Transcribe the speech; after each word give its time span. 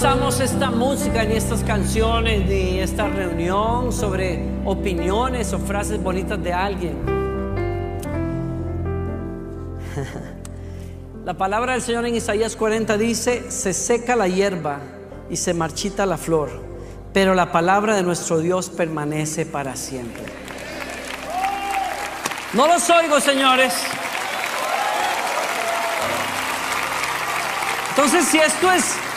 Basamos 0.00 0.38
esta 0.38 0.70
música 0.70 1.24
ni 1.24 1.34
estas 1.34 1.64
canciones 1.64 2.46
ni 2.46 2.78
esta 2.78 3.08
reunión 3.08 3.92
sobre 3.92 4.40
opiniones 4.64 5.52
o 5.52 5.58
frases 5.58 6.00
bonitas 6.00 6.40
de 6.40 6.52
alguien. 6.52 6.94
La 11.24 11.34
palabra 11.34 11.72
del 11.72 11.82
Señor 11.82 12.06
en 12.06 12.14
Isaías 12.14 12.54
40 12.54 12.96
dice, 12.96 13.50
se 13.50 13.72
seca 13.72 14.14
la 14.14 14.28
hierba 14.28 14.78
y 15.30 15.36
se 15.36 15.52
marchita 15.52 16.06
la 16.06 16.16
flor, 16.16 16.48
pero 17.12 17.34
la 17.34 17.50
palabra 17.50 17.96
de 17.96 18.04
nuestro 18.04 18.38
Dios 18.38 18.70
permanece 18.70 19.46
para 19.46 19.74
siempre. 19.74 20.22
No 22.52 22.68
los 22.68 22.88
oigo, 22.88 23.18
señores. 23.18 23.74
Entonces, 27.90 28.26
si 28.26 28.38
esto 28.38 28.70
es 28.70 29.07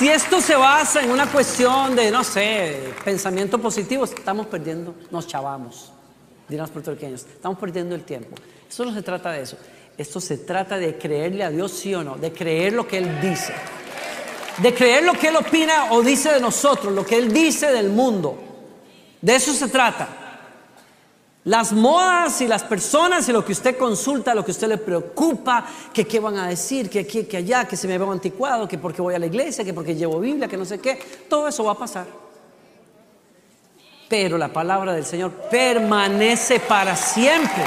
si 0.00 0.08
esto 0.08 0.40
se 0.40 0.56
basa 0.56 1.02
en 1.02 1.10
una 1.10 1.30
cuestión 1.30 1.94
de, 1.94 2.10
no 2.10 2.24
sé, 2.24 2.94
pensamiento 3.04 3.58
positivo, 3.58 4.04
estamos 4.04 4.46
perdiendo, 4.46 4.94
nos 5.10 5.26
chavamos, 5.26 5.92
dirán 6.48 6.62
los 6.62 6.70
puertorriqueños, 6.70 7.26
estamos 7.26 7.58
perdiendo 7.58 7.94
el 7.94 8.02
tiempo. 8.04 8.34
Esto 8.66 8.86
no 8.86 8.94
se 8.94 9.02
trata 9.02 9.32
de 9.32 9.42
eso. 9.42 9.58
Esto 9.98 10.18
se 10.18 10.38
trata 10.38 10.78
de 10.78 10.96
creerle 10.96 11.44
a 11.44 11.50
Dios 11.50 11.72
sí 11.72 11.94
o 11.94 12.02
no, 12.02 12.16
de 12.16 12.32
creer 12.32 12.72
lo 12.72 12.88
que 12.88 12.96
Él 12.96 13.20
dice, 13.20 13.52
de 14.56 14.72
creer 14.72 15.04
lo 15.04 15.12
que 15.12 15.28
Él 15.28 15.36
opina 15.36 15.92
o 15.92 16.00
dice 16.00 16.32
de 16.32 16.40
nosotros, 16.40 16.94
lo 16.94 17.04
que 17.04 17.18
Él 17.18 17.30
dice 17.30 17.70
del 17.70 17.90
mundo. 17.90 18.38
De 19.20 19.34
eso 19.34 19.52
se 19.52 19.68
trata. 19.68 20.19
Las 21.44 21.72
modas 21.72 22.42
y 22.42 22.46
las 22.46 22.62
personas 22.64 23.26
y 23.28 23.32
lo 23.32 23.42
que 23.44 23.52
usted 23.52 23.78
consulta, 23.78 24.34
lo 24.34 24.44
que 24.44 24.50
usted 24.50 24.68
le 24.68 24.76
preocupa, 24.76 25.64
que 25.92 26.06
qué 26.06 26.20
van 26.20 26.36
a 26.36 26.48
decir, 26.48 26.90
que 26.90 27.00
aquí, 27.00 27.24
que 27.24 27.38
allá, 27.38 27.64
que 27.64 27.78
se 27.78 27.88
me 27.88 27.96
veo 27.96 28.12
anticuado, 28.12 28.68
que 28.68 28.76
porque 28.76 29.00
voy 29.00 29.14
a 29.14 29.18
la 29.18 29.26
iglesia, 29.26 29.64
que 29.64 29.72
porque 29.72 29.94
llevo 29.94 30.20
Biblia, 30.20 30.48
que 30.48 30.58
no 30.58 30.66
sé 30.66 30.80
qué, 30.80 31.00
todo 31.28 31.48
eso 31.48 31.64
va 31.64 31.72
a 31.72 31.78
pasar. 31.78 32.06
Pero 34.06 34.36
la 34.36 34.48
palabra 34.48 34.92
del 34.92 35.06
Señor 35.06 35.30
permanece 35.50 36.60
para 36.60 36.94
siempre. 36.94 37.64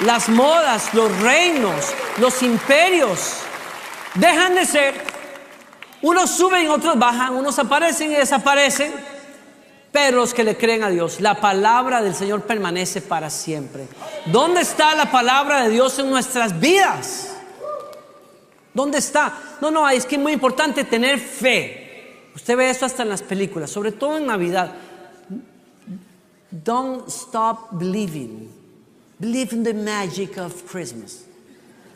Las 0.00 0.28
modas, 0.30 0.94
los 0.94 1.20
reinos, 1.20 1.92
los 2.18 2.42
imperios 2.42 3.36
dejan 4.14 4.54
de 4.54 4.64
ser. 4.64 4.94
Unos 6.00 6.30
suben, 6.30 6.68
otros 6.68 6.98
bajan, 6.98 7.34
unos 7.34 7.58
aparecen 7.58 8.10
y 8.10 8.14
desaparecen. 8.14 9.13
Pero 9.94 10.16
los 10.16 10.34
que 10.34 10.42
le 10.42 10.56
creen 10.56 10.82
a 10.82 10.90
Dios, 10.90 11.20
la 11.20 11.40
palabra 11.40 12.02
del 12.02 12.16
Señor 12.16 12.42
permanece 12.42 13.00
para 13.00 13.30
siempre. 13.30 13.86
¿Dónde 14.26 14.62
está 14.62 14.92
la 14.96 15.08
palabra 15.08 15.62
de 15.62 15.70
Dios 15.70 15.96
en 16.00 16.10
nuestras 16.10 16.58
vidas? 16.58 17.36
¿Dónde 18.74 18.98
está? 18.98 19.38
No, 19.60 19.70
no, 19.70 19.88
es 19.88 20.04
que 20.04 20.16
es 20.16 20.20
muy 20.20 20.32
importante 20.32 20.82
tener 20.82 21.20
fe. 21.20 22.26
Usted 22.34 22.56
ve 22.56 22.70
eso 22.70 22.86
hasta 22.86 23.04
en 23.04 23.08
las 23.08 23.22
películas, 23.22 23.70
sobre 23.70 23.92
todo 23.92 24.16
en 24.16 24.26
Navidad. 24.26 24.74
Don't 26.50 27.06
stop 27.06 27.68
believing. 27.78 28.50
Believe 29.20 29.54
in 29.54 29.62
the 29.62 29.74
magic 29.74 30.38
of 30.38 30.68
Christmas. 30.68 31.24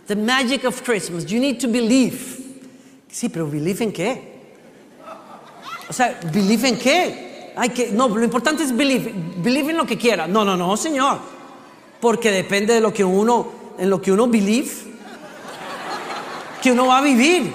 The 0.07 0.15
magic 0.15 0.63
of 0.65 0.85
Christmas. 0.85 1.27
You 1.27 1.41
need 1.41 1.59
to 1.63 1.67
believe. 1.67 2.39
Sí, 3.11 3.29
pero 3.29 3.49
believe 3.49 3.83
en 3.83 3.93
qué? 3.93 4.39
O 5.91 5.93
sea, 5.93 6.17
believe 6.33 6.69
en 6.69 6.79
qué? 6.79 7.28
Que, 7.75 7.91
no, 7.91 8.09
lo 8.09 8.23
importante 8.23 8.63
es 8.63 8.77
believe, 8.77 9.13
believe 9.39 9.71
en 9.73 9.77
lo 9.79 9.87
que 9.87 9.99
quiera. 9.99 10.27
No, 10.27 10.45
no, 10.45 10.57
no, 10.57 10.77
señor. 10.77 11.19
Porque 12.01 12.31
depende 12.31 12.75
de 12.75 12.81
lo 12.81 12.93
que 12.93 13.03
uno, 13.03 13.49
en 13.79 13.91
lo 13.91 14.01
que 14.01 14.13
uno 14.13 14.29
believe, 14.29 14.71
que 16.63 16.73
uno 16.73 16.87
va 16.87 16.99
a 16.99 17.03
vivir. 17.03 17.53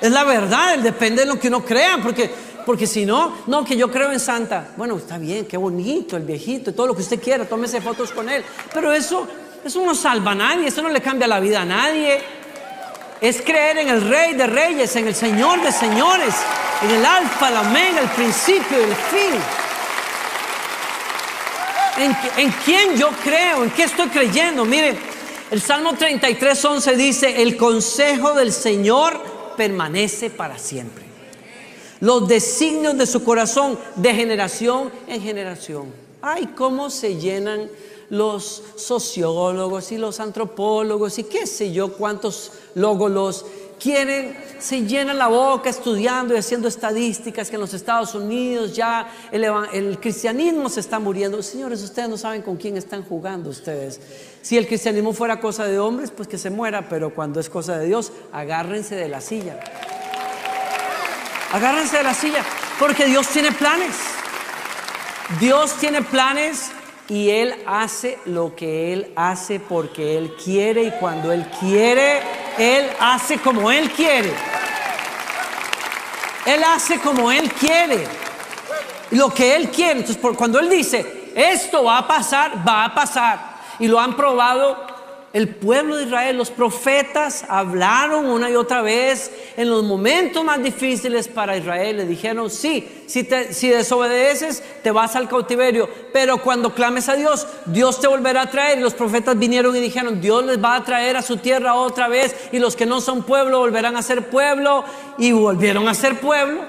Es 0.00 0.10
la 0.10 0.24
verdad, 0.24 0.78
depende 0.78 1.22
de 1.22 1.28
lo 1.28 1.38
que 1.38 1.48
uno 1.48 1.64
crea, 1.64 1.98
porque, 2.02 2.30
porque 2.66 2.86
si 2.86 3.06
no, 3.06 3.36
no, 3.46 3.64
que 3.64 3.76
yo 3.76 3.90
creo 3.90 4.10
en 4.10 4.20
Santa. 4.20 4.72
Bueno, 4.76 4.96
está 4.96 5.18
bien, 5.18 5.46
qué 5.46 5.56
bonito, 5.56 6.16
el 6.16 6.24
viejito, 6.24 6.74
todo 6.74 6.88
lo 6.88 6.94
que 6.94 7.02
usted 7.02 7.22
quiera, 7.22 7.44
tómese 7.44 7.80
fotos 7.80 8.10
con 8.10 8.28
él. 8.28 8.42
Pero 8.72 8.92
eso, 8.92 9.26
eso 9.64 9.84
no 9.84 9.94
salva 9.94 10.32
a 10.32 10.34
nadie, 10.34 10.66
eso 10.66 10.82
no 10.82 10.88
le 10.88 11.00
cambia 11.00 11.28
la 11.28 11.40
vida 11.40 11.62
a 11.62 11.64
nadie. 11.64 12.20
Es 13.20 13.40
creer 13.42 13.78
en 13.78 13.88
el 13.88 14.08
Rey 14.08 14.34
de 14.34 14.46
Reyes, 14.46 14.94
en 14.96 15.06
el 15.08 15.14
Señor 15.14 15.62
de 15.62 15.72
Señores 15.72 16.34
en 16.82 16.90
el 16.90 17.04
alfa, 17.04 17.50
la 17.50 17.62
omega, 17.62 18.00
el 18.00 18.10
principio 18.10 18.78
y 18.80 18.84
el 18.84 18.94
fin. 18.94 19.40
¿En, 22.36 22.52
quién 22.64 22.96
yo 22.96 23.10
creo? 23.22 23.62
¿En 23.62 23.70
qué 23.70 23.84
estoy 23.84 24.08
creyendo? 24.08 24.64
Mire, 24.64 24.96
el 25.50 25.60
Salmo 25.60 25.94
33, 25.94 26.64
11 26.64 26.96
dice, 26.96 27.42
el 27.42 27.56
consejo 27.56 28.34
del 28.34 28.52
Señor 28.52 29.20
permanece 29.56 30.30
para 30.30 30.58
siempre. 30.58 31.04
Los 32.00 32.26
designios 32.28 32.98
de 32.98 33.06
su 33.06 33.22
corazón 33.22 33.78
de 33.94 34.12
generación 34.12 34.90
en 35.06 35.22
generación. 35.22 35.92
Ay, 36.20 36.48
cómo 36.56 36.90
se 36.90 37.16
llenan 37.16 37.70
los 38.10 38.62
sociólogos 38.76 39.92
y 39.92 39.98
los 39.98 40.20
antropólogos 40.20 41.18
y 41.18 41.24
qué 41.24 41.46
sé 41.46 41.72
yo, 41.72 41.92
cuántos 41.94 42.52
logos 42.74 43.44
quieren, 43.78 44.36
se 44.58 44.82
llenan 44.82 45.18
la 45.18 45.28
boca 45.28 45.68
estudiando 45.68 46.34
y 46.34 46.38
haciendo 46.38 46.68
estadísticas 46.68 47.50
que 47.50 47.56
en 47.56 47.60
los 47.60 47.74
Estados 47.74 48.14
Unidos 48.14 48.74
ya 48.74 49.06
el, 49.30 49.98
cristianismo 49.98 50.68
se 50.68 50.80
está 50.80 50.98
muriendo. 50.98 51.42
Señores, 51.42 51.82
ustedes 51.82 52.08
no 52.08 52.16
saben 52.16 52.42
con 52.42 52.56
quién 52.56 52.76
están 52.76 53.04
jugando 53.04 53.50
ustedes. 53.50 54.00
Si 54.42 54.56
el 54.56 54.66
cristianismo 54.66 55.12
fuera 55.12 55.40
cosa 55.40 55.66
de 55.66 55.78
hombres, 55.78 56.10
pues 56.10 56.28
que 56.28 56.38
se 56.38 56.50
muera, 56.50 56.88
pero 56.88 57.14
cuando 57.14 57.40
es 57.40 57.50
cosa 57.50 57.78
de 57.78 57.86
Dios, 57.86 58.12
agárrense 58.32 58.94
de 58.94 59.08
la 59.08 59.20
silla. 59.20 59.60
Agárrense 61.52 61.98
de 61.98 62.02
la 62.02 62.14
silla, 62.14 62.44
porque 62.78 63.04
Dios 63.06 63.28
tiene 63.28 63.52
planes. 63.52 63.94
Dios 65.40 65.74
tiene 65.74 66.02
planes 66.02 66.70
y 67.08 67.30
Él 67.30 67.54
hace 67.66 68.18
lo 68.24 68.54
que 68.56 68.92
Él 68.92 69.12
hace 69.14 69.60
porque 69.60 70.16
Él 70.16 70.34
quiere 70.42 70.84
y 70.84 70.90
cuando 70.92 71.32
Él 71.32 71.46
quiere, 71.60 72.20
Él 72.58 72.88
hace 72.98 73.38
como 73.38 73.70
Él 73.70 73.90
quiere. 73.90 74.32
Él 76.46 76.62
hace 76.64 76.98
como 77.00 77.30
Él 77.30 77.50
quiere. 77.52 78.06
Lo 79.10 79.30
que 79.30 79.54
Él 79.56 79.70
quiere. 79.70 80.00
Entonces, 80.00 80.18
cuando 80.36 80.58
Él 80.58 80.68
dice, 80.68 81.30
esto 81.34 81.84
va 81.84 81.98
a 81.98 82.06
pasar, 82.06 82.66
va 82.66 82.84
a 82.84 82.94
pasar. 82.94 83.54
Y 83.78 83.86
lo 83.86 84.00
han 84.00 84.16
probado 84.16 84.93
el 85.34 85.48
pueblo 85.48 85.96
de 85.96 86.04
Israel, 86.04 86.36
los 86.36 86.52
profetas 86.52 87.44
hablaron 87.48 88.26
una 88.26 88.48
y 88.48 88.54
otra 88.54 88.82
vez 88.82 89.32
en 89.56 89.68
los 89.68 89.82
momentos 89.82 90.44
más 90.44 90.62
difíciles 90.62 91.26
para 91.26 91.56
Israel. 91.56 91.96
Le 91.96 92.06
dijeron, 92.06 92.48
sí, 92.48 92.88
si, 93.08 93.28
si 93.50 93.68
desobedeces, 93.68 94.62
te 94.84 94.92
vas 94.92 95.16
al 95.16 95.28
cautiverio. 95.28 95.90
Pero 96.12 96.38
cuando 96.38 96.72
clames 96.72 97.08
a 97.08 97.16
Dios, 97.16 97.48
Dios 97.66 98.00
te 98.00 98.06
volverá 98.06 98.42
a 98.42 98.50
traer. 98.50 98.78
Y 98.78 98.82
los 98.82 98.94
profetas 98.94 99.36
vinieron 99.36 99.74
y 99.74 99.80
dijeron, 99.80 100.20
Dios 100.20 100.44
les 100.44 100.62
va 100.62 100.76
a 100.76 100.84
traer 100.84 101.16
a 101.16 101.22
su 101.22 101.36
tierra 101.38 101.74
otra 101.74 102.06
vez. 102.06 102.36
Y 102.52 102.60
los 102.60 102.76
que 102.76 102.86
no 102.86 103.00
son 103.00 103.24
pueblo 103.24 103.58
volverán 103.58 103.96
a 103.96 104.02
ser 104.02 104.28
pueblo. 104.28 104.84
Y 105.18 105.32
volvieron 105.32 105.88
a 105.88 105.94
ser 105.94 106.20
pueblo. 106.20 106.60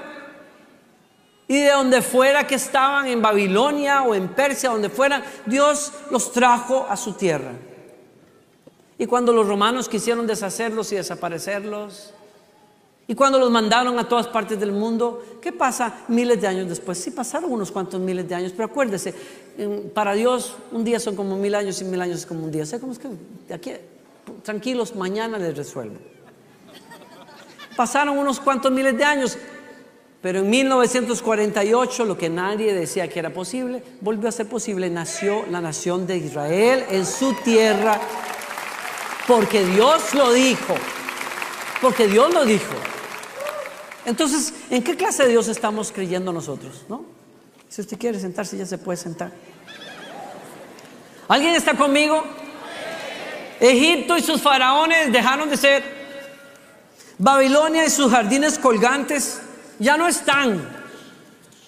Y 1.46 1.60
de 1.60 1.70
donde 1.70 2.02
fuera 2.02 2.48
que 2.48 2.56
estaban, 2.56 3.06
en 3.06 3.22
Babilonia 3.22 4.02
o 4.02 4.12
en 4.12 4.26
Persia, 4.26 4.70
donde 4.70 4.90
fueran, 4.90 5.22
Dios 5.44 5.92
los 6.10 6.32
trajo 6.32 6.84
a 6.90 6.96
su 6.96 7.12
tierra. 7.12 7.52
Y 8.98 9.06
cuando 9.06 9.32
los 9.32 9.46
romanos 9.46 9.88
quisieron 9.88 10.26
deshacerlos 10.26 10.90
y 10.92 10.96
desaparecerlos, 10.96 12.14
y 13.08 13.14
cuando 13.14 13.38
los 13.38 13.50
mandaron 13.50 13.98
a 13.98 14.08
todas 14.08 14.26
partes 14.26 14.58
del 14.58 14.72
mundo, 14.72 15.38
¿qué 15.40 15.52
pasa 15.52 16.04
miles 16.08 16.40
de 16.40 16.48
años 16.48 16.68
después? 16.68 16.98
Sí 16.98 17.12
pasaron 17.12 17.52
unos 17.52 17.70
cuantos 17.70 18.00
miles 18.00 18.28
de 18.28 18.34
años, 18.34 18.52
pero 18.52 18.64
acuérdese, 18.64 19.14
para 19.94 20.14
Dios 20.14 20.56
un 20.72 20.82
día 20.82 20.98
son 20.98 21.14
como 21.14 21.36
mil 21.36 21.54
años 21.54 21.80
y 21.80 21.84
mil 21.84 22.00
años 22.00 22.20
es 22.20 22.26
como 22.26 22.44
un 22.44 22.50
día. 22.50 22.66
¿Sé 22.66 22.80
cómo 22.80 22.92
es 22.92 22.98
que 22.98 23.08
aquí, 23.54 23.72
tranquilos, 24.42 24.96
mañana 24.96 25.38
les 25.38 25.56
resuelvo? 25.56 25.96
Pasaron 27.76 28.18
unos 28.18 28.40
cuantos 28.40 28.72
miles 28.72 28.96
de 28.98 29.04
años, 29.04 29.38
pero 30.20 30.40
en 30.40 30.50
1948 30.50 32.04
lo 32.06 32.18
que 32.18 32.28
nadie 32.28 32.74
decía 32.74 33.08
que 33.08 33.20
era 33.20 33.32
posible, 33.32 33.84
volvió 34.00 34.28
a 34.28 34.32
ser 34.32 34.48
posible. 34.48 34.90
Nació 34.90 35.44
la 35.48 35.60
nación 35.60 36.08
de 36.08 36.16
Israel 36.16 36.84
en 36.90 37.06
su 37.06 37.34
tierra 37.44 38.00
porque 39.26 39.64
Dios 39.64 40.14
lo 40.14 40.32
dijo. 40.32 40.74
Porque 41.80 42.06
Dios 42.06 42.32
lo 42.32 42.44
dijo. 42.44 42.74
Entonces, 44.04 44.54
¿en 44.70 44.82
qué 44.82 44.96
clase 44.96 45.24
de 45.24 45.30
Dios 45.30 45.48
estamos 45.48 45.92
creyendo 45.92 46.32
nosotros? 46.32 46.84
¿No? 46.88 47.04
Si 47.68 47.80
usted 47.80 47.98
quiere 47.98 48.20
sentarse, 48.20 48.56
ya 48.56 48.64
se 48.64 48.78
puede 48.78 48.96
sentar. 48.96 49.32
¿Alguien 51.28 51.54
está 51.54 51.74
conmigo? 51.76 52.24
Egipto 53.58 54.16
y 54.16 54.22
sus 54.22 54.40
faraones 54.40 55.12
dejaron 55.12 55.50
de 55.50 55.56
ser. 55.56 55.96
Babilonia 57.18 57.84
y 57.84 57.90
sus 57.90 58.10
jardines 58.10 58.58
colgantes 58.58 59.40
ya 59.78 59.96
no 59.96 60.06
están. 60.06 60.76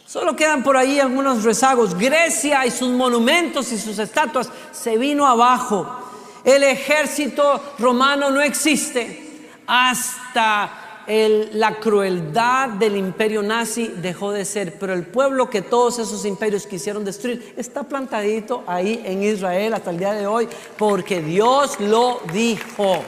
Solo 0.06 0.36
quedan 0.36 0.62
por 0.62 0.76
ahí 0.76 1.00
algunos 1.00 1.42
rezagos. 1.42 1.94
Grecia 1.94 2.64
y 2.66 2.70
sus 2.70 2.90
monumentos 2.90 3.72
y 3.72 3.78
sus 3.78 3.98
estatuas 3.98 4.48
se 4.72 4.96
vino 4.96 5.26
abajo. 5.26 6.07
El 6.44 6.62
ejército 6.62 7.74
romano 7.78 8.30
no 8.30 8.40
existe 8.40 9.28
hasta 9.66 10.88
la 11.08 11.76
crueldad 11.76 12.68
del 12.70 12.96
imperio 12.96 13.42
nazi 13.42 13.88
dejó 13.88 14.30
de 14.30 14.44
ser, 14.44 14.78
pero 14.78 14.92
el 14.92 15.06
pueblo 15.06 15.48
que 15.48 15.62
todos 15.62 15.98
esos 15.98 16.26
imperios 16.26 16.66
quisieron 16.66 17.02
destruir 17.02 17.54
está 17.56 17.82
plantadito 17.82 18.62
ahí 18.66 19.02
en 19.06 19.22
Israel 19.22 19.72
hasta 19.72 19.90
el 19.90 19.98
día 19.98 20.12
de 20.12 20.26
hoy, 20.26 20.46
porque 20.76 21.22
Dios 21.22 21.80
lo 21.80 22.20
dijo, 22.30 23.02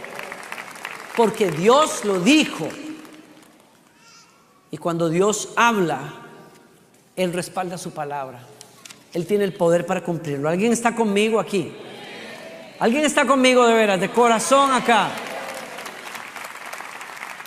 porque 1.14 1.50
Dios 1.50 2.02
lo 2.06 2.20
dijo. 2.20 2.68
Y 4.70 4.78
cuando 4.78 5.10
Dios 5.10 5.50
habla, 5.56 6.14
Él 7.16 7.34
respalda 7.34 7.76
su 7.76 7.90
palabra. 7.90 8.40
Él 9.12 9.26
tiene 9.26 9.44
el 9.44 9.52
poder 9.52 9.84
para 9.84 10.02
cumplirlo. 10.02 10.48
¿Alguien 10.48 10.72
está 10.72 10.94
conmigo 10.94 11.38
aquí? 11.38 11.74
¿Alguien 12.80 13.04
está 13.04 13.26
conmigo 13.26 13.66
de 13.66 13.74
veras, 13.74 14.00
de 14.00 14.10
corazón 14.10 14.72
acá? 14.72 15.10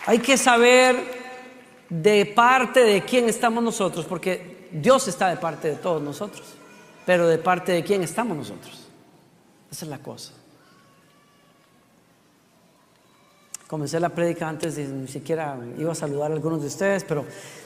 Hay 0.06 0.20
que 0.20 0.38
saber 0.38 0.96
de 1.90 2.28
parte 2.28 2.82
de 2.82 3.02
quién 3.02 3.28
estamos 3.28 3.64
nosotros, 3.64 4.06
porque 4.06 4.70
Dios 4.72 5.08
está 5.08 5.30
de 5.30 5.38
parte 5.38 5.70
de 5.70 5.76
todos 5.78 6.04
nosotros, 6.04 6.44
pero 7.04 7.28
de 7.28 7.40
parte 7.40 7.72
de 7.72 7.84
quién 7.84 8.04
estamos 8.04 8.38
nosotros. 8.38 8.88
Esa 9.72 9.86
es 9.86 9.90
la 9.90 9.98
cosa. 9.98 10.34
Comencé 13.66 14.00
la 14.00 14.10
prédica 14.10 14.48
antes 14.48 14.76
de 14.76 14.88
ni 14.88 15.08
siquiera 15.08 15.58
iba 15.80 15.94
a 15.94 15.96
saludar 15.96 16.30
a 16.30 16.36
algunos 16.36 16.62
de 16.62 16.68
ustedes, 16.68 17.04
pero 17.04 17.26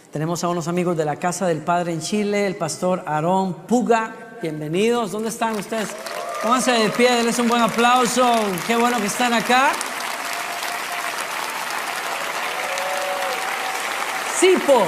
tenemos 0.10 0.42
a 0.42 0.48
unos 0.48 0.70
amigos 0.70 0.96
de 0.96 1.04
la 1.04 1.18
Casa 1.18 1.46
del 1.46 1.60
Padre 1.60 1.92
en 1.92 2.00
Chile, 2.00 2.48
el 2.48 2.56
pastor 2.56 3.04
Aarón 3.06 3.68
Puga. 3.68 4.38
Bienvenidos. 4.42 5.12
¿Dónde 5.12 5.28
están 5.28 5.58
ustedes? 5.58 5.90
Pónganse 6.42 6.72
de 6.72 6.90
pie, 6.92 7.12
denles 7.12 7.40
un 7.40 7.48
buen 7.48 7.62
aplauso. 7.62 8.36
Qué 8.68 8.76
bueno 8.76 9.00
que 9.00 9.08
están 9.08 9.34
acá. 9.34 9.72
Sipo. 14.40 14.88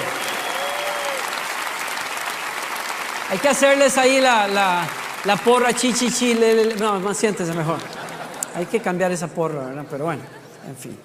Hay 3.32 3.38
que 3.40 3.50
hacerles 3.50 3.98
ahí 3.98 4.22
la, 4.22 4.48
la, 4.48 5.36
porra 5.38 5.74
chichichi. 5.74 6.38
No, 6.80 7.00
más 7.00 7.18
siéntese 7.18 7.54
mejor. 7.54 7.78
Hay 8.56 8.68
que 8.68 8.80
cambiar 8.80 9.12
esa 9.12 9.28
porra, 9.28 9.66
¿verdad? 9.66 9.86
Pero 9.90 10.06
bueno, 10.06 10.22
en 10.68 10.76
fin. 10.76 10.98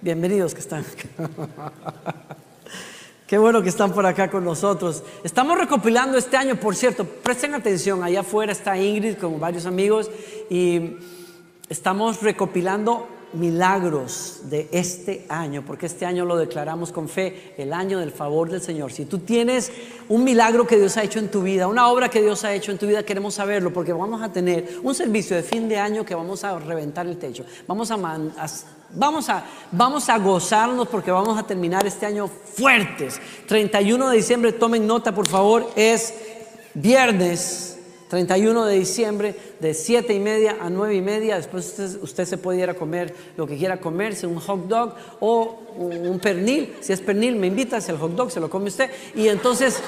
Bienvenidos 0.00 0.54
que 0.54 0.60
están 0.60 0.80
acá. 0.80 2.34
Qué 3.26 3.38
bueno 3.38 3.62
que 3.62 3.70
están 3.70 3.92
por 3.92 4.04
acá 4.04 4.30
con 4.30 4.44
nosotros. 4.44 5.02
Estamos 5.22 5.58
recopilando 5.58 6.18
este 6.18 6.36
año, 6.36 6.56
por 6.56 6.76
cierto, 6.76 7.06
presten 7.06 7.54
atención, 7.54 8.04
allá 8.04 8.20
afuera 8.20 8.52
está 8.52 8.76
Ingrid 8.76 9.16
con 9.16 9.40
varios 9.40 9.64
amigos 9.64 10.10
y 10.50 10.98
estamos 11.70 12.22
recopilando 12.22 13.08
milagros 13.34 14.42
de 14.44 14.68
este 14.72 15.24
año, 15.28 15.64
porque 15.66 15.86
este 15.86 16.06
año 16.06 16.24
lo 16.24 16.36
declaramos 16.36 16.92
con 16.92 17.08
fe, 17.08 17.54
el 17.56 17.72
año 17.72 17.98
del 17.98 18.12
favor 18.12 18.50
del 18.50 18.60
Señor. 18.60 18.92
Si 18.92 19.06
tú 19.06 19.18
tienes 19.18 19.72
un 20.08 20.24
milagro 20.24 20.66
que 20.66 20.76
Dios 20.76 20.96
ha 20.96 21.02
hecho 21.02 21.18
en 21.18 21.30
tu 21.30 21.42
vida, 21.42 21.66
una 21.66 21.88
obra 21.88 22.08
que 22.08 22.22
Dios 22.22 22.44
ha 22.44 22.54
hecho 22.54 22.72
en 22.72 22.78
tu 22.78 22.86
vida, 22.86 23.04
queremos 23.04 23.34
saberlo, 23.34 23.72
porque 23.72 23.92
vamos 23.92 24.22
a 24.22 24.32
tener 24.32 24.78
un 24.82 24.94
servicio 24.94 25.34
de 25.36 25.42
fin 25.42 25.68
de 25.68 25.78
año 25.78 26.04
que 26.04 26.14
vamos 26.14 26.44
a 26.44 26.58
reventar 26.58 27.06
el 27.06 27.16
techo. 27.16 27.44
Vamos 27.66 27.90
a, 27.90 27.96
vamos 28.90 29.28
a, 29.28 29.44
vamos 29.70 30.08
a 30.08 30.18
gozarnos 30.18 30.88
porque 30.88 31.10
vamos 31.10 31.38
a 31.38 31.46
terminar 31.46 31.86
este 31.86 32.06
año 32.06 32.28
fuertes. 32.28 33.20
31 33.46 34.10
de 34.10 34.16
diciembre, 34.16 34.52
tomen 34.52 34.86
nota 34.86 35.14
por 35.14 35.28
favor, 35.28 35.70
es 35.76 36.14
viernes 36.74 37.74
31 38.14 38.66
de 38.66 38.78
diciembre, 38.78 39.34
de 39.58 39.74
7 39.74 40.14
y 40.14 40.20
media 40.20 40.58
a 40.60 40.70
9 40.70 40.94
y 40.94 41.00
media. 41.00 41.36
Después 41.36 41.76
usted, 42.00 42.24
se 42.24 42.38
puede 42.38 42.60
ir 42.60 42.70
a 42.70 42.74
comer 42.74 43.12
lo 43.36 43.46
que 43.46 43.56
quiera 43.56 43.80
comerse, 43.80 44.26
un 44.26 44.38
hot 44.38 44.68
dog 44.68 44.94
o 45.18 45.62
un 45.76 46.20
pernil. 46.20 46.76
Si 46.80 46.92
es 46.92 47.00
pernil, 47.00 47.34
me 47.34 47.48
invita, 47.48 47.80
si 47.80 47.90
el 47.90 47.98
hot 47.98 48.12
dog 48.12 48.30
se 48.30 48.38
lo 48.38 48.48
come 48.48 48.68
usted. 48.68 48.88
Y 49.16 49.26
entonces 49.26 49.80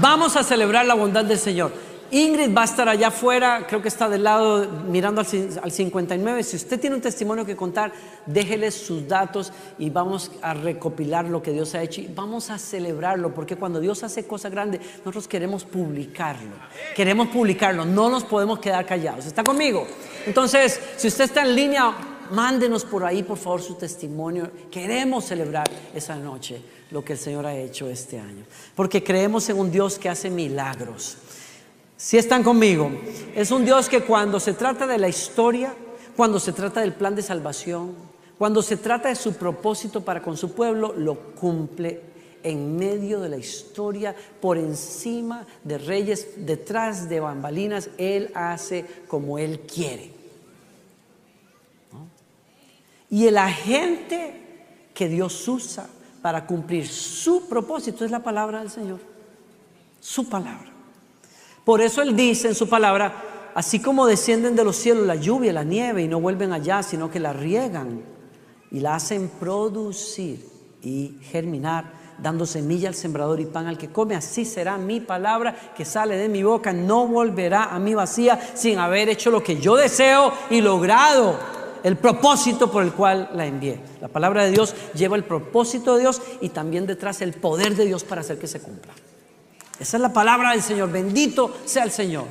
vamos 0.00 0.36
a 0.36 0.44
celebrar 0.44 0.86
la 0.86 0.94
bondad 0.94 1.26
del 1.26 1.38
Señor. 1.38 1.72
Ingrid 2.10 2.56
va 2.56 2.62
a 2.62 2.64
estar 2.64 2.88
allá 2.88 3.08
afuera, 3.08 3.66
creo 3.68 3.82
que 3.82 3.88
está 3.88 4.08
del 4.08 4.24
lado 4.24 4.66
mirando 4.88 5.20
al, 5.20 5.70
59. 5.70 6.42
Si 6.42 6.56
usted 6.56 6.80
tiene 6.80 6.96
un 6.96 7.02
testimonio 7.02 7.44
que 7.44 7.54
contar, 7.54 7.92
déjele 8.24 8.70
sus 8.70 9.06
datos 9.06 9.52
y 9.78 9.90
vamos 9.90 10.30
a 10.40 10.54
recopilar 10.54 11.26
lo 11.26 11.42
que 11.42 11.52
Dios 11.52 11.74
ha 11.74 11.82
hecho 11.82 12.00
y 12.00 12.06
vamos 12.06 12.48
a 12.48 12.58
celebrarlo, 12.58 13.34
porque 13.34 13.56
cuando 13.56 13.78
Dios 13.78 14.02
hace 14.04 14.26
cosas 14.26 14.50
grandes, 14.52 14.80
nosotros 14.98 15.28
queremos 15.28 15.64
publicarlo. 15.64 16.56
Queremos 16.96 17.28
publicarlo, 17.28 17.84
no 17.84 18.08
nos 18.08 18.24
podemos 18.24 18.58
quedar 18.58 18.86
callados. 18.86 19.26
¿Está 19.26 19.44
conmigo? 19.44 19.86
Entonces, 20.26 20.80
si 20.96 21.08
usted 21.08 21.24
está 21.24 21.42
en 21.42 21.54
línea, 21.54 21.94
mándenos 22.30 22.84
por 22.84 23.04
ahí, 23.04 23.22
por 23.22 23.36
favor, 23.36 23.60
su 23.60 23.74
testimonio. 23.74 24.50
Queremos 24.70 25.26
celebrar 25.26 25.68
esa 25.94 26.16
noche 26.16 26.62
lo 26.90 27.04
que 27.04 27.14
el 27.14 27.18
Señor 27.18 27.46
ha 27.46 27.54
hecho 27.54 27.88
este 27.88 28.18
año, 28.18 28.44
porque 28.74 29.04
creemos 29.04 29.48
en 29.50 29.58
un 29.58 29.70
Dios 29.70 29.98
que 29.98 30.08
hace 30.08 30.30
milagros. 30.30 31.18
Si 31.98 32.16
están 32.16 32.44
conmigo, 32.44 32.92
es 33.34 33.50
un 33.50 33.64
Dios 33.64 33.88
que 33.88 34.04
cuando 34.04 34.38
se 34.38 34.54
trata 34.54 34.86
de 34.86 34.98
la 34.98 35.08
historia, 35.08 35.74
cuando 36.16 36.38
se 36.38 36.52
trata 36.52 36.80
del 36.80 36.92
plan 36.92 37.16
de 37.16 37.22
salvación, 37.22 37.92
cuando 38.38 38.62
se 38.62 38.76
trata 38.76 39.08
de 39.08 39.16
su 39.16 39.32
propósito 39.34 40.04
para 40.04 40.22
con 40.22 40.36
su 40.36 40.52
pueblo, 40.52 40.94
lo 40.96 41.16
cumple 41.34 42.00
en 42.44 42.76
medio 42.76 43.18
de 43.18 43.28
la 43.28 43.36
historia, 43.36 44.14
por 44.40 44.58
encima 44.58 45.44
de 45.64 45.76
reyes, 45.76 46.46
detrás 46.46 47.08
de 47.08 47.18
bambalinas, 47.18 47.90
Él 47.98 48.30
hace 48.32 48.84
como 49.08 49.36
Él 49.36 49.58
quiere. 49.62 50.12
Y 53.10 53.26
el 53.26 53.36
agente 53.38 54.90
que 54.94 55.08
Dios 55.08 55.48
usa 55.48 55.88
para 56.22 56.46
cumplir 56.46 56.86
su 56.86 57.48
propósito 57.48 58.04
es 58.04 58.12
la 58.12 58.22
palabra 58.22 58.60
del 58.60 58.70
Señor, 58.70 59.00
su 60.00 60.28
palabra. 60.28 60.77
Por 61.68 61.82
eso 61.82 62.00
Él 62.00 62.16
dice 62.16 62.48
en 62.48 62.54
su 62.54 62.66
palabra, 62.66 63.50
así 63.54 63.78
como 63.78 64.06
descienden 64.06 64.56
de 64.56 64.64
los 64.64 64.74
cielos 64.74 65.06
la 65.06 65.16
lluvia, 65.16 65.52
la 65.52 65.64
nieve 65.64 66.02
y 66.02 66.08
no 66.08 66.18
vuelven 66.18 66.54
allá, 66.54 66.82
sino 66.82 67.10
que 67.10 67.20
la 67.20 67.34
riegan 67.34 68.00
y 68.70 68.80
la 68.80 68.94
hacen 68.94 69.30
producir 69.38 70.48
y 70.80 71.18
germinar, 71.24 71.92
dando 72.22 72.46
semilla 72.46 72.88
al 72.88 72.94
sembrador 72.94 73.38
y 73.38 73.44
pan 73.44 73.66
al 73.66 73.76
que 73.76 73.90
come, 73.90 74.14
así 74.14 74.46
será 74.46 74.78
mi 74.78 75.00
palabra 75.00 75.74
que 75.76 75.84
sale 75.84 76.16
de 76.16 76.30
mi 76.30 76.42
boca, 76.42 76.72
no 76.72 77.06
volverá 77.06 77.64
a 77.64 77.78
mí 77.78 77.92
vacía 77.92 78.40
sin 78.54 78.78
haber 78.78 79.10
hecho 79.10 79.30
lo 79.30 79.42
que 79.42 79.60
yo 79.60 79.76
deseo 79.76 80.32
y 80.48 80.62
logrado 80.62 81.38
el 81.82 81.98
propósito 81.98 82.72
por 82.72 82.82
el 82.82 82.94
cual 82.94 83.28
la 83.34 83.44
envié. 83.44 83.78
La 84.00 84.08
palabra 84.08 84.44
de 84.44 84.52
Dios 84.52 84.74
lleva 84.94 85.16
el 85.16 85.24
propósito 85.24 85.96
de 85.96 86.00
Dios 86.00 86.22
y 86.40 86.48
también 86.48 86.86
detrás 86.86 87.20
el 87.20 87.34
poder 87.34 87.76
de 87.76 87.84
Dios 87.84 88.04
para 88.04 88.22
hacer 88.22 88.38
que 88.38 88.46
se 88.46 88.58
cumpla. 88.58 88.94
Esa 89.80 89.96
es 89.96 90.00
la 90.00 90.12
palabra 90.12 90.52
del 90.52 90.62
Señor. 90.62 90.90
Bendito 90.90 91.56
sea 91.64 91.84
el 91.84 91.90
Señor. 91.90 92.24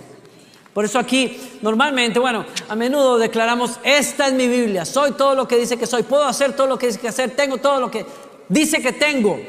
Por 0.78 0.86
eso 0.86 1.00
aquí 1.00 1.58
normalmente, 1.64 2.20
bueno, 2.20 2.46
a 2.70 2.76
menudo 2.76 3.18
declaramos, 3.18 3.80
esta 3.84 4.28
es 4.28 4.34
mi 4.34 4.48
Biblia, 4.48 4.86
soy 4.86 5.14
todo 5.14 5.34
lo 5.34 5.48
que 5.48 5.58
dice 5.58 5.76
que 5.76 5.88
soy, 5.88 6.04
puedo 6.04 6.24
hacer 6.24 6.56
todo 6.56 6.68
lo 6.68 6.78
que 6.78 6.86
dice 6.86 7.00
que 7.00 7.08
hacer, 7.08 7.36
tengo 7.36 7.58
todo 7.58 7.80
lo 7.80 7.90
que 7.90 8.06
dice 8.48 8.80
que 8.80 8.94
tengo. 8.94 9.40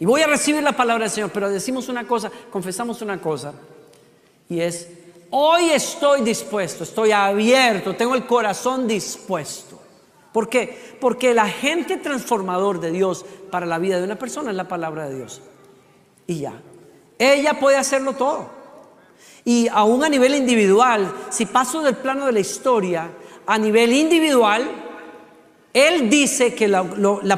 Y 0.00 0.06
voy 0.06 0.22
a 0.22 0.26
recibir 0.26 0.62
la 0.62 0.72
palabra 0.72 1.04
del 1.04 1.10
Señor, 1.12 1.30
pero 1.30 1.50
decimos 1.50 1.90
una 1.90 2.06
cosa, 2.06 2.32
confesamos 2.50 3.02
una 3.02 3.20
cosa, 3.20 3.52
y 4.48 4.60
es, 4.60 4.88
hoy 5.28 5.72
estoy 5.72 6.22
dispuesto, 6.22 6.84
estoy 6.84 7.12
abierto, 7.12 7.94
tengo 7.94 8.14
el 8.14 8.24
corazón 8.24 8.88
dispuesto. 8.88 9.78
¿Por 10.32 10.48
qué? 10.48 10.96
Porque 10.98 11.32
el 11.32 11.38
agente 11.38 11.98
transformador 11.98 12.80
de 12.80 12.92
Dios 12.92 13.26
para 13.50 13.66
la 13.66 13.78
vida 13.78 13.98
de 13.98 14.04
una 14.04 14.18
persona 14.18 14.50
es 14.50 14.56
la 14.56 14.68
palabra 14.68 15.06
de 15.06 15.16
Dios. 15.16 15.42
Y 16.26 16.40
ya. 16.40 16.54
Ella 17.22 17.54
puede 17.54 17.76
hacerlo 17.76 18.14
todo. 18.14 18.50
Y 19.44 19.68
aún 19.68 20.02
a 20.02 20.08
nivel 20.08 20.34
individual, 20.34 21.14
si 21.30 21.46
paso 21.46 21.80
del 21.82 21.96
plano 21.96 22.26
de 22.26 22.32
la 22.32 22.40
historia, 22.40 23.10
a 23.46 23.58
nivel 23.58 23.92
individual, 23.92 24.68
él 25.72 26.10
dice 26.10 26.54
que 26.54 26.66
la, 26.66 26.82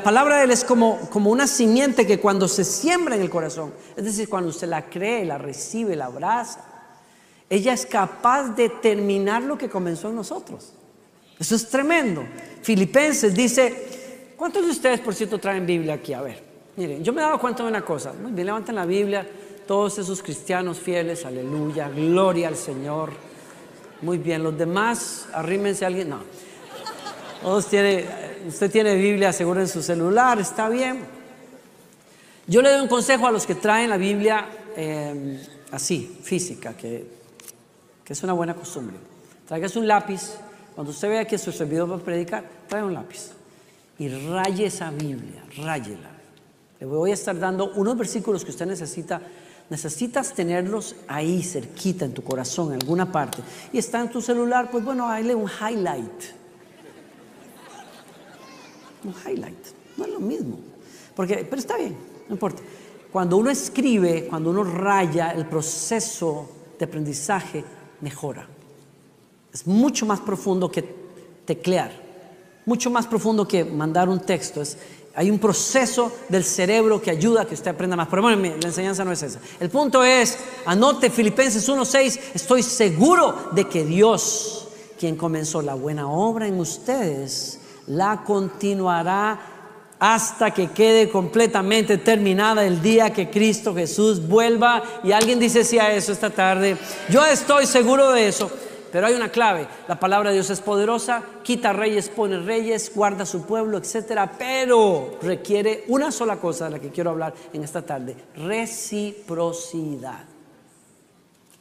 palabra 0.02 0.38
de 0.38 0.44
Él 0.44 0.50
es 0.52 0.64
como, 0.64 0.98
una 1.12 1.46
simiente 1.46 2.06
que 2.06 2.18
cuando 2.18 2.48
se 2.48 2.64
siembra 2.64 3.14
en 3.14 3.20
el 3.20 3.28
corazón, 3.28 3.74
es 3.94 4.04
decir, 4.04 4.28
cuando 4.28 4.48
usted 4.48 4.68
la 4.68 4.86
cree, 4.88 5.26
la 5.26 5.36
recibe, 5.36 5.96
la 5.96 6.06
abraza, 6.06 6.64
ella 7.50 7.74
es 7.74 7.84
capaz 7.84 8.54
de 8.56 8.70
terminar 8.70 9.42
lo 9.42 9.58
que 9.58 9.68
comenzó 9.68 10.08
en 10.08 10.16
nosotros. 10.16 10.72
Eso 11.38 11.54
es 11.54 11.68
tremendo. 11.68 12.24
Filipenses 12.62 13.34
dice, 13.34 14.32
¿cuántos 14.36 14.64
de 14.64 14.70
ustedes, 14.70 15.00
por 15.00 15.14
cierto, 15.14 15.38
traen 15.38 15.66
Biblia 15.66 15.94
aquí? 15.94 16.14
A 16.14 16.22
ver, 16.22 16.42
miren, 16.76 17.04
yo 17.04 17.12
me 17.12 17.20
he 17.20 17.24
dado 17.24 17.38
cuenta 17.38 17.62
de 17.62 17.68
una 17.68 17.84
cosa. 17.84 18.14
Muy 18.14 18.32
bien, 18.32 18.46
levanten 18.46 18.74
la 18.74 18.86
Biblia, 18.86 19.26
todos 19.66 19.98
esos 19.98 20.22
cristianos 20.22 20.78
fieles, 20.78 21.24
aleluya, 21.24 21.88
gloria 21.88 22.48
al 22.48 22.56
Señor. 22.56 23.10
Muy 24.02 24.18
bien, 24.18 24.42
los 24.42 24.56
demás, 24.56 25.28
arrímense 25.32 25.84
a 25.84 25.88
alguien, 25.88 26.10
no. 26.10 26.20
Tiene, 27.68 28.06
usted 28.48 28.70
tiene 28.70 28.94
Biblia 28.94 29.32
seguro 29.32 29.60
en 29.60 29.68
su 29.68 29.82
celular, 29.82 30.38
está 30.38 30.68
bien. 30.68 31.04
Yo 32.46 32.62
le 32.62 32.70
doy 32.70 32.80
un 32.80 32.88
consejo 32.88 33.26
a 33.26 33.32
los 33.32 33.46
que 33.46 33.54
traen 33.54 33.90
la 33.90 33.96
Biblia 33.96 34.46
em, 34.76 35.38
así, 35.70 36.18
física, 36.22 36.76
que, 36.76 37.06
que 38.04 38.12
es 38.12 38.22
una 38.22 38.32
buena 38.32 38.54
costumbre. 38.54 38.96
Traigas 39.46 39.76
un 39.76 39.86
lápiz, 39.86 40.36
cuando 40.74 40.90
usted 40.90 41.08
vea 41.08 41.24
que 41.26 41.38
su 41.38 41.52
servidor 41.52 41.90
va 41.90 41.96
a 41.96 41.98
predicar, 41.98 42.44
trae 42.68 42.82
un 42.82 42.94
lápiz 42.94 43.32
y 43.98 44.08
raye 44.08 44.66
esa 44.66 44.90
Biblia, 44.90 45.44
ráyela. 45.56 46.10
Le 46.80 46.86
voy 46.86 47.12
a 47.12 47.14
estar 47.14 47.38
dando 47.38 47.72
unos 47.74 47.96
versículos 47.96 48.44
que 48.44 48.50
usted 48.50 48.66
necesita. 48.66 49.20
Necesitas 49.70 50.34
tenerlos 50.34 50.94
ahí 51.08 51.42
cerquita 51.42 52.04
en 52.04 52.12
tu 52.12 52.22
corazón, 52.22 52.74
en 52.74 52.80
alguna 52.80 53.10
parte. 53.10 53.42
Y 53.72 53.78
está 53.78 54.00
en 54.00 54.10
tu 54.10 54.20
celular, 54.20 54.70
pues 54.70 54.84
bueno, 54.84 55.08
hazle 55.08 55.34
un 55.34 55.48
highlight. 55.48 56.22
Un 59.04 59.14
highlight. 59.26 59.66
No 59.96 60.04
es 60.04 60.10
lo 60.10 60.20
mismo. 60.20 60.58
Porque, 61.16 61.46
pero 61.48 61.60
está 61.60 61.76
bien, 61.76 61.96
no 62.28 62.34
importa. 62.34 62.62
Cuando 63.10 63.36
uno 63.36 63.50
escribe, 63.50 64.26
cuando 64.28 64.50
uno 64.50 64.64
raya, 64.64 65.30
el 65.30 65.46
proceso 65.46 66.48
de 66.78 66.84
aprendizaje 66.84 67.64
mejora. 68.00 68.46
Es 69.52 69.66
mucho 69.66 70.04
más 70.04 70.20
profundo 70.20 70.70
que 70.70 70.82
teclear, 71.44 71.92
mucho 72.66 72.90
más 72.90 73.06
profundo 73.06 73.46
que 73.46 73.64
mandar 73.64 74.08
un 74.08 74.20
texto. 74.20 74.60
Es, 74.60 74.76
hay 75.16 75.30
un 75.30 75.38
proceso 75.38 76.12
del 76.28 76.44
cerebro 76.44 77.00
que 77.00 77.10
ayuda 77.10 77.42
a 77.42 77.44
que 77.44 77.54
usted 77.54 77.70
aprenda 77.70 77.96
más. 77.96 78.08
Pero 78.08 78.22
bueno, 78.22 78.42
la 78.42 78.68
enseñanza 78.68 79.04
no 79.04 79.12
es 79.12 79.22
esa. 79.22 79.38
El 79.60 79.70
punto 79.70 80.02
es, 80.02 80.36
anote 80.66 81.08
Filipenses 81.10 81.68
1.6, 81.68 82.20
estoy 82.34 82.62
seguro 82.62 83.50
de 83.52 83.68
que 83.68 83.84
Dios, 83.84 84.68
quien 84.98 85.16
comenzó 85.16 85.62
la 85.62 85.74
buena 85.74 86.08
obra 86.08 86.48
en 86.48 86.58
ustedes, 86.58 87.60
la 87.86 88.24
continuará 88.24 89.54
hasta 90.00 90.50
que 90.50 90.70
quede 90.72 91.08
completamente 91.08 91.98
terminada 91.98 92.64
el 92.64 92.82
día 92.82 93.12
que 93.12 93.30
Cristo 93.30 93.74
Jesús 93.74 94.26
vuelva. 94.26 94.82
Y 95.04 95.12
alguien 95.12 95.38
dice 95.38 95.64
sí 95.64 95.78
a 95.78 95.94
eso 95.94 96.12
esta 96.12 96.30
tarde. 96.30 96.76
Yo 97.08 97.24
estoy 97.24 97.66
seguro 97.66 98.10
de 98.10 98.28
eso. 98.28 98.50
Pero 98.94 99.08
hay 99.08 99.14
una 99.14 99.28
clave, 99.28 99.66
la 99.88 99.98
palabra 99.98 100.30
de 100.30 100.36
Dios 100.36 100.50
es 100.50 100.60
poderosa, 100.60 101.20
quita 101.42 101.72
reyes, 101.72 102.08
pone 102.08 102.38
reyes, 102.38 102.92
guarda 102.94 103.26
su 103.26 103.44
pueblo, 103.44 103.76
etcétera, 103.76 104.30
pero 104.38 105.18
requiere 105.20 105.82
una 105.88 106.12
sola 106.12 106.36
cosa 106.36 106.66
de 106.66 106.70
la 106.70 106.78
que 106.78 106.90
quiero 106.90 107.10
hablar 107.10 107.34
en 107.52 107.64
esta 107.64 107.82
tarde, 107.82 108.14
reciprocidad. 108.36 110.20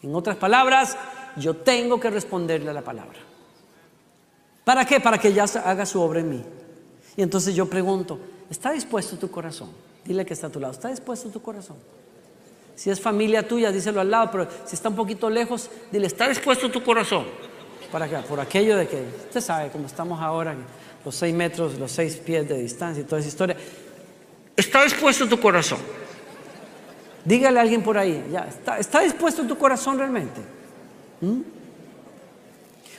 En 0.03 0.13
otras 0.13 0.37
palabras, 0.37 0.95
yo 1.35 1.55
tengo 1.55 1.99
que 1.99 2.11
responderle 2.11 2.69
a 2.69 2.73
la 2.73 2.83
palabra. 2.83 3.17
¿Para 4.63 4.85
qué? 4.85 4.99
Para 4.99 5.17
que 5.17 5.33
ya 5.33 5.45
haga 5.65 5.87
su 5.87 5.99
obra 6.01 6.19
en 6.19 6.29
mí. 6.29 6.43
Y 7.17 7.23
entonces 7.23 7.55
yo 7.55 7.67
pregunto, 7.67 8.19
¿está 8.47 8.73
dispuesto 8.73 9.17
tu 9.17 9.31
corazón? 9.31 9.71
Dile 10.05 10.23
que 10.23 10.35
está 10.35 10.45
a 10.45 10.51
tu 10.51 10.59
lado, 10.59 10.73
¿está 10.73 10.89
dispuesto 10.89 11.29
tu 11.29 11.41
corazón? 11.41 11.77
Si 12.75 12.89
es 12.89 12.99
familia 12.99 13.47
tuya, 13.47 13.71
díselo 13.71 14.01
al 14.01 14.09
lado, 14.09 14.29
pero 14.31 14.47
si 14.65 14.75
está 14.75 14.89
un 14.89 14.95
poquito 14.95 15.29
lejos, 15.29 15.69
dile, 15.91 16.07
¿está 16.07 16.27
dispuesto 16.27 16.71
tu 16.71 16.83
corazón? 16.83 17.25
Para 17.91 18.05
acá, 18.05 18.21
por 18.21 18.39
aquello 18.39 18.77
de 18.77 18.87
que, 18.87 19.03
usted 19.27 19.41
sabe, 19.41 19.69
como 19.69 19.85
estamos 19.85 20.19
ahora, 20.19 20.55
los 21.05 21.15
seis 21.15 21.33
metros, 21.33 21.77
los 21.77 21.91
seis 21.91 22.15
pies 22.15 22.47
de 22.47 22.57
distancia 22.57 23.01
y 23.01 23.05
toda 23.05 23.19
esa 23.19 23.29
historia. 23.29 23.57
¿Está 24.55 24.83
dispuesto 24.83 25.27
tu 25.27 25.39
corazón? 25.39 25.79
Dígale 27.25 27.59
a 27.59 27.61
alguien 27.61 27.83
por 27.83 27.97
ahí, 27.97 28.25
ya, 28.31 28.49
¿está, 28.79 28.99
dispuesto 29.01 29.43
tu 29.43 29.57
corazón 29.57 29.97
realmente? 29.97 30.41
¿Mm? 31.21 31.41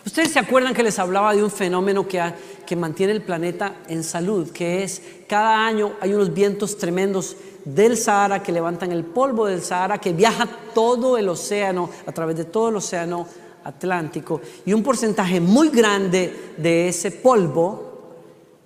Ustedes 0.06 0.32
se 0.32 0.38
acuerdan 0.38 0.74
que 0.74 0.82
les 0.82 0.98
hablaba 0.98 1.34
de 1.34 1.42
un 1.42 1.50
fenómeno 1.50 2.06
que, 2.06 2.22
que 2.66 2.76
mantiene 2.76 3.12
el 3.12 3.22
planeta 3.22 3.74
en 3.88 4.04
salud, 4.04 4.50
que 4.50 4.82
es 4.82 5.02
cada 5.26 5.66
año 5.66 5.94
hay 6.00 6.12
unos 6.12 6.32
vientos 6.32 6.76
tremendos 6.78 7.36
del 7.64 7.96
Sahara 7.96 8.42
que 8.42 8.52
levantan 8.52 8.92
el 8.92 9.04
polvo 9.04 9.46
del 9.46 9.62
Sahara 9.62 9.98
que 9.98 10.12
viaja 10.12 10.48
todo 10.74 11.16
el 11.16 11.28
océano, 11.28 11.88
a 12.06 12.12
través 12.12 12.36
de 12.36 12.44
todo 12.44 12.68
el 12.68 12.76
océano 12.76 13.26
Atlántico, 13.64 14.40
y 14.66 14.72
un 14.72 14.82
porcentaje 14.82 15.40
muy 15.40 15.70
grande 15.70 16.54
de 16.56 16.88
ese 16.88 17.10
polvo 17.10 17.94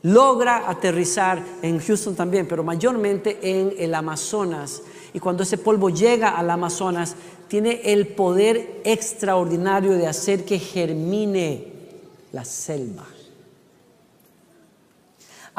logra 0.02 0.68
aterrizar 0.68 1.42
en 1.62 1.78
Houston 1.78 2.14
también, 2.14 2.46
pero 2.46 2.64
mayormente 2.64 3.38
en 3.42 3.74
el 3.78 3.94
Amazonas. 3.94 4.82
Y 5.12 5.20
cuando 5.20 5.42
ese 5.42 5.58
polvo 5.58 5.90
llega 5.90 6.30
al 6.30 6.50
Amazonas, 6.50 7.14
tiene 7.48 7.80
el 7.84 8.08
poder 8.08 8.82
extraordinario 8.84 9.92
de 9.92 10.06
hacer 10.06 10.44
que 10.44 10.58
germine 10.58 11.72
la 12.32 12.44
selva. 12.44 13.06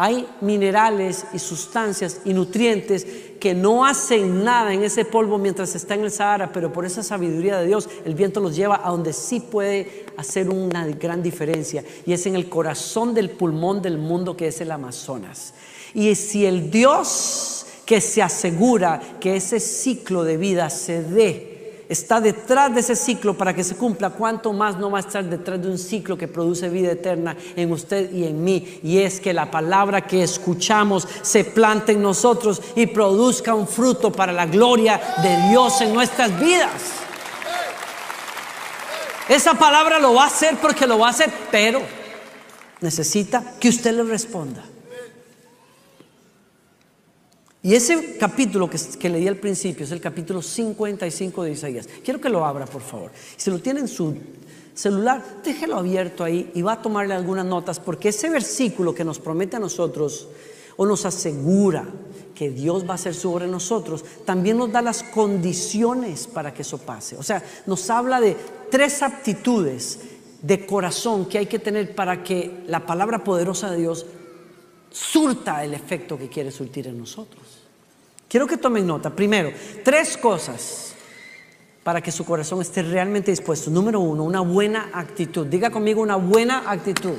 Hay 0.01 0.25
minerales 0.39 1.25
y 1.33 1.39
sustancias 1.39 2.21
y 2.23 2.33
nutrientes 2.33 3.05
que 3.37 3.53
no 3.53 3.85
hacen 3.85 4.45
nada 4.45 4.73
en 4.73 4.81
ese 4.81 5.03
polvo 5.03 5.37
mientras 5.37 5.75
está 5.75 5.95
en 5.95 6.05
el 6.05 6.11
Sahara, 6.11 6.53
pero 6.53 6.71
por 6.71 6.85
esa 6.85 7.03
sabiduría 7.03 7.59
de 7.59 7.67
Dios 7.67 7.89
el 8.05 8.15
viento 8.15 8.39
los 8.39 8.55
lleva 8.55 8.79
a 8.81 8.91
donde 8.91 9.11
sí 9.11 9.41
puede 9.41 10.05
hacer 10.15 10.49
una 10.49 10.87
gran 10.87 11.21
diferencia 11.21 11.83
y 12.05 12.13
es 12.13 12.25
en 12.27 12.37
el 12.37 12.47
corazón 12.47 13.13
del 13.13 13.29
pulmón 13.31 13.81
del 13.81 13.97
mundo 13.97 14.37
que 14.37 14.47
es 14.47 14.61
el 14.61 14.71
Amazonas. 14.71 15.53
Y 15.93 16.15
si 16.15 16.45
el 16.45 16.71
Dios 16.71 17.65
que 17.85 17.99
se 17.99 18.21
asegura 18.21 19.01
que 19.19 19.35
ese 19.35 19.59
ciclo 19.59 20.23
de 20.23 20.37
vida 20.37 20.69
se 20.69 21.03
dé, 21.03 21.58
está 21.89 22.21
detrás 22.21 22.73
de 22.73 22.81
ese 22.81 22.95
ciclo 22.95 23.35
para 23.35 23.53
que 23.53 23.63
se 23.63 23.75
cumpla, 23.75 24.11
cuánto 24.11 24.53
más 24.53 24.77
no 24.77 24.91
va 24.91 24.99
a 24.99 25.01
estar 25.01 25.25
detrás 25.25 25.59
de 25.59 25.69
un 25.69 25.79
ciclo 25.79 26.17
que 26.17 26.27
produce 26.27 26.69
vida 26.69 26.91
eterna 26.91 27.35
en 27.55 27.71
usted 27.71 28.13
y 28.13 28.25
en 28.25 28.43
mí. 28.43 28.79
Y 28.83 28.99
es 28.99 29.19
que 29.19 29.33
la 29.33 29.49
palabra 29.49 30.05
que 30.05 30.21
escuchamos 30.21 31.07
se 31.23 31.43
plante 31.43 31.93
en 31.93 32.01
nosotros 32.01 32.61
y 32.75 32.85
produzca 32.85 33.55
un 33.55 33.67
fruto 33.67 34.11
para 34.11 34.31
la 34.31 34.45
gloria 34.45 35.01
de 35.21 35.49
Dios 35.49 35.81
en 35.81 35.93
nuestras 35.93 36.39
vidas. 36.39 36.71
Esa 39.27 39.55
palabra 39.55 39.99
lo 39.99 40.13
va 40.13 40.23
a 40.23 40.27
hacer 40.27 40.57
porque 40.61 40.87
lo 40.87 40.99
va 40.99 41.07
a 41.07 41.11
hacer, 41.11 41.31
pero 41.51 41.81
necesita 42.81 43.43
que 43.59 43.69
usted 43.69 43.93
le 43.93 44.03
responda. 44.03 44.63
Y 47.61 47.75
ese 47.75 48.17
capítulo 48.17 48.69
que, 48.69 49.09
leí 49.09 49.27
al 49.27 49.35
principio 49.35 49.83
es 49.85 49.91
el 49.91 49.99
capítulo 49.99 50.41
55 50.41 51.43
de 51.43 51.51
Isaías. 51.51 51.89
Quiero 52.03 52.21
que 52.21 52.29
lo 52.29 52.45
abra, 52.45 52.65
por 52.65 52.81
favor. 52.81 53.11
Si 53.35 53.51
lo 53.51 53.59
tiene 53.59 53.81
en 53.81 53.89
su 53.89 54.15
celular, 54.73 55.41
déjelo 55.43 55.75
abierto 55.75 56.23
ahí 56.23 56.51
y 56.55 56.61
va 56.61 56.73
a 56.73 56.81
tomarle 56.81 57.13
algunas 57.13 57.45
notas, 57.45 57.79
porque 57.81 58.09
ese 58.09 58.29
versículo 58.29 58.95
que 58.95 59.03
nos 59.03 59.19
promete 59.19 59.57
a 59.57 59.59
nosotros 59.59 60.29
o 60.77 60.85
nos 60.85 61.05
asegura 61.05 61.85
que 62.33 62.49
Dios 62.49 62.85
va 62.85 62.91
a 62.91 62.95
hacer 62.95 63.13
en 63.41 63.51
nosotros, 63.51 64.05
también 64.23 64.57
nos 64.57 64.71
da 64.71 64.81
las 64.81 65.03
condiciones 65.03 66.27
para 66.27 66.53
que 66.53 66.61
eso 66.61 66.77
pase. 66.77 67.17
O 67.17 67.23
sea, 67.23 67.43
nos 67.65 67.89
habla 67.89 68.21
de 68.21 68.37
tres 68.71 69.03
aptitudes 69.03 69.99
de 70.41 70.65
corazón 70.65 71.25
que 71.25 71.39
hay 71.39 71.47
que 71.47 71.59
tener 71.59 71.93
para 71.93 72.23
que 72.23 72.63
la 72.67 72.85
palabra 72.85 73.25
poderosa 73.25 73.69
de 73.69 73.79
Dios 73.79 74.05
surta 74.91 75.63
el 75.63 75.73
efecto 75.73 76.17
que 76.17 76.29
quiere 76.29 76.51
surtir 76.51 76.87
en 76.87 76.97
nosotros. 76.97 77.43
Quiero 78.27 78.45
que 78.45 78.57
tomen 78.57 78.85
nota. 78.85 79.09
Primero, 79.09 79.51
tres 79.83 80.17
cosas 80.17 80.93
para 81.83 82.01
que 82.01 82.11
su 82.11 82.25
corazón 82.25 82.61
esté 82.61 82.83
realmente 82.83 83.31
dispuesto. 83.31 83.71
Número 83.71 83.99
uno, 83.99 84.23
una 84.23 84.41
buena 84.41 84.91
actitud. 84.93 85.47
Diga 85.47 85.71
conmigo 85.71 86.01
una 86.01 86.15
buena 86.15 86.69
actitud. 86.69 87.15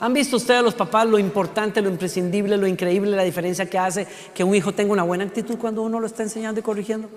¿Han 0.00 0.12
visto 0.12 0.36
ustedes 0.36 0.62
los 0.62 0.74
papás 0.74 1.06
lo 1.06 1.18
importante, 1.18 1.80
lo 1.80 1.88
imprescindible, 1.88 2.58
lo 2.58 2.66
increíble, 2.66 3.16
la 3.16 3.22
diferencia 3.22 3.64
que 3.64 3.78
hace 3.78 4.06
que 4.34 4.44
un 4.44 4.54
hijo 4.54 4.72
tenga 4.72 4.92
una 4.92 5.04
buena 5.04 5.24
actitud 5.24 5.56
cuando 5.56 5.82
uno 5.82 5.98
lo 5.98 6.06
está 6.06 6.22
enseñando 6.22 6.60
y 6.60 6.62
corrigiendo? 6.62 7.08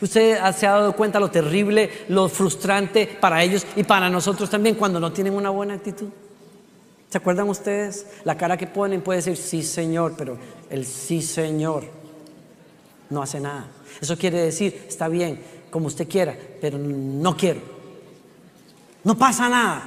Usted 0.00 0.38
se 0.56 0.66
ha 0.66 0.72
dado 0.72 0.96
cuenta 0.96 1.20
lo 1.20 1.30
terrible, 1.30 1.88
lo 2.08 2.28
frustrante 2.28 3.06
para 3.20 3.42
ellos 3.42 3.64
y 3.76 3.84
para 3.84 4.10
nosotros 4.10 4.50
también 4.50 4.74
cuando 4.74 4.98
no 4.98 5.12
tienen 5.12 5.34
una 5.34 5.50
buena 5.50 5.74
actitud. 5.74 6.08
¿Se 7.14 7.18
acuerdan 7.18 7.48
ustedes? 7.48 8.06
La 8.24 8.36
cara 8.36 8.56
que 8.56 8.66
ponen 8.66 9.00
puede 9.00 9.18
decir 9.18 9.36
sí, 9.36 9.62
Señor, 9.62 10.16
pero 10.18 10.36
el 10.68 10.84
sí, 10.84 11.22
Señor 11.22 11.84
no 13.08 13.22
hace 13.22 13.38
nada. 13.38 13.68
Eso 14.00 14.18
quiere 14.18 14.42
decir, 14.42 14.86
está 14.88 15.06
bien, 15.06 15.38
como 15.70 15.86
usted 15.86 16.08
quiera, 16.08 16.36
pero 16.60 16.76
no 16.76 17.36
quiero. 17.36 17.60
No 19.04 19.16
pasa 19.16 19.48
nada. 19.48 19.84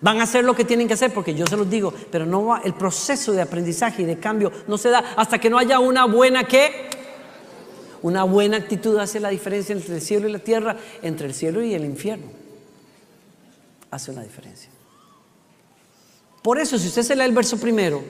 Van 0.00 0.18
a 0.18 0.24
hacer 0.24 0.44
lo 0.44 0.56
que 0.56 0.64
tienen 0.64 0.88
que 0.88 0.94
hacer 0.94 1.14
porque 1.14 1.36
yo 1.36 1.46
se 1.46 1.56
los 1.56 1.70
digo, 1.70 1.94
pero 2.10 2.26
no 2.26 2.46
va, 2.46 2.60
el 2.64 2.74
proceso 2.74 3.30
de 3.30 3.42
aprendizaje 3.42 4.02
y 4.02 4.04
de 4.04 4.18
cambio 4.18 4.50
no 4.66 4.76
se 4.76 4.90
da 4.90 5.14
hasta 5.16 5.38
que 5.38 5.48
no 5.48 5.58
haya 5.58 5.78
una 5.78 6.04
buena 6.06 6.42
que 6.42 6.90
una 8.02 8.24
buena 8.24 8.56
actitud 8.56 8.98
hace 8.98 9.20
la 9.20 9.28
diferencia 9.28 9.72
entre 9.72 9.94
el 9.94 10.02
cielo 10.02 10.28
y 10.28 10.32
la 10.32 10.40
tierra, 10.40 10.76
entre 11.00 11.28
el 11.28 11.34
cielo 11.34 11.62
y 11.62 11.74
el 11.74 11.84
infierno. 11.84 12.26
Hace 13.88 14.10
una 14.10 14.24
diferencia. 14.24 14.75
Por 16.46 16.60
eso, 16.60 16.78
si 16.78 16.86
usted 16.86 17.02
se 17.02 17.16
lee 17.16 17.24
el 17.24 17.32
verso 17.32 17.56
primero, 17.56 18.00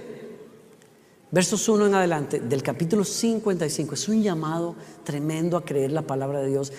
versos 1.31 1.66
1 1.71 1.87
en 1.87 1.95
adelante, 1.95 2.38
del 2.38 2.62
capítulo 2.62 3.02
55, 3.02 3.95
es 3.95 4.09
un 4.11 4.23
llamado 4.23 4.76
tremendo 5.05 5.57
a 5.57 5.64
creer 5.64 5.90
la 5.93 6.02
palabra 6.02 6.40
de 6.40 6.49
Dios. 6.49 6.71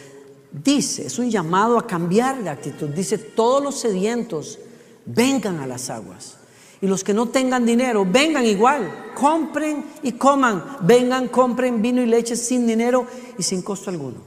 Dice, 0.52 1.08
es 1.08 1.18
un 1.18 1.32
llamado 1.32 1.80
a 1.80 1.88
cambiar 1.88 2.44
de 2.44 2.52
actitud. 2.52 2.90
Dice, 2.90 3.18
todos 3.18 3.64
los 3.64 3.74
sedientos 3.74 4.60
vengan 5.08 5.60
a 5.60 5.66
las 5.66 5.90
aguas. 5.90 6.38
Y 6.80 6.86
los 6.86 7.04
que 7.04 7.16
no 7.16 7.30
tengan 7.30 7.66
dinero, 7.66 8.06
vengan 8.06 8.46
igual, 8.46 9.14
compren 9.16 9.84
y 10.04 10.12
coman. 10.12 10.78
Vengan, 10.82 11.28
compren 11.28 11.82
vino 11.82 12.04
y 12.04 12.06
leche 12.06 12.36
sin 12.36 12.68
dinero 12.68 13.08
y 13.36 13.42
sin 13.42 13.64
costo 13.64 13.90
alguno. 13.90 14.18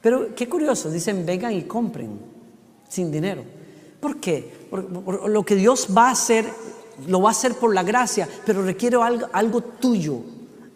Pero 0.00 0.34
qué 0.34 0.48
curioso, 0.48 0.90
dicen, 0.90 1.26
vengan 1.26 1.52
y 1.52 1.64
compren 1.64 2.18
sin 2.88 3.12
dinero. 3.12 3.44
¿Por 4.00 4.16
qué? 4.16 4.59
Lo 4.70 5.42
que 5.44 5.56
Dios 5.56 5.88
va 5.96 6.08
a 6.08 6.12
hacer, 6.12 6.46
lo 7.06 7.22
va 7.22 7.30
a 7.30 7.32
hacer 7.32 7.54
por 7.54 7.74
la 7.74 7.82
gracia, 7.82 8.28
pero 8.44 8.62
requiere 8.62 8.96
algo, 9.02 9.28
algo 9.32 9.60
tuyo. 9.60 10.20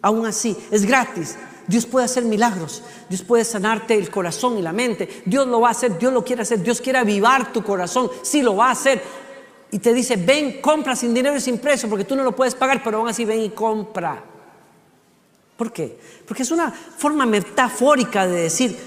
Aún 0.01 0.25
así, 0.25 0.55
es 0.71 0.85
gratis. 0.85 1.37
Dios 1.67 1.85
puede 1.85 2.05
hacer 2.05 2.23
milagros. 2.23 2.83
Dios 3.09 3.23
puede 3.23 3.43
sanarte 3.43 3.95
el 3.95 4.09
corazón 4.09 4.57
y 4.57 4.61
la 4.61 4.71
mente. 4.71 5.23
Dios 5.25 5.47
lo 5.47 5.61
va 5.61 5.69
a 5.69 5.71
hacer, 5.71 5.97
Dios 5.97 6.13
lo 6.13 6.23
quiere 6.23 6.43
hacer. 6.43 6.61
Dios 6.61 6.79
quiere 6.79 6.99
avivar 6.99 7.51
tu 7.51 7.63
corazón. 7.63 8.09
Sí, 8.21 8.41
lo 8.41 8.55
va 8.55 8.67
a 8.67 8.71
hacer. 8.71 9.01
Y 9.71 9.79
te 9.79 9.93
dice, 9.93 10.15
ven, 10.15 10.61
compra 10.61 10.95
sin 10.95 11.13
dinero 11.13 11.35
y 11.35 11.41
sin 11.41 11.57
precio, 11.57 11.89
porque 11.89 12.05
tú 12.05 12.15
no 12.15 12.23
lo 12.23 12.35
puedes 12.35 12.55
pagar, 12.55 12.83
pero 12.83 12.97
aún 12.97 13.07
así 13.07 13.25
ven 13.25 13.41
y 13.41 13.49
compra. 13.49 14.23
¿Por 15.57 15.71
qué? 15.71 15.97
Porque 16.27 16.43
es 16.43 16.51
una 16.51 16.71
forma 16.71 17.25
metafórica 17.25 18.27
de 18.27 18.43
decir, 18.43 18.77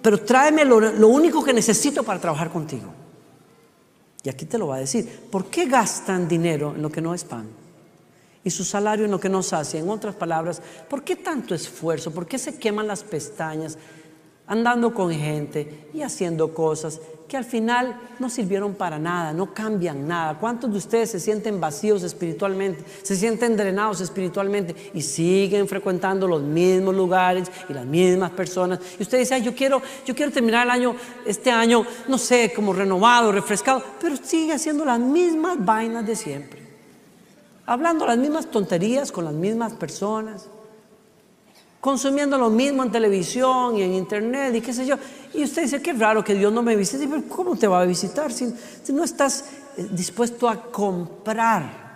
pero 0.00 0.20
tráeme 0.20 0.64
lo, 0.64 0.80
lo 0.80 1.08
único 1.08 1.42
que 1.42 1.52
necesito 1.52 2.02
para 2.02 2.20
trabajar 2.20 2.50
contigo. 2.50 2.92
Y 4.22 4.28
aquí 4.28 4.46
te 4.46 4.58
lo 4.58 4.68
va 4.68 4.76
a 4.76 4.80
decir. 4.80 5.08
¿Por 5.30 5.46
qué 5.46 5.66
gastan 5.66 6.28
dinero 6.28 6.74
en 6.74 6.82
lo 6.82 6.90
que 6.90 7.00
no 7.00 7.14
es 7.14 7.24
pan? 7.24 7.48
Y 8.44 8.50
su 8.50 8.64
salario 8.64 9.04
en 9.04 9.10
lo 9.10 9.20
que 9.20 9.28
no 9.28 9.42
sacia. 9.42 9.80
En 9.80 9.88
otras 9.88 10.14
palabras, 10.14 10.60
¿por 10.88 11.04
qué 11.04 11.16
tanto 11.16 11.54
esfuerzo? 11.54 12.12
¿Por 12.12 12.26
qué 12.26 12.38
se 12.38 12.58
queman 12.58 12.86
las 12.86 13.02
pestañas 13.02 13.78
andando 14.48 14.92
con 14.92 15.12
gente 15.12 15.88
y 15.92 16.02
haciendo 16.02 16.52
cosas 16.54 17.00
que 17.28 17.36
al 17.36 17.44
final 17.44 18.00
no 18.18 18.30
sirvieron 18.30 18.74
para 18.74 18.98
nada, 18.98 19.34
no 19.34 19.52
cambian 19.52 20.08
nada. 20.08 20.38
¿Cuántos 20.38 20.72
de 20.72 20.78
ustedes 20.78 21.10
se 21.10 21.20
sienten 21.20 21.60
vacíos 21.60 22.02
espiritualmente, 22.02 22.82
se 23.02 23.14
sienten 23.16 23.54
drenados 23.54 24.00
espiritualmente 24.00 24.74
y 24.94 25.02
siguen 25.02 25.68
frecuentando 25.68 26.26
los 26.26 26.40
mismos 26.42 26.94
lugares 26.94 27.50
y 27.68 27.74
las 27.74 27.84
mismas 27.84 28.30
personas? 28.30 28.80
Y 28.98 29.02
usted 29.02 29.18
dice, 29.18 29.40
yo 29.42 29.54
quiero, 29.54 29.82
yo 30.06 30.14
quiero 30.14 30.32
terminar 30.32 30.66
el 30.66 30.70
año, 30.70 30.96
este 31.26 31.50
año, 31.50 31.84
no 32.08 32.16
sé, 32.16 32.50
como 32.56 32.72
renovado, 32.72 33.30
refrescado, 33.30 33.84
pero 34.00 34.16
sigue 34.16 34.54
haciendo 34.54 34.86
las 34.86 34.98
mismas 34.98 35.62
vainas 35.62 36.06
de 36.06 36.16
siempre, 36.16 36.62
hablando 37.66 38.06
las 38.06 38.16
mismas 38.16 38.50
tonterías 38.50 39.12
con 39.12 39.26
las 39.26 39.34
mismas 39.34 39.74
personas 39.74 40.48
consumiendo 41.80 42.36
lo 42.38 42.50
mismo 42.50 42.82
en 42.82 42.90
televisión 42.90 43.76
y 43.76 43.82
en 43.82 43.94
internet 43.94 44.54
y 44.54 44.60
qué 44.60 44.72
sé 44.72 44.86
yo. 44.86 44.96
Y 45.34 45.44
usted 45.44 45.62
dice, 45.62 45.80
qué 45.80 45.92
raro 45.92 46.24
que 46.24 46.34
Dios 46.34 46.52
no 46.52 46.62
me 46.62 46.76
visite. 46.76 47.06
Pero 47.06 47.22
¿cómo 47.28 47.56
te 47.56 47.66
va 47.66 47.80
a 47.80 47.84
visitar 47.84 48.32
si, 48.32 48.52
no 48.92 49.04
estás 49.04 49.44
eh, 49.76 49.86
dispuesto 49.90 50.48
a 50.48 50.62
comprar 50.62 51.88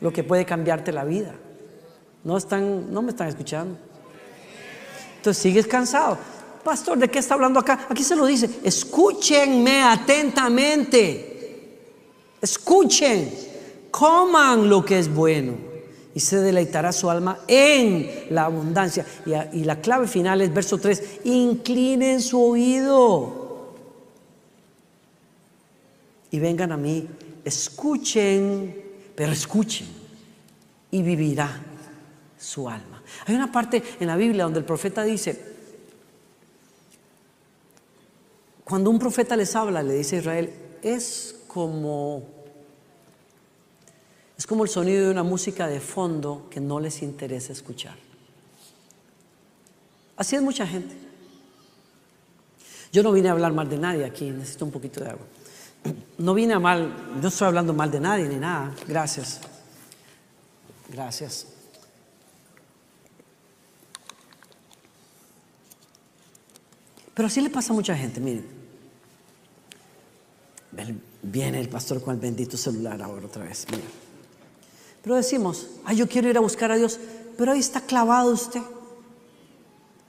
lo 0.00 0.12
que 0.12 0.22
puede 0.22 0.44
cambiarte 0.44 0.92
la 0.92 1.04
vida? 1.04 1.34
No, 2.24 2.36
están, 2.36 2.92
no 2.92 3.02
me 3.02 3.10
están 3.10 3.28
escuchando. 3.28 3.78
Entonces 5.16 5.42
sigues 5.42 5.66
cansado. 5.66 6.18
Pastor, 6.62 6.98
¿de 6.98 7.08
qué 7.08 7.20
está 7.20 7.34
hablando 7.34 7.60
acá? 7.60 7.86
Aquí 7.88 8.04
se 8.04 8.14
lo 8.14 8.26
dice, 8.26 8.60
escúchenme 8.62 9.82
atentamente. 9.82 11.24
Escuchen, 12.42 13.32
coman 13.90 14.68
lo 14.68 14.84
que 14.84 14.98
es 14.98 15.12
bueno 15.12 15.67
y 16.18 16.20
se 16.20 16.38
deleitará 16.40 16.90
su 16.90 17.08
alma 17.08 17.38
en 17.46 18.26
la 18.30 18.46
abundancia. 18.46 19.06
Y, 19.52 19.62
la 19.62 19.80
clave 19.80 20.08
final 20.08 20.40
es 20.40 20.52
verso 20.52 20.76
3, 20.76 21.20
inclinen 21.22 22.20
su 22.20 22.42
oído 22.42 23.76
y 26.32 26.40
vengan 26.40 26.72
a 26.72 26.76
mí, 26.76 27.06
escuchen, 27.44 28.82
pero 29.14 29.30
escuchen 29.30 29.86
y 30.90 31.02
vivirá 31.04 31.56
su 32.36 32.68
alma. 32.68 33.00
Hay 33.24 33.36
una 33.36 33.52
parte 33.52 33.80
en 34.00 34.08
la 34.08 34.16
Biblia 34.16 34.42
donde 34.42 34.58
el 34.58 34.64
profeta 34.64 35.04
dice, 35.04 35.40
cuando 38.64 38.90
un 38.90 38.98
profeta 38.98 39.36
les 39.36 39.54
habla, 39.54 39.84
le 39.84 39.94
dice 39.94 40.16
a 40.16 40.18
Israel, 40.18 40.52
es 40.82 41.42
como 41.46 42.37
es 44.38 44.46
como 44.46 44.62
el 44.62 44.70
sonido 44.70 45.06
de 45.06 45.10
una 45.10 45.24
música 45.24 45.66
de 45.66 45.80
fondo 45.80 46.46
que 46.48 46.60
no 46.60 46.78
les 46.78 47.02
interesa 47.02 47.52
escuchar. 47.52 47.96
Así 50.16 50.36
es 50.36 50.42
mucha 50.42 50.64
gente. 50.64 50.96
Yo 52.92 53.02
no 53.02 53.10
vine 53.10 53.28
a 53.28 53.32
hablar 53.32 53.52
mal 53.52 53.68
de 53.68 53.76
nadie 53.76 54.04
aquí, 54.04 54.30
necesito 54.30 54.64
un 54.64 54.70
poquito 54.70 55.00
de 55.00 55.10
agua. 55.10 55.26
No 56.18 56.34
vine 56.34 56.54
a 56.54 56.60
mal, 56.60 57.20
no 57.20 57.28
estoy 57.28 57.48
hablando 57.48 57.74
mal 57.74 57.90
de 57.90 57.98
nadie 57.98 58.28
ni 58.28 58.36
nada. 58.36 58.72
Gracias. 58.86 59.40
Gracias. 60.88 61.46
Pero 67.12 67.26
así 67.26 67.40
le 67.40 67.50
pasa 67.50 67.72
a 67.72 67.76
mucha 67.76 67.96
gente, 67.96 68.20
miren. 68.20 68.46
Viene 71.22 71.58
el 71.58 71.68
pastor 71.68 72.00
con 72.00 72.14
el 72.14 72.20
bendito 72.20 72.56
celular 72.56 73.02
ahora 73.02 73.26
otra 73.26 73.42
vez. 73.42 73.66
Miren. 73.70 74.07
Pero 75.02 75.16
decimos, 75.16 75.68
ay, 75.84 75.96
yo 75.96 76.08
quiero 76.08 76.28
ir 76.28 76.36
a 76.36 76.40
buscar 76.40 76.70
a 76.72 76.76
Dios, 76.76 76.98
pero 77.36 77.52
ahí 77.52 77.60
está 77.60 77.80
clavado 77.80 78.32
usted. 78.32 78.60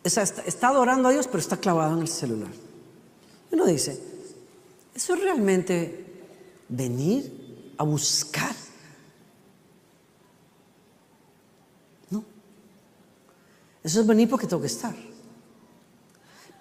está, 0.04 0.24
está, 0.24 0.68
adorando 0.70 1.08
a 1.08 1.12
Dios, 1.12 1.28
pero 1.28 1.40
está 1.40 1.58
clavado 1.58 1.96
en 1.96 2.02
el 2.02 2.08
celular. 2.08 2.52
Uno 3.52 3.66
dice, 3.66 4.02
¿eso 4.94 5.14
es 5.14 5.22
realmente 5.22 6.06
venir 6.68 7.74
a 7.78 7.84
buscar? 7.84 8.56
No. 12.10 12.24
Eso 13.84 14.02
es 14.02 14.08
venir 14.08 14.30
porque 14.30 14.48
tengo 14.48 14.62
que 14.62 14.68
estar. 14.68 14.96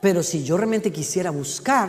Pero 0.01 0.23
si 0.23 0.45
yo 0.45 0.57
realmente 0.57 0.93
quisiera 0.93 1.31
buscar, 1.31 1.88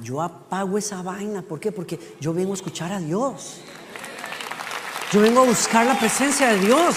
yo 0.00 0.22
apago 0.22 0.78
esa 0.78 1.02
vaina. 1.02 1.42
¿Por 1.42 1.58
qué? 1.58 1.72
Porque 1.72 1.98
yo 2.20 2.32
vengo 2.32 2.52
a 2.52 2.54
escuchar 2.54 2.92
a 2.92 3.00
Dios. 3.00 3.60
Yo 5.12 5.20
vengo 5.20 5.40
a 5.40 5.44
buscar 5.44 5.86
la 5.86 5.98
presencia 5.98 6.52
de 6.52 6.58
Dios. 6.60 6.96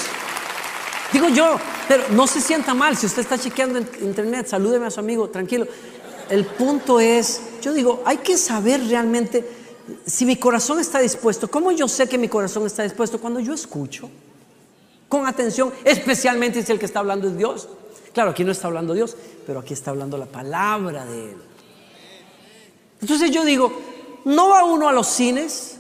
Digo 1.12 1.30
yo, 1.30 1.58
pero 1.88 2.04
no 2.10 2.28
se 2.28 2.42
sienta 2.42 2.74
mal 2.74 2.96
si 2.96 3.08
usted 3.08 3.24
está 3.24 3.40
chequeando 3.40 3.80
en 3.80 3.88
internet, 4.02 4.48
salúdeme 4.48 4.86
a 4.86 4.92
su 4.92 5.00
amigo, 5.00 5.30
tranquilo. 5.30 5.68
El 6.30 6.46
punto 6.46 7.00
es, 7.00 7.42
yo 7.62 7.74
digo, 7.74 8.04
hay 8.06 8.18
que 8.18 8.38
saber 8.38 8.86
realmente 8.88 9.48
si 10.06 10.26
mi 10.26 10.36
corazón 10.36 10.80
está 10.80 11.00
dispuesto. 11.00 11.50
¿Cómo 11.50 11.72
yo 11.72 11.88
sé 11.88 12.08
que 12.08 12.18
mi 12.18 12.30
corazón 12.30 12.66
está 12.68 12.84
dispuesto? 12.84 13.20
Cuando 13.20 13.40
yo 13.40 13.54
escucho 13.54 14.10
con 15.10 15.28
atención, 15.28 15.74
especialmente 15.84 16.64
si 16.64 16.72
el 16.72 16.80
que 16.80 16.86
está 16.86 17.00
hablando 17.00 17.28
es 17.28 17.38
Dios. 17.38 17.68
Claro, 18.14 18.32
aquí 18.32 18.44
no 18.44 18.52
está 18.52 18.68
hablando 18.68 18.94
Dios, 18.94 19.16
pero 19.46 19.60
aquí 19.60 19.74
está 19.74 19.90
hablando 19.92 20.18
la 20.18 20.28
palabra 20.28 21.06
de 21.06 21.32
Él. 21.32 21.38
Entonces 23.02 23.32
yo 23.32 23.44
digo, 23.44 23.74
no 24.26 24.50
va 24.50 24.64
uno 24.64 24.88
a 24.88 24.94
los 24.94 25.08
cines 25.08 25.73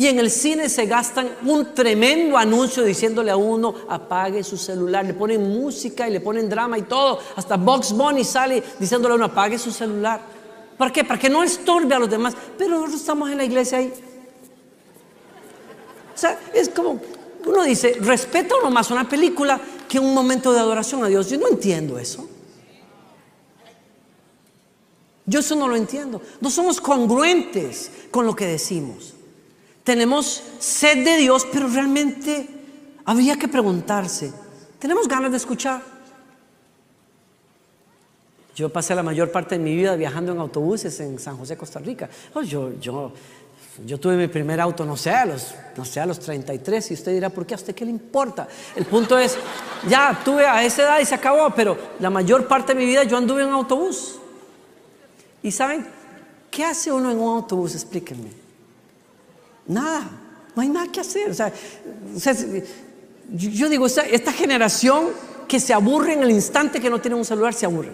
y 0.00 0.06
en 0.06 0.20
el 0.20 0.30
cine 0.30 0.68
se 0.68 0.86
gastan 0.86 1.28
un 1.44 1.74
tremendo 1.74 2.38
anuncio 2.38 2.84
diciéndole 2.84 3.32
a 3.32 3.36
uno, 3.36 3.74
apague 3.88 4.44
su 4.44 4.56
celular. 4.56 5.04
Le 5.04 5.12
ponen 5.12 5.42
música 5.42 6.08
y 6.08 6.12
le 6.12 6.20
ponen 6.20 6.48
drama 6.48 6.78
y 6.78 6.82
todo. 6.82 7.18
Hasta 7.34 7.56
Box 7.56 7.92
Bunny 7.92 8.22
sale 8.22 8.62
diciéndole 8.78 9.14
a 9.14 9.16
uno, 9.16 9.24
apague 9.24 9.58
su 9.58 9.72
celular. 9.72 10.20
¿Para 10.78 10.92
qué? 10.92 11.02
Para 11.02 11.18
que 11.18 11.28
no 11.28 11.42
estorbe 11.42 11.96
a 11.96 11.98
los 11.98 12.08
demás. 12.08 12.36
Pero 12.56 12.76
nosotros 12.76 13.00
estamos 13.00 13.28
en 13.28 13.38
la 13.38 13.44
iglesia 13.44 13.78
ahí. 13.78 13.92
O 16.14 16.16
sea, 16.16 16.38
es 16.54 16.68
como, 16.68 17.00
uno 17.44 17.64
dice, 17.64 17.96
respeta 17.98 18.54
uno 18.60 18.70
más 18.70 18.92
una 18.92 19.08
película 19.08 19.60
que 19.88 19.98
un 19.98 20.14
momento 20.14 20.52
de 20.52 20.60
adoración 20.60 21.02
a 21.02 21.08
Dios. 21.08 21.28
Yo 21.28 21.38
no 21.38 21.48
entiendo 21.48 21.98
eso. 21.98 22.28
Yo 25.26 25.40
eso 25.40 25.56
no 25.56 25.66
lo 25.66 25.74
entiendo. 25.74 26.22
No 26.40 26.50
somos 26.50 26.80
congruentes 26.80 27.90
con 28.12 28.26
lo 28.26 28.36
que 28.36 28.46
decimos 28.46 29.14
tenemos 29.88 30.42
sed 30.58 31.02
de 31.02 31.16
Dios, 31.16 31.46
pero 31.50 31.66
realmente 31.66 32.46
habría 33.06 33.38
que 33.38 33.48
preguntarse, 33.48 34.30
¿tenemos 34.78 35.08
ganas 35.08 35.30
de 35.30 35.38
escuchar? 35.38 35.80
Yo 38.54 38.68
pasé 38.68 38.94
la 38.94 39.02
mayor 39.02 39.32
parte 39.32 39.56
de 39.56 39.64
mi 39.64 39.74
vida 39.74 39.96
viajando 39.96 40.32
en 40.32 40.40
autobuses 40.40 41.00
en 41.00 41.18
San 41.18 41.38
José, 41.38 41.56
Costa 41.56 41.80
Rica. 41.80 42.10
Oh, 42.34 42.42
yo, 42.42 42.78
yo, 42.78 43.14
yo 43.86 43.98
tuve 43.98 44.18
mi 44.18 44.28
primer 44.28 44.60
auto, 44.60 44.84
no 44.84 44.94
sé, 44.94 45.08
a 45.08 45.24
los, 45.24 45.54
no 45.74 45.86
sé, 45.86 46.00
a 46.00 46.04
los 46.04 46.20
33, 46.20 46.90
y 46.90 46.92
usted 46.92 47.12
dirá, 47.14 47.30
¿por 47.30 47.46
qué 47.46 47.54
a 47.54 47.56
usted 47.56 47.74
qué 47.74 47.86
le 47.86 47.90
importa? 47.90 48.46
El 48.76 48.84
punto 48.84 49.18
es, 49.18 49.38
ya 49.88 50.20
tuve 50.22 50.44
a 50.44 50.62
esa 50.62 50.82
edad 50.82 51.00
y 51.00 51.06
se 51.06 51.14
acabó, 51.14 51.48
pero 51.56 51.78
la 51.98 52.10
mayor 52.10 52.46
parte 52.46 52.74
de 52.74 52.78
mi 52.78 52.84
vida 52.84 53.04
yo 53.04 53.16
anduve 53.16 53.42
en 53.42 53.48
autobús. 53.48 54.18
¿Y 55.42 55.50
saben 55.50 55.86
qué 56.50 56.62
hace 56.62 56.92
uno 56.92 57.10
en 57.10 57.18
un 57.18 57.38
autobús? 57.38 57.74
Explíquenme. 57.74 58.47
Nada, 59.68 60.08
no 60.54 60.62
hay 60.62 60.68
nada 60.68 60.90
que 60.90 61.00
hacer. 61.00 61.30
O 61.30 61.34
sea, 61.34 61.52
yo, 63.30 63.68
digo, 63.68 63.86
esta, 63.86 64.32
generación 64.32 65.10
que 65.46 65.60
se 65.60 65.74
aburre 65.74 66.14
en 66.14 66.22
el 66.22 66.30
instante 66.30 66.80
que 66.80 66.90
no 66.90 67.00
tiene 67.00 67.16
un 67.16 67.24
celular, 67.24 67.52
se 67.52 67.66
aburre. 67.66 67.92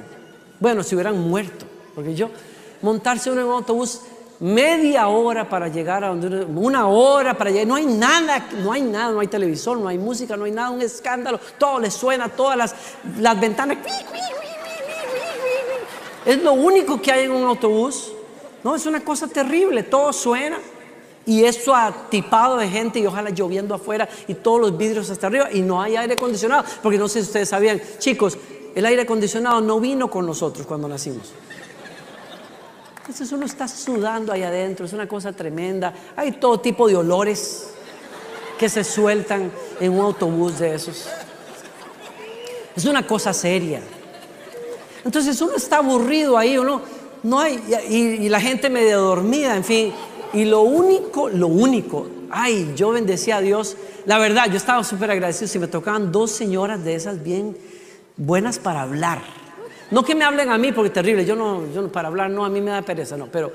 Bueno, 0.60 0.82
si 0.82 0.94
hubieran 0.94 1.18
muerto, 1.18 1.66
porque 1.94 2.14
yo 2.14 2.30
montarse 2.80 3.30
en 3.30 3.40
un 3.40 3.50
autobús 3.50 4.00
media 4.40 5.08
hora 5.08 5.48
para 5.48 5.68
llegar 5.68 6.04
a 6.04 6.08
donde 6.08 6.44
una 6.44 6.86
hora 6.86 7.36
para 7.36 7.50
llegar, 7.50 7.66
no 7.66 7.74
hay 7.74 7.86
nada, 7.86 8.48
no 8.62 8.72
hay 8.72 8.82
nada, 8.82 9.12
no 9.12 9.20
hay 9.20 9.28
televisor, 9.28 9.78
no 9.78 9.88
hay 9.88 9.98
música, 9.98 10.36
no 10.36 10.44
hay 10.44 10.52
nada, 10.52 10.70
un 10.70 10.82
escándalo, 10.82 11.40
todo 11.58 11.80
le 11.80 11.90
suena, 11.90 12.28
todas 12.28 12.56
las, 12.56 12.74
las 13.18 13.40
ventanas. 13.40 13.78
Es 16.24 16.42
lo 16.42 16.52
único 16.52 17.02
que 17.02 17.12
hay 17.12 17.24
en 17.24 17.32
un 17.32 17.44
autobús. 17.44 18.12
No, 18.62 18.74
es 18.74 18.86
una 18.86 19.00
cosa 19.00 19.26
terrible, 19.26 19.82
todo 19.82 20.12
suena. 20.12 20.58
Y 21.26 21.44
eso 21.44 21.74
atipado 21.74 22.58
de 22.58 22.68
gente 22.68 22.98
y 22.98 23.06
ojalá 23.06 23.30
lloviendo 23.30 23.74
afuera 23.74 24.08
y 24.28 24.34
todos 24.34 24.60
los 24.60 24.76
vidrios 24.76 25.08
hasta 25.10 25.26
arriba 25.26 25.50
y 25.50 25.62
no 25.62 25.80
hay 25.80 25.96
aire 25.96 26.14
acondicionado. 26.14 26.64
Porque 26.82 26.98
no 26.98 27.08
sé 27.08 27.20
si 27.20 27.28
ustedes 27.28 27.48
sabían, 27.48 27.80
chicos, 27.98 28.36
el 28.74 28.84
aire 28.84 29.02
acondicionado 29.02 29.60
no 29.60 29.80
vino 29.80 30.10
con 30.10 30.26
nosotros 30.26 30.66
cuando 30.66 30.88
nacimos. 30.88 31.32
Entonces 32.98 33.32
uno 33.32 33.44
está 33.44 33.68
sudando 33.68 34.32
ahí 34.32 34.42
adentro, 34.42 34.86
es 34.86 34.92
una 34.92 35.06
cosa 35.06 35.32
tremenda. 35.32 35.92
Hay 36.16 36.32
todo 36.32 36.60
tipo 36.60 36.88
de 36.88 36.96
olores 36.96 37.68
que 38.58 38.68
se 38.68 38.82
sueltan 38.82 39.50
en 39.80 39.92
un 39.92 40.00
autobús 40.00 40.58
de 40.58 40.74
esos. 40.74 41.06
Es 42.74 42.84
una 42.86 43.06
cosa 43.06 43.32
seria. 43.32 43.82
Entonces 45.04 45.40
uno 45.40 45.54
está 45.56 45.78
aburrido 45.78 46.38
ahí, 46.38 46.56
uno 46.56 46.80
no 47.22 47.40
hay, 47.40 47.62
y, 47.88 48.28
la 48.28 48.40
gente 48.40 48.70
medio 48.70 49.00
dormida, 49.00 49.56
en 49.56 49.64
fin. 49.64 49.92
Y 50.34 50.44
lo 50.44 50.62
único, 50.62 51.28
lo 51.28 51.46
único, 51.46 52.08
ay, 52.30 52.72
yo 52.74 52.90
bendecía 52.90 53.36
a 53.36 53.40
Dios. 53.40 53.76
La 54.04 54.18
verdad, 54.18 54.46
yo 54.50 54.56
estaba 54.56 54.82
súper 54.82 55.10
agradecido 55.10 55.46
si 55.46 55.58
me 55.58 55.68
tocaban 55.68 56.10
dos 56.10 56.32
señoras 56.32 56.84
de 56.84 56.96
esas 56.96 57.22
bien 57.22 57.56
buenas 58.16 58.58
para 58.58 58.82
hablar. 58.82 59.22
No 59.90 60.04
que 60.04 60.14
me 60.14 60.24
hablen 60.24 60.50
a 60.50 60.58
mí, 60.58 60.72
porque 60.72 60.88
es 60.88 60.92
terrible, 60.92 61.24
yo 61.24 61.36
no, 61.36 61.72
yo 61.72 61.86
para 61.92 62.08
hablar 62.08 62.30
no, 62.30 62.44
a 62.44 62.48
mí 62.48 62.60
me 62.60 62.72
da 62.72 62.82
pereza, 62.82 63.16
no, 63.16 63.26
pero, 63.26 63.52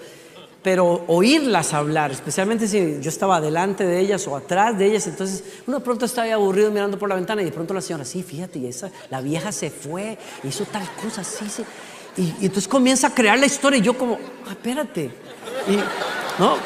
pero 0.62 1.04
oírlas 1.08 1.74
hablar, 1.74 2.12
especialmente 2.12 2.68
si 2.68 3.00
yo 3.02 3.10
estaba 3.10 3.42
delante 3.42 3.86
de 3.86 4.00
ellas 4.00 4.26
o 4.28 4.36
atrás 4.38 4.78
de 4.78 4.86
ellas, 4.86 5.08
entonces 5.08 5.44
uno 5.68 5.80
de 5.80 5.84
pronto 5.84 6.06
estaba 6.06 6.32
aburrido 6.32 6.72
mirando 6.72 6.98
por 6.98 7.10
la 7.10 7.16
ventana 7.16 7.42
y 7.42 7.46
de 7.46 7.52
pronto 7.52 7.74
la 7.74 7.82
señora, 7.82 8.06
sí, 8.06 8.24
fíjate, 8.24 8.60
y 8.60 8.68
esa, 8.68 8.90
la 9.10 9.22
vieja 9.22 9.52
se 9.52 9.70
fue, 9.70 10.18
hizo 10.44 10.66
tal 10.66 10.88
cosa, 11.02 11.24
sí, 11.24 11.46
sí. 11.50 11.64
Y, 12.16 12.46
entonces 12.46 12.68
comienza 12.68 13.08
a 13.08 13.14
crear 13.14 13.38
la 13.38 13.46
historia 13.46 13.80
y 13.80 13.82
yo 13.82 13.98
como, 13.98 14.18
ah, 14.48 14.52
espérate. 14.52 15.12
Y, 15.68 15.78
¿no? 16.40 16.58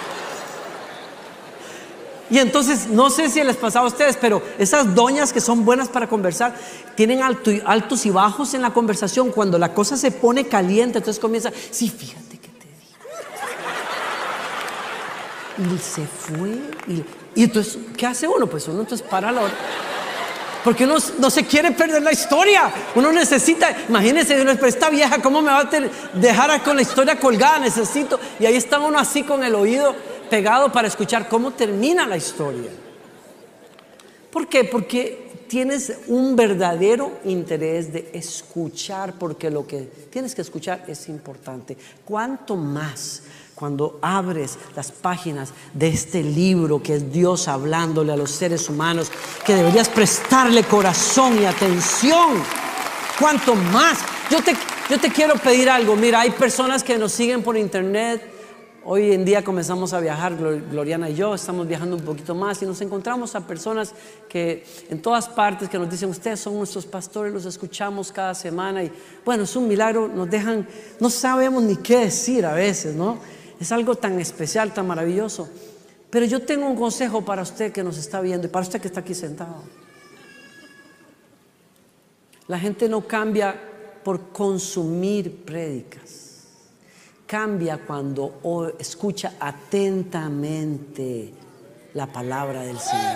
Y 2.29 2.39
entonces, 2.39 2.87
no 2.87 3.09
sé 3.09 3.29
si 3.29 3.43
les 3.43 3.57
pasaba 3.57 3.85
a 3.85 3.89
ustedes, 3.89 4.17
pero 4.19 4.41
esas 4.57 4.95
doñas 4.95 5.31
que 5.33 5.41
son 5.41 5.65
buenas 5.65 5.89
para 5.89 6.07
conversar, 6.07 6.55
tienen 6.95 7.21
altos 7.21 8.05
y 8.05 8.09
bajos 8.09 8.53
en 8.55 8.61
la 8.61 8.73
conversación. 8.73 9.29
Cuando 9.29 9.59
la 9.59 9.73
cosa 9.73 9.97
se 9.97 10.09
pone 10.09 10.47
caliente, 10.47 10.97
entonces 10.97 11.21
comienza, 11.21 11.51
sí, 11.69 11.89
fíjate 11.89 12.39
que 12.39 12.47
te 12.47 12.65
digo. 15.59 15.75
Y 15.75 15.77
se 15.77 16.07
fue. 16.07 16.59
Y, 17.35 17.43
entonces, 17.43 17.77
¿qué 17.95 18.07
hace 18.07 18.27
uno? 18.27 18.47
Pues 18.47 18.67
uno 18.67 18.81
entonces 18.81 19.05
para 19.07 19.31
la 19.31 19.41
hora. 19.41 19.53
Porque 20.63 20.85
uno 20.85 20.95
no 21.19 21.29
se 21.29 21.45
quiere 21.45 21.71
perder 21.71 22.01
la 22.01 22.11
historia. 22.11 22.71
Uno 22.95 23.11
necesita, 23.11 23.75
imagínense, 23.89 24.35
pero 24.35 24.67
esta 24.67 24.89
vieja, 24.89 25.21
¿cómo 25.21 25.41
me 25.41 25.51
va 25.51 25.59
a 25.59 25.69
dejar 26.13 26.63
con 26.63 26.75
la 26.75 26.81
historia 26.81 27.19
colgada? 27.19 27.59
Necesito. 27.59 28.19
Y 28.39 28.45
ahí 28.45 28.55
está 28.55 28.79
uno 28.79 28.97
así 28.97 29.23
con 29.23 29.43
el 29.43 29.55
oído 29.55 29.95
pegado 30.29 30.71
para 30.71 30.87
escuchar 30.87 31.27
cómo 31.27 31.51
termina 31.51 32.07
la 32.07 32.17
historia. 32.17 32.71
¿Por 34.31 34.47
qué? 34.47 34.63
Porque 34.63 35.31
tienes 35.47 35.93
un 36.07 36.35
verdadero 36.35 37.19
interés 37.25 37.93
de 37.93 38.09
escuchar, 38.13 39.13
porque 39.19 39.51
lo 39.51 39.67
que 39.67 39.81
tienes 40.09 40.33
que 40.33 40.41
escuchar 40.41 40.85
es 40.87 41.07
importante. 41.09 41.77
¿Cuánto 42.03 42.55
más? 42.55 43.21
Cuando 43.63 43.97
abres 44.01 44.57
las 44.75 44.91
páginas 44.91 45.53
de 45.73 45.87
este 45.87 46.21
libro 46.21 46.83
que 46.83 46.95
es 46.95 47.13
Dios 47.13 47.47
hablándole 47.47 48.11
a 48.11 48.17
los 48.17 48.29
seres 48.29 48.67
humanos, 48.67 49.09
que 49.45 49.55
deberías 49.55 49.87
prestarle 49.87 50.65
corazón 50.65 51.41
y 51.41 51.45
atención. 51.45 52.43
Cuanto 53.17 53.55
más. 53.55 53.99
Yo 54.29 54.43
te, 54.43 54.53
yo 54.89 54.99
te 54.99 55.09
quiero 55.09 55.35
pedir 55.35 55.69
algo. 55.69 55.95
Mira, 55.95 56.19
hay 56.19 56.31
personas 56.31 56.83
que 56.83 56.97
nos 56.97 57.13
siguen 57.13 57.41
por 57.41 57.55
internet. 57.55 58.33
Hoy 58.83 59.13
en 59.13 59.23
día 59.23 59.45
comenzamos 59.45 59.93
a 59.93 60.01
viajar, 60.01 60.35
Gloriana 60.35 61.09
y 61.09 61.15
yo, 61.15 61.33
estamos 61.33 61.65
viajando 61.65 61.95
un 61.95 62.01
poquito 62.01 62.35
más 62.35 62.61
y 62.63 62.65
nos 62.65 62.81
encontramos 62.81 63.33
a 63.33 63.47
personas 63.47 63.95
que 64.27 64.65
en 64.89 65.01
todas 65.01 65.29
partes 65.29 65.69
que 65.69 65.79
nos 65.79 65.89
dicen, 65.89 66.09
ustedes 66.09 66.41
son 66.41 66.57
nuestros 66.57 66.85
pastores, 66.85 67.31
los 67.31 67.45
escuchamos 67.45 68.11
cada 68.11 68.35
semana 68.35 68.83
y 68.83 68.91
bueno, 69.23 69.43
es 69.43 69.55
un 69.55 69.69
milagro, 69.69 70.09
nos 70.09 70.29
dejan, 70.29 70.67
no 70.99 71.09
sabemos 71.09 71.63
ni 71.63 71.77
qué 71.77 71.99
decir 71.99 72.45
a 72.45 72.51
veces, 72.51 72.93
¿no? 72.93 73.19
Es 73.63 73.71
algo 73.71 73.95
tan 73.95 74.19
especial, 74.19 74.73
tan 74.73 74.85
maravilloso. 74.87 75.47
Pero 76.09 76.25
yo 76.25 76.41
tengo 76.41 76.67
un 76.67 76.75
consejo 76.75 77.23
para 77.23 77.43
usted 77.43 77.71
que 77.71 77.81
nos 77.81 77.97
está 77.97 78.19
viendo 78.19 78.45
y 78.45 78.49
para 78.49 78.63
usted 78.63 78.81
que 78.81 78.89
está 78.89 78.99
aquí 78.99 79.15
sentado. 79.15 79.63
La 82.49 82.59
gente 82.59 82.89
no 82.89 83.07
cambia 83.07 83.55
por 84.03 84.33
consumir 84.33 85.45
prédicas. 85.45 86.43
Cambia 87.25 87.77
cuando 87.77 88.75
escucha 88.77 89.35
atentamente 89.39 91.33
la 91.93 92.07
palabra 92.07 92.63
del 92.63 92.77
Señor. 92.77 93.15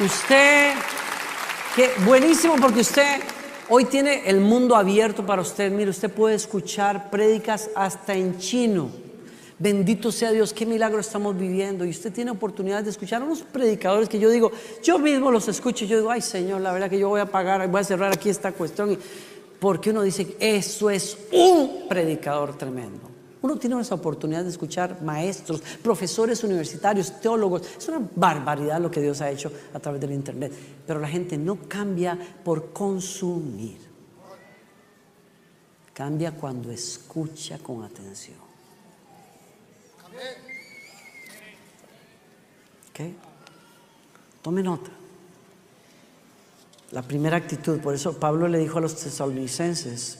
Usted, 0.00 0.74
que 1.76 1.92
buenísimo 2.04 2.56
porque 2.56 2.80
usted 2.80 3.20
Hoy 3.72 3.84
tiene 3.84 4.28
el 4.28 4.40
mundo 4.40 4.74
abierto 4.74 5.24
para 5.24 5.42
usted. 5.42 5.70
Mire, 5.70 5.90
usted 5.90 6.10
puede 6.10 6.34
escuchar 6.34 7.08
prédicas 7.08 7.70
hasta 7.76 8.14
en 8.14 8.36
chino. 8.36 8.90
Bendito 9.60 10.10
sea 10.10 10.32
Dios, 10.32 10.52
qué 10.52 10.66
milagro 10.66 10.98
estamos 10.98 11.38
viviendo. 11.38 11.84
Y 11.84 11.90
usted 11.90 12.12
tiene 12.12 12.32
oportunidad 12.32 12.82
de 12.82 12.90
escuchar 12.90 13.22
a 13.22 13.26
unos 13.26 13.42
predicadores 13.42 14.08
que 14.08 14.18
yo 14.18 14.28
digo, 14.28 14.50
yo 14.82 14.98
mismo 14.98 15.30
los 15.30 15.46
escucho 15.46 15.84
yo 15.84 15.98
digo, 15.98 16.10
ay 16.10 16.20
Señor, 16.20 16.62
la 16.62 16.72
verdad 16.72 16.90
que 16.90 16.98
yo 16.98 17.08
voy 17.08 17.20
a 17.20 17.26
pagar, 17.26 17.68
voy 17.68 17.80
a 17.80 17.84
cerrar 17.84 18.12
aquí 18.12 18.28
esta 18.28 18.50
cuestión. 18.50 18.98
Porque 19.60 19.90
uno 19.90 20.02
dice, 20.02 20.36
eso 20.40 20.90
es 20.90 21.16
un 21.30 21.86
predicador 21.88 22.58
tremendo. 22.58 23.08
Uno 23.42 23.56
tiene 23.56 23.80
esa 23.80 23.94
oportunidad 23.94 24.42
de 24.42 24.50
escuchar 24.50 25.00
maestros, 25.02 25.62
profesores 25.82 26.44
universitarios, 26.44 27.20
teólogos. 27.20 27.62
Es 27.78 27.88
una 27.88 28.06
barbaridad 28.14 28.80
lo 28.80 28.90
que 28.90 29.00
Dios 29.00 29.20
ha 29.22 29.30
hecho 29.30 29.50
a 29.72 29.80
través 29.80 30.00
del 30.00 30.12
Internet. 30.12 30.52
Pero 30.86 31.00
la 31.00 31.08
gente 31.08 31.38
no 31.38 31.58
cambia 31.68 32.18
por 32.44 32.72
consumir. 32.72 33.78
Cambia 35.94 36.32
cuando 36.32 36.70
escucha 36.70 37.58
con 37.58 37.82
atención. 37.82 38.38
¿Ok? 42.90 43.00
Tome 44.42 44.62
nota. 44.62 44.90
La 46.90 47.02
primera 47.02 47.36
actitud, 47.36 47.80
por 47.80 47.94
eso 47.94 48.18
Pablo 48.18 48.48
le 48.48 48.58
dijo 48.58 48.78
a 48.78 48.80
los 48.80 48.96
tesalonicenses, 48.96 50.19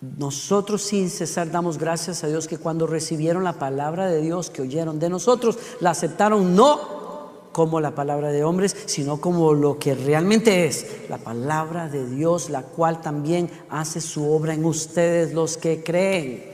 nosotros 0.00 0.82
sin 0.82 1.08
cesar 1.08 1.50
damos 1.50 1.78
gracias 1.78 2.24
a 2.24 2.28
Dios 2.28 2.46
que 2.46 2.58
cuando 2.58 2.86
recibieron 2.86 3.44
la 3.44 3.54
palabra 3.54 4.06
de 4.06 4.20
Dios 4.20 4.50
que 4.50 4.62
oyeron 4.62 4.98
de 4.98 5.08
nosotros, 5.08 5.58
la 5.80 5.90
aceptaron 5.90 6.54
no 6.54 7.04
como 7.52 7.80
la 7.80 7.94
palabra 7.94 8.32
de 8.32 8.42
hombres, 8.44 8.76
sino 8.86 9.20
como 9.20 9.54
lo 9.54 9.78
que 9.78 9.94
realmente 9.94 10.66
es, 10.66 11.08
la 11.08 11.18
palabra 11.18 11.88
de 11.88 12.06
Dios, 12.10 12.50
la 12.50 12.62
cual 12.62 13.00
también 13.00 13.48
hace 13.70 14.00
su 14.00 14.28
obra 14.30 14.54
en 14.54 14.64
ustedes 14.64 15.32
los 15.32 15.56
que 15.56 15.82
creen. 15.82 16.52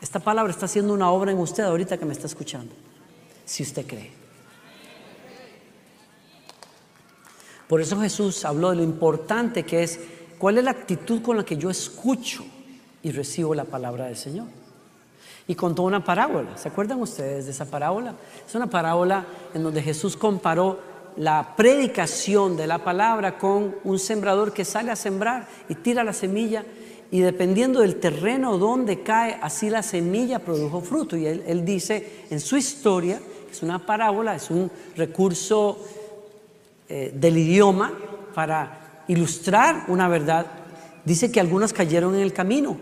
Esta 0.00 0.18
palabra 0.18 0.50
está 0.50 0.66
haciendo 0.66 0.92
una 0.92 1.10
obra 1.12 1.30
en 1.30 1.38
usted 1.38 1.62
ahorita 1.62 1.96
que 1.96 2.04
me 2.04 2.12
está 2.12 2.26
escuchando, 2.26 2.74
si 3.44 3.62
usted 3.62 3.86
cree. 3.86 4.19
Por 7.70 7.80
eso 7.80 8.00
Jesús 8.00 8.44
habló 8.44 8.70
de 8.70 8.76
lo 8.78 8.82
importante 8.82 9.62
que 9.62 9.84
es 9.84 10.00
cuál 10.38 10.58
es 10.58 10.64
la 10.64 10.72
actitud 10.72 11.22
con 11.22 11.36
la 11.36 11.44
que 11.44 11.56
yo 11.56 11.70
escucho 11.70 12.44
y 13.00 13.12
recibo 13.12 13.54
la 13.54 13.62
palabra 13.62 14.06
del 14.06 14.16
Señor. 14.16 14.48
Y 15.46 15.54
contó 15.54 15.84
una 15.84 16.02
parábola. 16.02 16.58
¿Se 16.58 16.66
acuerdan 16.66 17.00
ustedes 17.00 17.44
de 17.44 17.52
esa 17.52 17.66
parábola? 17.66 18.16
Es 18.44 18.52
una 18.56 18.66
parábola 18.66 19.24
en 19.54 19.62
donde 19.62 19.82
Jesús 19.82 20.16
comparó 20.16 20.80
la 21.16 21.54
predicación 21.56 22.56
de 22.56 22.66
la 22.66 22.82
palabra 22.82 23.38
con 23.38 23.76
un 23.84 24.00
sembrador 24.00 24.52
que 24.52 24.64
sale 24.64 24.90
a 24.90 24.96
sembrar 24.96 25.46
y 25.68 25.76
tira 25.76 26.02
la 26.02 26.12
semilla 26.12 26.64
y 27.12 27.20
dependiendo 27.20 27.82
del 27.82 28.00
terreno 28.00 28.58
donde 28.58 29.04
cae, 29.04 29.38
así 29.40 29.70
la 29.70 29.84
semilla 29.84 30.40
produjo 30.40 30.80
fruto. 30.80 31.16
Y 31.16 31.24
él, 31.24 31.44
él 31.46 31.64
dice 31.64 32.24
en 32.30 32.40
su 32.40 32.56
historia, 32.56 33.20
es 33.48 33.62
una 33.62 33.78
parábola, 33.78 34.34
es 34.34 34.50
un 34.50 34.68
recurso 34.96 35.78
eh, 36.92 37.12
del 37.14 37.38
idioma 37.38 37.92
para 38.34 39.04
ilustrar 39.06 39.84
una 39.86 40.08
verdad, 40.08 40.44
dice 41.04 41.30
que 41.30 41.38
algunas 41.38 41.72
cayeron 41.72 42.16
en 42.16 42.20
el 42.20 42.32
camino, 42.32 42.76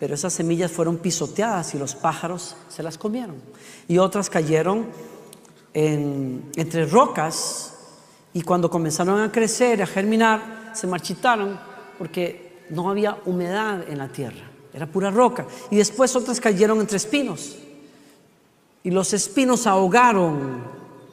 pero 0.00 0.14
esas 0.14 0.32
semillas 0.32 0.72
fueron 0.72 0.96
pisoteadas 0.96 1.74
y 1.74 1.78
los 1.78 1.94
pájaros 1.94 2.56
se 2.70 2.82
las 2.82 2.96
comieron. 2.96 3.36
Y 3.88 3.98
otras 3.98 4.30
cayeron 4.30 4.86
entre 5.74 6.86
rocas 6.86 7.74
y 8.32 8.40
cuando 8.40 8.70
comenzaron 8.70 9.20
a 9.20 9.30
crecer, 9.30 9.82
a 9.82 9.86
germinar, 9.86 10.70
se 10.72 10.86
marchitaron 10.86 11.60
porque 11.98 12.64
no 12.70 12.88
había 12.88 13.18
humedad 13.26 13.86
en 13.86 13.98
la 13.98 14.08
tierra, 14.08 14.50
era 14.72 14.86
pura 14.86 15.10
roca. 15.10 15.46
Y 15.70 15.76
después 15.76 16.16
otras 16.16 16.40
cayeron 16.40 16.80
entre 16.80 16.96
espinos 16.96 17.58
y 18.82 18.90
los 18.90 19.12
espinos 19.12 19.66
ahogaron 19.66 20.62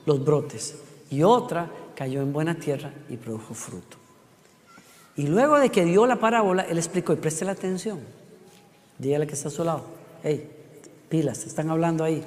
los 0.05 0.23
brotes. 0.23 0.75
Y 1.11 1.21
otra 1.21 1.69
cayó 1.99 2.21
en 2.21 2.31
buena 2.31 2.55
tierra 2.55 2.93
y 3.09 3.17
produjo 3.17 3.53
fruto. 3.53 3.97
Y 5.17 5.27
luego 5.27 5.59
de 5.59 5.69
que 5.69 5.83
dio 5.83 6.07
la 6.07 6.15
parábola, 6.15 6.61
él 6.61 6.77
explicó, 6.77 7.11
y 7.11 7.17
preste 7.17 7.43
la 7.43 7.51
atención, 7.51 7.99
dígale 8.97 9.27
que 9.27 9.33
está 9.33 9.49
a 9.49 9.51
su 9.51 9.65
lado, 9.65 9.83
hey, 10.23 10.49
pilas, 11.09 11.45
están 11.45 11.69
hablando 11.69 12.05
ahí. 12.05 12.23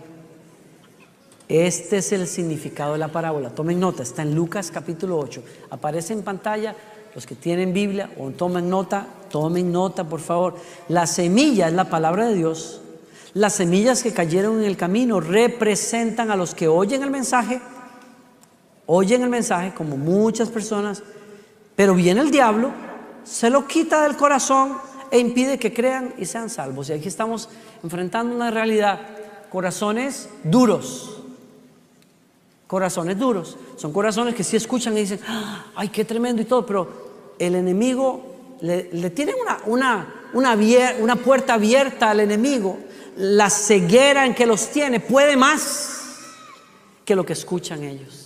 Este 1.48 1.96
es 1.96 2.12
el 2.12 2.28
significado 2.28 2.92
de 2.92 2.98
la 2.98 3.08
parábola. 3.08 3.48
Tomen 3.48 3.80
nota, 3.80 4.02
está 4.02 4.20
en 4.20 4.34
Lucas 4.34 4.70
capítulo 4.70 5.18
8. 5.18 5.42
Aparece 5.70 6.12
en 6.12 6.20
pantalla 6.20 6.76
los 7.14 7.24
que 7.24 7.34
tienen 7.34 7.72
Biblia 7.72 8.10
o 8.18 8.28
tomen 8.30 8.68
nota, 8.68 9.06
tomen 9.30 9.72
nota 9.72 10.06
por 10.06 10.20
favor. 10.20 10.54
La 10.88 11.06
semilla 11.06 11.68
es 11.68 11.72
la 11.72 11.88
palabra 11.88 12.28
de 12.28 12.34
Dios. 12.34 12.82
Las 13.32 13.54
semillas 13.54 14.02
que 14.02 14.12
cayeron 14.12 14.58
en 14.58 14.66
el 14.66 14.76
camino 14.76 15.18
representan 15.18 16.30
a 16.30 16.36
los 16.36 16.54
que 16.54 16.68
oyen 16.68 17.02
el 17.02 17.10
mensaje, 17.10 17.62
oyen 18.86 19.22
el 19.22 19.30
mensaje 19.30 19.72
como 19.74 19.96
muchas 19.96 20.48
personas, 20.50 21.02
pero 21.76 21.94
viene 21.94 22.20
el 22.20 22.30
diablo, 22.30 22.72
se 23.24 23.50
lo 23.50 23.66
quita 23.66 24.02
del 24.02 24.16
corazón 24.16 24.76
e 25.10 25.18
impide 25.18 25.58
que 25.58 25.72
crean 25.72 26.14
y 26.18 26.24
sean 26.24 26.50
salvos. 26.50 26.88
Y 26.88 26.94
aquí 26.94 27.08
estamos 27.08 27.48
enfrentando 27.82 28.34
una 28.34 28.50
realidad, 28.50 29.00
corazones 29.50 30.28
duros, 30.42 31.22
corazones 32.66 33.18
duros. 33.18 33.56
Son 33.76 33.92
corazones 33.92 34.34
que 34.34 34.44
sí 34.44 34.56
escuchan 34.56 34.96
y 34.96 35.00
dicen, 35.00 35.20
ay, 35.74 35.88
qué 35.88 36.04
tremendo 36.04 36.42
y 36.42 36.46
todo, 36.46 36.64
pero 36.64 37.34
el 37.38 37.54
enemigo 37.54 38.56
le, 38.62 39.10
tiene 39.10 39.34
una, 39.34 40.06
una, 40.32 40.56
una 41.00 41.16
puerta 41.16 41.54
abierta 41.54 42.10
al 42.10 42.20
enemigo. 42.20 42.78
La 43.16 43.50
ceguera 43.50 44.24
en 44.24 44.34
que 44.34 44.46
los 44.46 44.68
tiene 44.68 45.00
puede 45.00 45.36
más 45.36 46.00
que 47.04 47.14
lo 47.14 47.26
que 47.26 47.34
escuchan 47.34 47.82
ellos. 47.82 48.21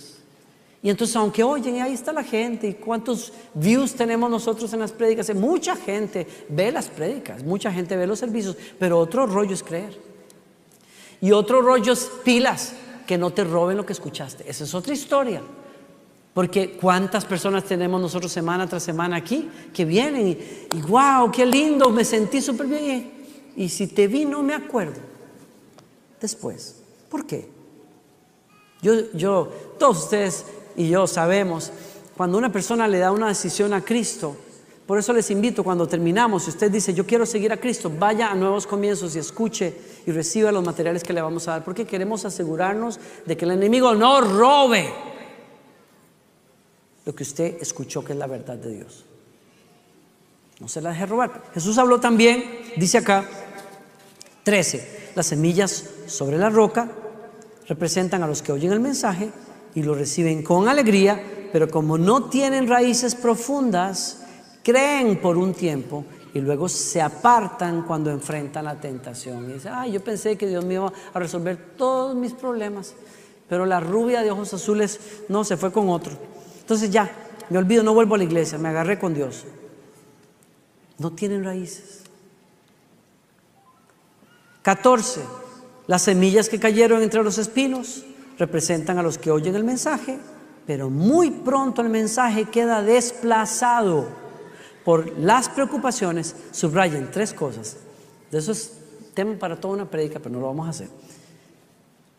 Y 0.83 0.89
entonces, 0.89 1.15
aunque 1.15 1.43
oyen, 1.43 1.75
y 1.77 1.81
ahí 1.81 1.93
está 1.93 2.13
la 2.13 2.23
gente, 2.23 2.67
y 2.67 2.73
cuántos 2.75 3.33
views 3.53 3.95
tenemos 3.95 4.29
nosotros 4.29 4.71
en 4.73 4.79
las 4.79 4.91
prédicas, 4.91 5.33
mucha 5.33 5.75
gente 5.75 6.27
ve 6.49 6.71
las 6.71 6.87
prédicas, 6.87 7.43
mucha 7.43 7.71
gente 7.71 7.95
ve 7.95 8.05
los 8.05 8.19
servicios, 8.19 8.55
pero 8.77 8.99
otro 8.99 9.25
rollo 9.25 9.53
es 9.53 9.63
creer. 9.63 9.99
Y 11.19 11.31
otro 11.31 11.61
rollo 11.61 11.93
es 11.93 12.09
pilas 12.23 12.73
que 13.07 13.17
no 13.17 13.31
te 13.31 13.43
roben 13.43 13.77
lo 13.77 13.85
que 13.85 13.93
escuchaste. 13.93 14.47
Esa 14.47 14.65
es 14.65 14.73
otra 14.75 14.93
historia. 14.93 15.41
Porque 16.33 16.77
cuántas 16.77 17.25
personas 17.25 17.63
tenemos 17.63 17.99
nosotros 17.99 18.31
semana 18.31 18.67
tras 18.67 18.83
semana 18.83 19.15
aquí 19.15 19.49
que 19.73 19.83
vienen 19.85 20.27
y, 20.27 20.77
y 20.77 20.81
wow, 20.81 21.31
qué 21.31 21.43
lindo, 21.43 21.89
me 21.89 22.05
sentí 22.05 22.39
súper 22.41 22.67
bien. 22.67 23.11
Y 23.55 23.69
si 23.69 23.87
te 23.87 24.07
vi, 24.07 24.23
no 24.25 24.43
me 24.43 24.53
acuerdo. 24.53 25.01
Después, 26.21 26.75
¿por 27.09 27.25
qué? 27.25 27.49
Yo, 28.83 29.11
yo, 29.13 29.51
todos 29.79 30.03
ustedes 30.03 30.45
y 30.77 30.87
yo 30.87 31.07
sabemos, 31.07 31.73
cuando 32.15 32.37
una 32.37 32.51
persona 32.51 32.87
le 32.87 32.99
da 32.99 33.11
una 33.11 33.27
decisión 33.27 33.73
a 33.73 33.83
Cristo, 33.83 34.37
por 34.85 34.97
eso 34.97 35.11
les 35.11 35.29
invito, 35.31 35.63
cuando 35.63 35.85
terminamos, 35.85 36.43
si 36.43 36.51
usted 36.51 36.71
dice, 36.71 36.93
yo 36.93 37.05
quiero 37.05 37.25
seguir 37.25 37.51
a 37.51 37.57
Cristo, 37.57 37.91
vaya 37.99 38.31
a 38.31 38.35
nuevos 38.35 38.65
comienzos 38.65 39.15
y 39.15 39.19
escuche 39.19 39.75
y 40.05 40.11
reciba 40.11 40.49
los 40.51 40.63
materiales 40.63 41.03
que 41.03 41.11
le 41.11 41.21
vamos 41.21 41.47
a 41.47 41.51
dar, 41.51 41.65
porque 41.65 41.85
queremos 41.85 42.23
asegurarnos 42.23 42.99
de 43.25 43.35
que 43.35 43.43
el 43.43 43.51
enemigo 43.51 43.93
no 43.95 44.21
robe 44.21 44.89
lo 47.05 47.13
que 47.13 47.23
usted 47.23 47.57
escuchó 47.59 48.03
que 48.03 48.13
es 48.13 48.19
la 48.19 48.27
verdad 48.27 48.55
de 48.55 48.75
Dios. 48.75 49.03
No 50.59 50.67
se 50.67 50.81
la 50.81 50.91
deje 50.91 51.05
robar. 51.05 51.43
Jesús 51.53 51.77
habló 51.77 51.99
también, 51.99 52.61
dice 52.77 52.99
acá, 52.99 53.25
13, 54.43 55.11
las 55.15 55.27
semillas 55.27 55.83
sobre 56.05 56.37
la 56.37 56.49
roca 56.49 56.89
representan 57.67 58.23
a 58.23 58.27
los 58.27 58.41
que 58.41 58.51
oyen 58.53 58.71
el 58.71 58.79
mensaje 58.79 59.31
y 59.77 59.83
lo 59.83 59.93
reciben 59.93 60.41
con 60.41 60.67
alegría, 60.67 61.21
pero 61.51 61.69
como 61.69 61.99
no 61.99 62.31
tienen 62.31 62.67
raíces 62.67 63.13
profundas, 63.13 64.23
creen 64.63 65.21
por 65.21 65.37
un 65.37 65.53
tiempo 65.53 66.03
y 66.33 66.39
luego 66.39 66.67
se 66.67 66.99
apartan 66.99 67.83
cuando 67.83 68.09
enfrentan 68.09 68.65
la 68.65 68.79
tentación. 68.79 69.47
Y 69.47 69.53
dicen, 69.53 69.73
ay, 69.75 69.91
yo 69.91 70.03
pensé 70.03 70.35
que 70.35 70.47
Dios 70.47 70.65
me 70.65 70.73
iba 70.73 70.91
a 71.13 71.19
resolver 71.19 71.75
todos 71.77 72.15
mis 72.15 72.33
problemas, 72.33 72.95
pero 73.47 73.67
la 73.67 73.79
rubia 73.79 74.23
de 74.23 74.31
ojos 74.31 74.51
azules 74.51 74.99
no, 75.29 75.43
se 75.43 75.57
fue 75.57 75.71
con 75.71 75.89
otro. 75.89 76.13
Entonces 76.59 76.89
ya, 76.89 77.11
me 77.51 77.59
olvido, 77.59 77.83
no 77.83 77.93
vuelvo 77.93 78.15
a 78.15 78.17
la 78.17 78.23
iglesia, 78.23 78.57
me 78.57 78.69
agarré 78.69 78.97
con 78.97 79.13
Dios. 79.13 79.45
No 80.97 81.11
tienen 81.11 81.43
raíces. 81.43 82.01
14. 84.63 85.21
Las 85.85 86.01
semillas 86.01 86.49
que 86.49 86.59
cayeron 86.59 87.03
entre 87.03 87.21
los 87.21 87.37
espinos 87.37 88.05
representan 88.37 88.97
a 88.97 89.03
los 89.03 89.17
que 89.17 89.31
oyen 89.31 89.55
el 89.55 89.63
mensaje, 89.63 90.19
pero 90.65 90.89
muy 90.89 91.31
pronto 91.31 91.81
el 91.81 91.89
mensaje 91.89 92.45
queda 92.45 92.81
desplazado 92.81 94.07
por 94.83 95.17
las 95.19 95.49
preocupaciones, 95.49 96.35
subrayen 96.51 97.09
tres 97.11 97.33
cosas. 97.33 97.77
De 98.31 98.37
eso 98.37 98.51
es 98.51 98.77
tema 99.13 99.37
para 99.37 99.59
toda 99.59 99.73
una 99.73 99.89
predica, 99.89 100.19
pero 100.19 100.35
no 100.35 100.39
lo 100.39 100.47
vamos 100.47 100.67
a 100.67 100.69
hacer. 100.69 100.89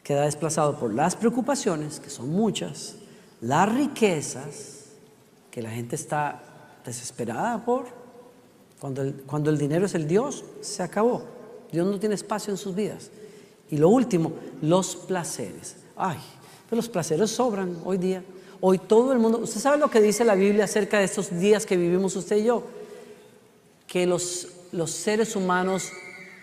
Queda 0.03 0.25
desplazado 0.25 0.79
por 0.79 0.93
las 0.93 1.17
preocupaciones, 1.17 2.01
que 2.01 2.11
son 2.11 2.31
muchas, 2.31 2.97
las 3.41 3.73
riquezas, 3.73 4.87
que 5.51 5.63
la 5.63 5.71
gente 5.71 5.97
está 5.97 6.43
desesperada 6.85 7.65
por. 7.65 7.87
Cuando 8.81 9.03
el, 9.03 9.15
cuando 9.27 9.51
el 9.51 9.59
dinero 9.59 9.87
es 9.87 9.95
el 9.95 10.07
Dios, 10.07 10.45
se 10.61 10.83
acabó. 10.83 11.25
Dios 11.73 11.87
no 11.87 11.99
tiene 11.99 12.15
espacio 12.15 12.51
en 12.53 12.57
sus 12.57 12.75
vidas. 12.75 13.11
Y 13.71 13.77
lo 13.77 13.89
último, 13.89 14.33
los 14.63 14.97
placeres. 14.97 15.77
Ay, 15.99 16.19
pero 16.71 16.77
los 16.77 16.89
placeres 16.89 17.31
sobran 17.31 17.77
hoy 17.85 17.99
día. 17.99 18.23
Hoy 18.61 18.79
todo 18.79 19.13
el 19.13 19.19
mundo, 19.19 19.39
¿usted 19.39 19.61
sabe 19.61 19.79
lo 19.79 19.91
que 19.91 20.01
dice 20.01 20.25
la 20.25 20.37
Biblia 20.37 20.65
acerca 20.65 20.99
de 20.99 21.05
estos 21.05 21.37
días 21.39 21.67
que 21.67 21.77
vivimos 21.77 22.15
usted 22.15 22.37
y 22.37 22.45
yo? 22.45 22.63
Que 23.87 24.07
los, 24.07 24.49
los 24.71 24.93
seres 24.93 25.35
humanos 25.35 25.91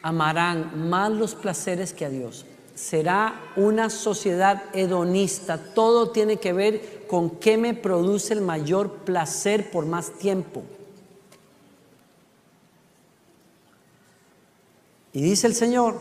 amarán 0.01 0.89
más 0.89 1.11
los 1.11 1.35
placeres 1.35 1.93
que 1.93 2.05
a 2.05 2.09
Dios. 2.09 2.45
Será 2.75 3.41
una 3.55 3.89
sociedad 3.89 4.63
hedonista. 4.73 5.57
Todo 5.57 6.11
tiene 6.11 6.37
que 6.37 6.51
ver 6.51 7.05
con 7.07 7.29
qué 7.29 7.57
me 7.57 7.73
produce 7.73 8.33
el 8.33 8.41
mayor 8.41 8.91
placer 9.05 9.71
por 9.71 9.85
más 9.85 10.11
tiempo. 10.11 10.63
Y 15.13 15.21
dice 15.21 15.47
el 15.47 15.55
Señor, 15.55 15.97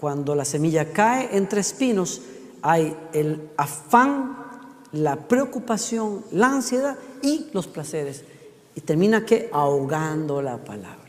cuando 0.00 0.34
la 0.34 0.46
semilla 0.46 0.92
cae 0.92 1.36
entre 1.36 1.60
espinos, 1.60 2.22
hay 2.64 2.96
el 3.12 3.50
afán 3.58 4.44
la 4.94 5.16
preocupación, 5.16 6.24
la 6.32 6.48
ansiedad 6.48 6.96
y 7.22 7.48
los 7.52 7.66
placeres. 7.66 8.24
Y 8.74 8.80
termina 8.80 9.24
que 9.24 9.48
ahogando 9.52 10.40
la 10.40 10.56
palabra. 10.56 11.00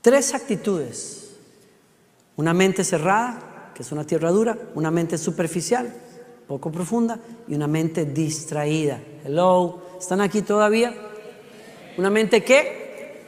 Tres 0.00 0.34
actitudes. 0.34 1.36
Una 2.36 2.52
mente 2.54 2.82
cerrada, 2.82 3.72
que 3.74 3.82
es 3.82 3.92
una 3.92 4.04
tierra 4.04 4.30
dura, 4.30 4.58
una 4.74 4.90
mente 4.90 5.16
superficial, 5.16 5.92
poco 6.48 6.72
profunda, 6.72 7.18
y 7.46 7.54
una 7.54 7.68
mente 7.68 8.04
distraída. 8.04 9.00
Hello, 9.24 9.82
¿están 10.00 10.20
aquí 10.20 10.42
todavía? 10.42 10.94
¿Una 11.98 12.10
mente 12.10 12.42
qué? 12.42 13.22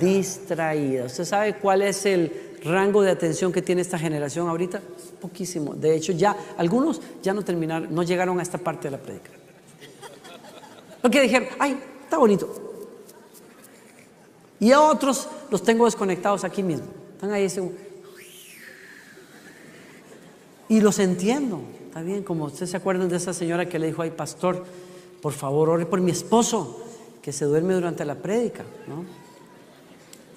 Distraída. 0.00 1.04
¿Usted 1.04 1.24
sabe 1.24 1.56
cuál 1.58 1.82
es 1.82 2.06
el 2.06 2.43
rango 2.64 3.02
de 3.02 3.10
atención 3.10 3.52
que 3.52 3.62
tiene 3.62 3.82
esta 3.82 3.98
generación 3.98 4.48
ahorita? 4.48 4.80
Poquísimo. 5.20 5.74
De 5.74 5.94
hecho, 5.94 6.12
ya 6.12 6.36
algunos 6.56 7.00
ya 7.22 7.32
no 7.34 7.42
terminaron, 7.42 7.94
no 7.94 8.02
llegaron 8.02 8.40
a 8.40 8.42
esta 8.42 8.58
parte 8.58 8.88
de 8.88 8.92
la 8.92 8.98
predica. 8.98 9.30
Porque 11.02 11.20
dijeron, 11.20 11.48
ay, 11.58 11.78
está 12.02 12.16
bonito. 12.16 12.48
Y 14.58 14.72
a 14.72 14.80
otros 14.80 15.28
los 15.50 15.62
tengo 15.62 15.84
desconectados 15.84 16.44
aquí 16.44 16.62
mismo. 16.62 16.86
Están 17.12 17.32
ahí 17.32 17.44
ese... 17.44 17.70
Y 20.68 20.80
los 20.80 20.98
entiendo. 20.98 21.60
Está 21.86 22.00
bien, 22.00 22.22
como 22.22 22.46
ustedes 22.46 22.70
se 22.70 22.76
acuerdan 22.76 23.08
de 23.08 23.16
esa 23.16 23.34
señora 23.34 23.68
que 23.68 23.78
le 23.78 23.88
dijo, 23.88 24.00
ay, 24.00 24.10
pastor, 24.10 24.64
por 25.20 25.32
favor, 25.32 25.68
ore 25.68 25.86
por 25.86 26.00
mi 26.00 26.10
esposo, 26.10 26.82
que 27.20 27.32
se 27.32 27.44
duerme 27.44 27.74
durante 27.74 28.04
la 28.04 28.14
prédica. 28.14 28.64
¿no? 28.88 29.04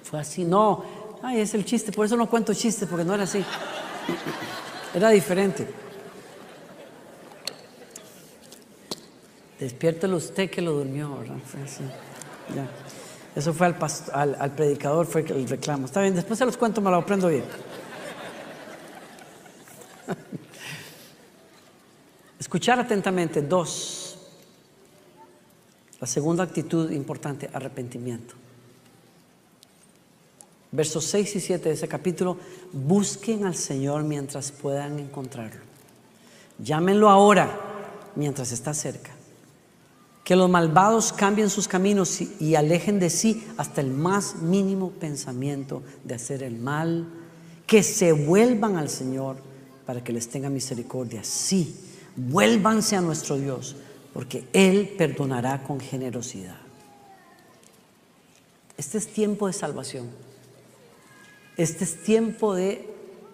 Fue 0.03 0.19
así, 0.19 0.43
no, 0.45 0.83
Ay, 1.21 1.41
es 1.41 1.53
el 1.53 1.65
chiste, 1.65 1.91
por 1.91 2.06
eso 2.06 2.15
no 2.15 2.30
cuento 2.30 2.53
chistes, 2.53 2.88
porque 2.88 3.03
no 3.03 3.13
era 3.13 3.23
así. 3.23 3.43
Era 4.93 5.10
diferente. 5.10 5.67
Despiértelo 9.60 10.17
usted 10.17 10.49
que 10.49 10.62
lo 10.62 10.73
durmió, 10.73 11.17
¿verdad? 11.17 11.38
Eso 13.36 13.53
fue 13.53 13.67
al, 13.67 14.38
al, 14.39 14.51
predicador, 14.51 15.06
fue 15.06 15.21
el 15.21 15.47
reclamo. 15.47 15.86
Está 15.86 16.01
bien, 16.01 16.15
después 16.15 16.39
se 16.39 16.45
los 16.45 16.58
cuento, 16.58 16.82
me 16.82 16.91
lo 16.91 16.97
aprendo 16.97 17.27
bien. 17.27 17.43
Escuchar 22.39 22.80
atentamente. 22.80 23.41
Dos. 23.41 24.17
La 25.99 26.08
segunda 26.08 26.43
actitud 26.43 26.91
importante, 26.91 27.49
arrepentimiento. 27.51 28.36
Versos 30.71 31.06
6 31.06 31.36
y 31.38 31.39
7 31.39 31.69
de 31.69 31.75
ese 31.75 31.88
capítulo, 31.88 32.38
busquen 32.73 33.45
al 33.45 33.56
Señor 33.56 34.03
mientras 34.03 34.51
puedan 34.51 34.99
encontrarlo. 34.99 35.62
Llámenlo 36.60 37.10
ahora, 37.10 37.49
mientras 38.15 38.51
está 38.51 38.73
cerca. 38.73 39.12
Que 40.23 40.36
los 40.36 40.49
malvados 40.49 41.13
cambien 41.13 41.49
sus 41.49 41.69
caminos 41.69 42.19
y, 42.21 42.56
alejen 42.56 42.99
de 42.99 43.10
sí 43.10 43.47
hasta 43.56 43.80
el 43.80 43.91
más 43.91 44.36
mínimo 44.41 44.91
pensamiento 44.91 45.84
de 46.03 46.15
hacer 46.15 46.43
el 46.43 46.58
mal. 46.58 47.08
Que 47.65 47.82
se 47.82 48.12
vuelvan 48.12 48.75
al 48.75 48.89
Señor 48.89 49.38
para 49.86 50.03
que 50.03 50.12
les 50.12 50.27
tenga 50.27 50.49
misericordia. 50.49 51.23
Sí, 51.23 51.77
vuélvanse 52.17 52.97
a 52.97 53.01
nuestro 53.01 53.38
Dios, 53.38 53.77
porque 54.13 54.45
Él 54.51 54.95
perdonará 54.97 55.63
con 55.63 55.80
generosidad. 55.80 56.58
Este 58.77 58.97
es 58.97 59.08
tiempo 59.08 59.47
de 59.47 59.53
salvación. 59.53 60.26
Este 61.57 61.85
es 61.85 62.03
tiempo 62.03 62.53
de 62.53 62.87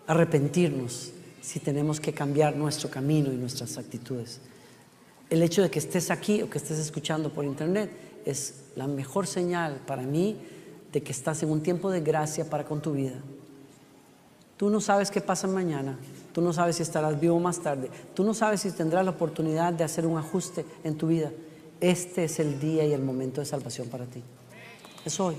arrepentirnos 0.08 1.12
si 1.42 1.60
tenemos 1.60 2.00
que 2.00 2.14
cambiar 2.14 2.56
nuestro 2.56 2.90
camino 2.90 3.34
y 3.34 3.36
nuestras 3.36 3.78
actitudes. 3.78 4.40
El 5.30 5.44
hecho 5.44 5.62
de 5.62 5.70
que 5.70 5.80
estés 5.80 6.10
aquí 6.10 6.42
o 6.42 6.50
que 6.50 6.58
estés 6.58 6.80
escuchando 6.80 7.34
por 7.34 7.44
internet 7.44 7.92
es 8.26 8.62
la 8.78 8.88
mejor 8.88 9.28
señal 9.28 9.82
para 9.86 10.04
mí 10.04 10.38
de 10.94 11.04
que 11.04 11.12
estás 11.12 11.44
en 11.44 11.50
un 11.50 11.62
tiempo 11.62 11.92
de 11.92 12.00
gracia 12.00 12.50
para 12.50 12.64
con 12.64 12.82
tu 12.82 12.94
vida. 12.94 13.20
Tú 14.56 14.70
no 14.70 14.80
sabes 14.80 15.12
qué 15.12 15.20
pasa 15.20 15.48
mañana, 15.48 16.00
tú 16.32 16.40
no 16.40 16.54
sabes 16.54 16.78
si 16.78 16.84
estarás 16.84 17.20
vivo 17.20 17.40
más 17.42 17.60
tarde, 17.60 17.90
tú 18.14 18.24
no 18.24 18.34
sabes 18.34 18.62
si 18.62 18.72
tendrás 18.72 19.04
la 19.04 19.12
oportunidad 19.12 19.74
de 19.74 19.84
hacer 19.84 20.06
un 20.06 20.18
ajuste 20.18 20.66
en 20.86 20.96
tu 20.96 21.08
vida. 21.08 21.32
Este 21.82 22.24
es 22.24 22.40
el 22.40 22.58
día 22.58 22.86
y 22.86 22.94
el 22.94 23.02
momento 23.02 23.42
de 23.42 23.46
salvación 23.46 23.90
para 23.90 24.06
ti. 24.06 24.22
Es 25.04 25.20
hoy. 25.20 25.36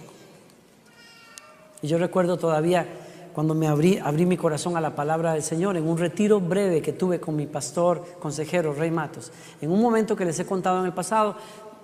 Y 1.85 1.87
yo 1.87 1.99
recuerdo 1.99 2.39
todavía 2.39 2.87
cuando 3.35 3.55
me 3.55 3.69
abrí, 3.69 3.99
abrí 3.99 4.25
mi 4.25 4.39
corazón 4.39 4.75
a 4.75 4.81
la 4.81 4.97
palabra 4.97 5.35
del 5.35 5.43
Señor 5.43 5.77
en 5.77 5.87
un 5.87 5.99
retiro 5.99 6.41
breve 6.41 6.81
que 6.81 6.95
tuve 6.95 7.21
con 7.21 7.37
mi 7.37 7.45
pastor, 7.45 8.03
consejero, 8.21 8.73
Rey 8.73 8.91
Matos. 8.91 9.31
En 9.61 9.71
un 9.71 9.83
momento 9.83 10.17
que 10.17 10.25
les 10.25 10.41
he 10.41 10.47
contado 10.47 10.81
en 10.81 10.87
el 10.87 10.95
pasado, 10.95 11.37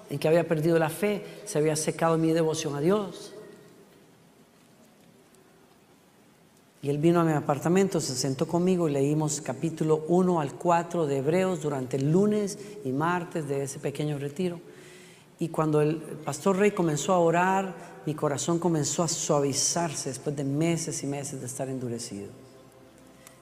en 0.08 0.18
que 0.18 0.26
había 0.26 0.48
perdido 0.48 0.78
la 0.78 0.88
fe, 0.88 1.42
se 1.44 1.58
había 1.58 1.76
secado 1.76 2.16
mi 2.16 2.32
devoción 2.32 2.76
a 2.76 2.80
Dios. 2.80 3.34
Y 6.80 6.88
él 6.88 6.96
vino 6.96 7.20
a 7.20 7.24
mi 7.24 7.32
apartamento, 7.32 8.00
se 8.00 8.14
sentó 8.14 8.48
conmigo 8.48 8.88
y 8.88 8.92
leímos 8.92 9.42
capítulo 9.42 10.06
1 10.08 10.40
al 10.40 10.54
4 10.54 11.06
de 11.06 11.18
Hebreos 11.18 11.60
durante 11.60 11.98
el 11.98 12.10
lunes 12.10 12.58
y 12.86 12.92
martes 12.92 13.46
de 13.48 13.64
ese 13.64 13.78
pequeño 13.78 14.16
retiro. 14.16 14.60
Y 15.40 15.48
cuando 15.48 15.80
el 15.80 15.96
pastor 15.96 16.58
Rey 16.58 16.70
comenzó 16.72 17.14
a 17.14 17.18
orar, 17.18 17.74
mi 18.04 18.14
corazón 18.14 18.58
comenzó 18.58 19.02
a 19.02 19.08
suavizarse 19.08 20.10
después 20.10 20.36
de 20.36 20.44
meses 20.44 21.02
y 21.02 21.06
meses 21.06 21.40
de 21.40 21.46
estar 21.46 21.66
endurecido. 21.70 22.28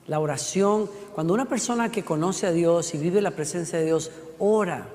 La 0.07 0.21
oración, 0.21 0.89
cuando 1.13 1.35
una 1.35 1.47
persona 1.47 1.91
que 1.91 2.05
conoce 2.05 2.47
a 2.47 2.53
Dios 2.53 2.95
y 2.95 2.99
vive 2.99 3.21
la 3.21 3.33
presencia 3.33 3.81
de 3.81 3.87
Dios, 3.87 4.13
ora, 4.39 4.89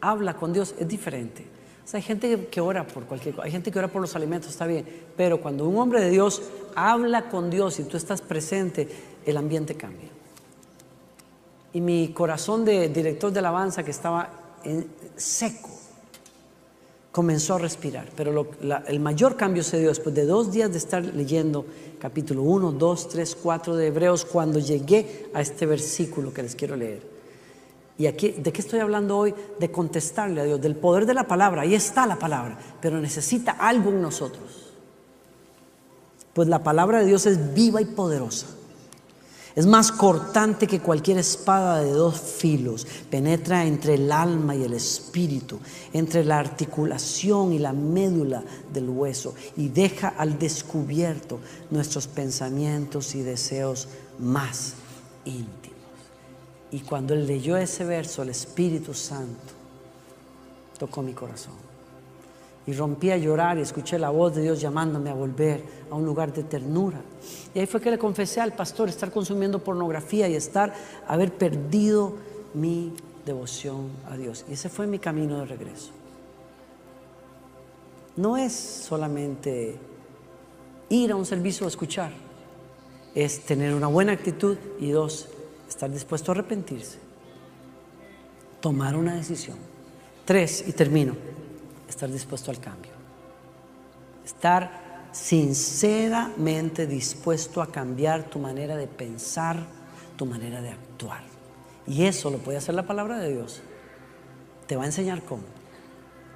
habla 0.00 0.34
con 0.34 0.52
Dios, 0.52 0.76
es 0.78 0.86
diferente. 0.86 1.44
hay 1.92 2.02
gente 2.02 2.46
que 2.46 2.60
ora 2.60 2.86
por 2.86 3.04
cualquier 3.04 3.34
cosa, 3.34 3.46
hay 3.46 3.50
gente 3.50 3.72
que 3.72 3.78
ora 3.80 3.88
por 3.88 4.00
los 4.00 4.14
alimentos, 4.14 4.50
está 4.50 4.66
bien, 4.66 4.86
pero 5.16 5.40
cuando 5.40 5.68
un 5.68 5.76
hombre 5.76 6.00
de 6.00 6.10
Dios 6.10 6.40
habla 6.76 7.28
con 7.30 7.50
Dios 7.50 7.80
y 7.80 7.82
tú 7.82 7.96
estás 7.96 8.22
presente, 8.22 8.88
el 9.26 9.36
ambiente 9.36 9.74
cambia. 9.74 10.08
Y 11.72 11.80
mi 11.80 12.12
corazón 12.12 12.64
de 12.64 12.88
director 12.90 13.32
de 13.32 13.40
alabanza 13.40 13.82
que 13.82 13.90
estaba 13.90 14.60
en 14.62 14.88
seco, 15.16 15.73
comenzó 17.14 17.54
a 17.54 17.58
respirar. 17.58 18.08
Pero 18.16 18.48
el 18.88 18.98
mayor 18.98 19.36
cambio 19.36 19.62
se 19.62 19.78
dio 19.78 19.90
después 19.90 20.12
de 20.16 20.26
dos 20.26 20.50
días 20.50 20.72
de 20.72 20.78
estar 20.78 21.04
leyendo 21.04 21.64
capítulo 22.00 22.42
1, 22.42 22.72
2, 22.72 23.08
3, 23.08 23.36
4 23.40 23.76
de 23.76 23.86
Hebreos, 23.86 24.24
cuando 24.24 24.58
llegué 24.58 25.30
a 25.32 25.40
este 25.40 25.64
versículo 25.64 26.34
que 26.34 26.42
les 26.42 26.56
quiero 26.56 26.74
leer. 26.74 27.14
¿Y 27.98 28.08
aquí, 28.08 28.30
de 28.32 28.52
qué 28.52 28.60
estoy 28.60 28.80
hablando 28.80 29.16
hoy? 29.16 29.32
De 29.60 29.70
contestarle 29.70 30.40
a 30.40 30.44
Dios, 30.44 30.60
del 30.60 30.74
poder 30.74 31.06
de 31.06 31.14
la 31.14 31.28
palabra. 31.28 31.62
Ahí 31.62 31.76
está 31.76 32.04
la 32.04 32.18
palabra, 32.18 32.58
pero 32.80 32.98
necesita 32.98 33.52
algo 33.52 33.90
en 33.90 34.02
nosotros. 34.02 34.72
Pues 36.32 36.48
la 36.48 36.64
palabra 36.64 36.98
de 36.98 37.06
Dios 37.06 37.26
es 37.26 37.54
viva 37.54 37.80
y 37.80 37.84
poderosa 37.84 38.48
es 39.56 39.66
más 39.66 39.92
cortante 39.92 40.66
que 40.66 40.80
cualquier 40.80 41.18
espada 41.18 41.80
de 41.80 41.92
dos 41.92 42.18
filos. 42.18 42.86
Penetra 43.08 43.64
entre 43.64 43.94
el 43.94 44.10
alma 44.10 44.56
y 44.56 44.64
el 44.64 44.74
espíritu, 44.74 45.60
entre 45.92 46.24
la 46.24 46.38
articulación 46.38 47.52
y 47.52 47.60
la 47.60 47.72
médula 47.72 48.42
del 48.72 48.88
hueso 48.88 49.34
y 49.56 49.68
deja 49.68 50.08
al 50.08 50.38
descubierto 50.38 51.38
nuestros 51.70 52.08
pensamientos 52.08 53.14
y 53.14 53.22
deseos 53.22 53.88
más 54.18 54.74
íntimos. 55.24 55.74
Y 56.72 56.80
cuando 56.80 57.14
él 57.14 57.26
leyó 57.26 57.56
ese 57.56 57.84
verso, 57.84 58.22
el 58.22 58.30
Espíritu 58.30 58.94
Santo 58.94 59.52
tocó 60.76 61.02
mi 61.02 61.12
corazón. 61.12 61.73
Y 62.66 62.72
rompí 62.72 63.10
a 63.10 63.18
llorar 63.18 63.58
y 63.58 63.60
escuché 63.60 63.98
la 63.98 64.10
voz 64.10 64.34
de 64.34 64.42
Dios 64.42 64.60
llamándome 64.60 65.10
a 65.10 65.14
volver 65.14 65.62
a 65.90 65.94
un 65.94 66.06
lugar 66.06 66.32
de 66.32 66.44
ternura. 66.44 67.00
Y 67.54 67.58
ahí 67.58 67.66
fue 67.66 67.80
que 67.80 67.90
le 67.90 67.98
confesé 67.98 68.40
al 68.40 68.54
pastor 68.54 68.88
estar 68.88 69.10
consumiendo 69.10 69.62
pornografía 69.62 70.28
y 70.28 70.34
estar, 70.34 70.72
haber 71.06 71.32
perdido 71.32 72.14
mi 72.54 72.92
devoción 73.26 73.90
a 74.08 74.16
Dios. 74.16 74.46
Y 74.48 74.54
ese 74.54 74.70
fue 74.70 74.86
mi 74.86 74.98
camino 74.98 75.38
de 75.38 75.44
regreso. 75.44 75.90
No 78.16 78.36
es 78.38 78.52
solamente 78.52 79.76
ir 80.88 81.12
a 81.12 81.16
un 81.16 81.26
servicio 81.26 81.66
a 81.66 81.68
escuchar, 81.68 82.12
es 83.14 83.40
tener 83.40 83.74
una 83.74 83.88
buena 83.88 84.12
actitud 84.12 84.56
y 84.80 84.90
dos, 84.90 85.28
estar 85.68 85.90
dispuesto 85.90 86.30
a 86.30 86.34
arrepentirse, 86.34 86.98
tomar 88.60 88.96
una 88.96 89.16
decisión. 89.16 89.58
Tres, 90.24 90.64
y 90.66 90.72
termino 90.72 91.14
estar 91.94 92.10
dispuesto 92.10 92.50
al 92.50 92.58
cambio. 92.58 92.92
Estar 94.24 95.06
sinceramente 95.12 96.86
dispuesto 96.86 97.62
a 97.62 97.70
cambiar 97.70 98.24
tu 98.24 98.38
manera 98.38 98.76
de 98.76 98.86
pensar, 98.86 99.64
tu 100.16 100.26
manera 100.26 100.60
de 100.60 100.70
actuar. 100.70 101.22
Y 101.86 102.04
eso 102.04 102.30
lo 102.30 102.38
puede 102.38 102.58
hacer 102.58 102.74
la 102.74 102.86
palabra 102.86 103.18
de 103.18 103.32
Dios. 103.32 103.62
Te 104.66 104.76
va 104.76 104.82
a 104.82 104.86
enseñar 104.86 105.22
cómo, 105.22 105.44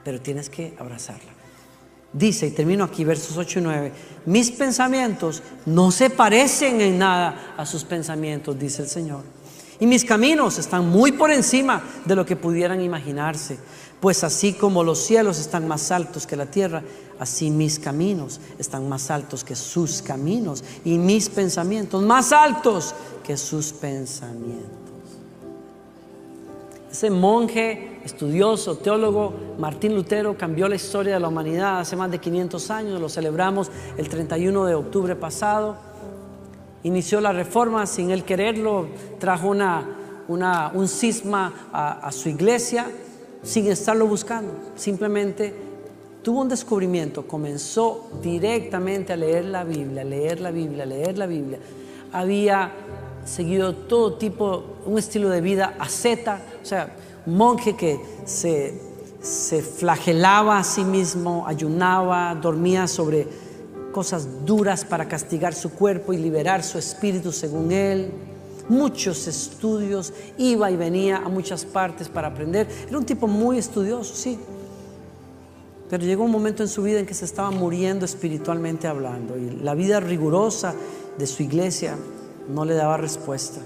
pero 0.05 0.21
tienes 0.21 0.49
que 0.49 0.75
abrazarla. 0.79 1.33
Dice, 2.12 2.47
y 2.47 2.51
termino 2.53 2.85
aquí, 2.85 3.05
versos 3.05 3.37
8 3.37 3.59
y 3.59 3.62
9, 3.62 3.92
mis 4.27 4.51
pensamientos 4.51 5.42
no 5.66 5.90
se 5.90 6.09
parecen 6.09 6.81
en 6.81 6.99
nada 6.99 7.55
a 7.57 7.66
sus 7.66 7.85
pensamientos, 7.85 8.59
dice 8.59 8.83
el 8.83 8.88
Señor. 8.88 9.25
Y 9.81 9.87
mis 9.87 10.05
caminos 10.05 10.59
están 10.59 10.88
muy 10.88 11.12
por 11.12 11.31
encima 11.31 11.83
de 12.05 12.16
lo 12.16 12.25
que 12.25 12.37
pudieran 12.37 12.81
imaginarse. 12.81 13.59
Pues 14.00 14.22
así 14.22 14.52
como 14.52 14.84
los 14.84 14.98
cielos 14.98 15.40
están 15.40 15.66
más 15.66 15.90
altos 15.90 16.26
que 16.26 16.37
la 16.37 16.46
tierra, 16.46 16.82
así 17.18 17.50
mis 17.50 17.78
caminos 17.78 18.40
están 18.58 18.88
más 18.88 19.11
altos 19.11 19.42
que 19.42 19.56
sus 19.56 20.02
caminos 20.02 20.62
y 20.84 20.98
mis 20.98 21.28
pensamientos 21.28 22.02
más 22.02 22.32
altos 22.32 22.94
que 23.24 23.37
sus 23.37 23.72
pensamientos. 23.72 24.78
Ese 26.90 27.11
monje, 27.11 28.00
estudioso, 28.04 28.76
teólogo, 28.76 29.34
Martín 29.58 29.94
Lutero, 29.94 30.38
cambió 30.38 30.68
la 30.68 30.76
historia 30.76 31.14
de 31.14 31.20
la 31.20 31.28
humanidad 31.28 31.80
hace 31.80 31.96
más 31.96 32.11
de 32.11 32.18
500 32.18 32.70
años, 32.70 33.00
lo 33.00 33.08
celebramos 33.08 33.70
el 33.96 34.08
31 34.08 34.64
de 34.64 34.75
octubre 34.75 35.14
pasado. 35.14 35.77
Inició 36.85 37.20
la 37.20 37.33
reforma 37.33 37.85
sin 37.85 38.10
él 38.10 38.25
quererlo, 38.25 38.87
trajo 39.18 39.48
una, 39.48 40.70
un 40.73 40.88
cisma 40.88 41.68
a 41.73 42.10
su 42.10 42.31
iglesia, 42.31 42.87
sin 43.42 43.66
estarlo 43.66 44.06
buscando. 44.06 44.52
Simplemente 44.76 45.54
tuvo 46.22 46.42
un 46.42 46.48
descubrimiento, 46.48 47.26
comenzó 47.26 48.08
directamente 48.22 49.12
a 49.12 49.16
leer 49.16 49.46
la 49.46 49.64
Biblia, 49.64 50.04
leer 50.04 50.40
la 50.40 50.50
Biblia, 50.50 50.86
leer 50.86 51.18
la 51.18 51.26
Biblia. 51.26 51.58
Había 52.12 52.72
seguido 53.24 53.74
todo 53.74 54.14
tipo, 54.14 54.64
un 54.86 54.98
estilo 54.98 55.28
de 55.28 55.40
vida 55.40 55.74
asceta, 55.78 56.40
o 56.62 56.66
sea, 56.66 56.94
un 57.26 57.36
monje 57.36 57.76
que 57.76 58.00
se, 58.24 58.80
se 59.20 59.62
flagelaba 59.62 60.58
a 60.58 60.64
sí 60.64 60.84
mismo, 60.84 61.44
ayunaba, 61.46 62.34
dormía 62.34 62.86
sobre 62.86 63.26
cosas 63.92 64.44
duras 64.44 64.84
para 64.84 65.08
castigar 65.08 65.54
su 65.54 65.72
cuerpo 65.72 66.12
y 66.12 66.18
liberar 66.18 66.62
su 66.62 66.78
espíritu 66.78 67.32
según 67.32 67.72
él 67.72 68.10
muchos 68.69 69.27
estudios, 69.27 70.12
iba 70.37 70.71
y 70.71 70.77
venía 70.77 71.19
a 71.19 71.29
muchas 71.29 71.64
partes 71.64 72.08
para 72.08 72.29
aprender. 72.29 72.69
Era 72.88 72.98
un 72.98 73.06
tipo 73.06 73.27
muy 73.27 73.58
estudioso, 73.58 74.14
sí. 74.14 74.38
Pero 75.88 76.04
llegó 76.04 76.25
un 76.25 76.31
momento 76.31 76.62
en 76.62 76.69
su 76.69 76.83
vida 76.83 77.00
en 77.00 77.06
que 77.06 77.14
se 77.14 77.25
estaba 77.25 77.50
muriendo 77.50 78.04
espiritualmente 78.04 78.87
hablando 78.87 79.38
y 79.38 79.58
la 79.62 79.75
vida 79.75 80.00
rigurosa 80.00 80.75
de 81.16 81.27
su 81.27 81.42
iglesia 81.42 81.96
no 82.48 82.64
le 82.64 82.75
daba 82.75 82.98
respuesta. 82.98 83.60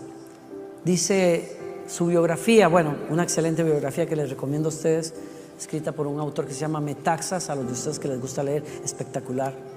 Dice 0.84 1.57
su 1.88 2.07
biografía, 2.07 2.68
bueno, 2.68 2.94
una 3.11 3.24
excelente 3.24 3.62
biografía 3.64 4.07
que 4.07 4.16
les 4.16 4.30
recomiendo 4.30 4.68
a 4.68 4.72
ustedes, 4.72 5.14
escrita 5.59 5.92
por 5.92 6.07
un 6.07 6.20
autor 6.20 6.46
que 6.46 6.55
se 6.55 6.61
llama 6.61 6.80
Metaxas, 6.80 7.50
a 7.50 7.55
los 7.57 7.66
de 7.66 7.72
ustedes 7.72 7.98
que 7.98 8.09
les 8.09 8.20
gusta 8.20 8.42
leer, 8.42 8.64
espectacular. 8.84 9.71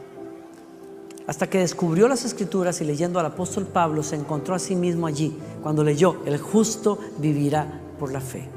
Hasta 1.28 1.50
que 1.50 1.58
descubrió 1.58 2.08
las 2.08 2.24
escrituras 2.24 2.82
y 2.82 2.86
leyendo 2.86 3.20
al 3.20 3.26
apóstol 3.26 3.66
Pablo 3.66 4.04
se 4.04 4.16
encontró 4.16 4.54
a 4.54 4.60
sí 4.60 4.76
mismo 4.76 5.08
allí, 5.08 5.36
cuando 5.64 5.84
leyó, 5.84 6.18
el 6.26 6.38
justo 6.38 7.00
vivirá 7.18 7.82
por 8.00 8.12
la 8.12 8.22
fe. 8.22 8.48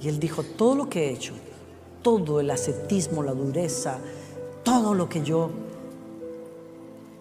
Y 0.00 0.08
él 0.08 0.18
dijo, 0.18 0.42
todo 0.42 0.74
lo 0.74 0.88
que 0.88 1.06
he 1.06 1.12
hecho, 1.12 1.32
todo 2.02 2.40
el 2.40 2.50
ascetismo, 2.50 3.22
la 3.22 3.32
dureza, 3.32 3.98
todo 4.64 4.92
lo 4.92 5.08
que 5.08 5.22
yo 5.22 5.50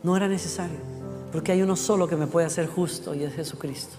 no 0.02 0.18
era 0.18 0.28
necesario, 0.28 0.80
porque 1.32 1.52
hay 1.52 1.62
uno 1.62 1.76
solo 1.76 2.08
que 2.08 2.16
me 2.16 2.28
puede 2.28 2.48
hacer 2.48 2.68
justo 2.68 3.14
y 3.14 3.24
es 3.24 3.34
Jesucristo. 3.34 3.96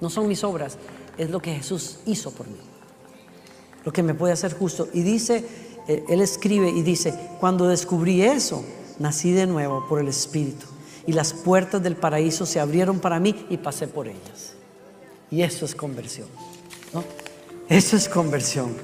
No 0.00 0.08
son 0.08 0.28
mis 0.28 0.44
obras, 0.44 0.78
es 1.18 1.30
lo 1.30 1.42
que 1.42 1.54
Jesús 1.54 1.98
hizo 2.06 2.30
por 2.30 2.46
mí, 2.46 2.56
lo 3.84 3.92
que 3.92 4.04
me 4.04 4.14
puede 4.14 4.32
hacer 4.32 4.56
justo. 4.56 4.88
Y 4.92 5.02
dice, 5.02 5.44
él 5.88 6.20
escribe 6.20 6.68
y 6.68 6.82
dice, 6.82 7.14
cuando 7.40 7.66
descubrí 7.66 8.22
eso, 8.22 8.64
nací 8.98 9.32
de 9.32 9.46
nuevo 9.46 9.86
por 9.88 10.00
el 10.00 10.08
Espíritu 10.08 10.66
y 11.06 11.12
las 11.12 11.32
puertas 11.32 11.82
del 11.82 11.96
paraíso 11.96 12.44
se 12.44 12.60
abrieron 12.60 13.00
para 13.00 13.18
mí 13.18 13.46
y 13.48 13.56
pasé 13.56 13.88
por 13.88 14.06
ellas. 14.06 14.54
Y 15.30 15.40
eso 15.40 15.64
es 15.64 15.74
conversión. 15.74 16.28
¿no? 16.92 17.02
Eso 17.68 17.96
es 17.96 18.08
conversión. 18.08 18.76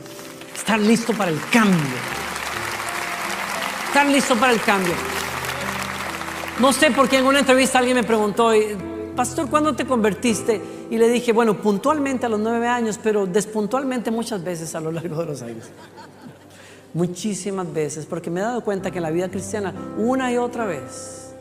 Estar 0.56 0.80
listo 0.80 1.12
para 1.12 1.30
el 1.30 1.40
cambio. 1.52 1.96
Estar 3.88 4.06
listo 4.06 4.34
para 4.36 4.54
el 4.54 4.60
cambio. 4.62 4.94
No 6.60 6.72
sé 6.72 6.90
por 6.92 7.08
qué 7.08 7.18
en 7.18 7.26
una 7.26 7.40
entrevista 7.40 7.78
alguien 7.78 7.96
me 7.96 8.04
preguntó, 8.04 8.52
Pastor, 9.14 9.50
¿cuándo 9.50 9.76
te 9.76 9.84
convertiste? 9.84 10.60
Y 10.90 10.96
le 10.96 11.08
dije, 11.08 11.32
bueno, 11.32 11.60
puntualmente 11.60 12.24
a 12.24 12.28
los 12.28 12.40
nueve 12.40 12.68
años, 12.68 12.98
pero 13.02 13.26
despuntualmente 13.26 14.10
muchas 14.10 14.42
veces 14.42 14.74
a 14.74 14.80
lo 14.80 14.90
largo 14.90 15.16
de 15.20 15.26
los 15.26 15.42
años. 15.42 15.66
Muchísimas 16.94 17.72
veces, 17.72 18.06
porque 18.06 18.30
me 18.30 18.40
he 18.40 18.42
dado 18.42 18.62
cuenta 18.62 18.90
que 18.90 18.98
en 18.98 19.02
la 19.02 19.10
vida 19.10 19.28
cristiana, 19.28 19.74
una 19.98 20.32
y 20.32 20.38
otra 20.38 20.64
vez, 20.64 21.34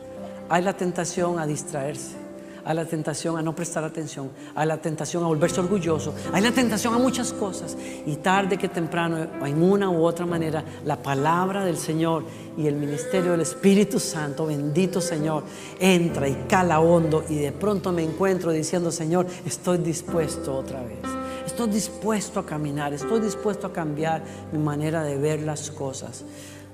hay 0.48 0.62
la 0.62 0.76
tentación 0.76 1.38
a 1.38 1.46
distraerse 1.46 2.24
hay 2.64 2.74
la 2.76 2.84
tentación 2.86 3.36
a 3.36 3.42
no 3.42 3.54
prestar 3.54 3.84
atención, 3.84 4.30
hay 4.54 4.66
la 4.66 4.78
tentación 4.78 5.22
a 5.22 5.26
volverse 5.26 5.60
orgulloso, 5.60 6.14
hay 6.32 6.42
la 6.42 6.50
tentación 6.50 6.94
a 6.94 6.98
muchas 6.98 7.32
cosas. 7.32 7.76
Y 8.06 8.16
tarde 8.16 8.56
que 8.56 8.68
temprano, 8.68 9.18
en 9.44 9.62
una 9.62 9.90
u 9.90 10.04
otra 10.04 10.24
manera, 10.24 10.64
la 10.84 10.96
palabra 10.96 11.64
del 11.64 11.76
Señor 11.76 12.24
y 12.56 12.66
el 12.66 12.74
ministerio 12.74 13.32
del 13.32 13.42
Espíritu 13.42 14.00
Santo, 14.00 14.46
bendito 14.46 15.00
Señor, 15.00 15.44
entra 15.78 16.28
y 16.28 16.34
cala 16.48 16.80
hondo 16.80 17.24
y 17.28 17.36
de 17.36 17.52
pronto 17.52 17.92
me 17.92 18.02
encuentro 18.02 18.50
diciendo, 18.50 18.90
Señor, 18.90 19.26
estoy 19.44 19.78
dispuesto 19.78 20.56
otra 20.56 20.82
vez. 20.82 21.23
Estoy 21.54 21.70
dispuesto 21.70 22.40
a 22.40 22.44
caminar, 22.44 22.92
estoy 22.92 23.20
dispuesto 23.20 23.68
a 23.68 23.72
cambiar 23.72 24.24
mi 24.50 24.58
manera 24.58 25.04
de 25.04 25.16
ver 25.16 25.40
las 25.42 25.70
cosas. 25.70 26.24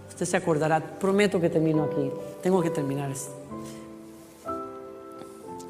Usted 0.09 0.25
se 0.25 0.39
acordará, 0.39 0.81
prometo 0.99 1.39
que 1.39 1.51
termino 1.51 1.85
aquí, 1.85 2.11
tengo 2.43 2.63
que 2.63 2.71
terminar 2.71 3.11
esto. 3.11 3.31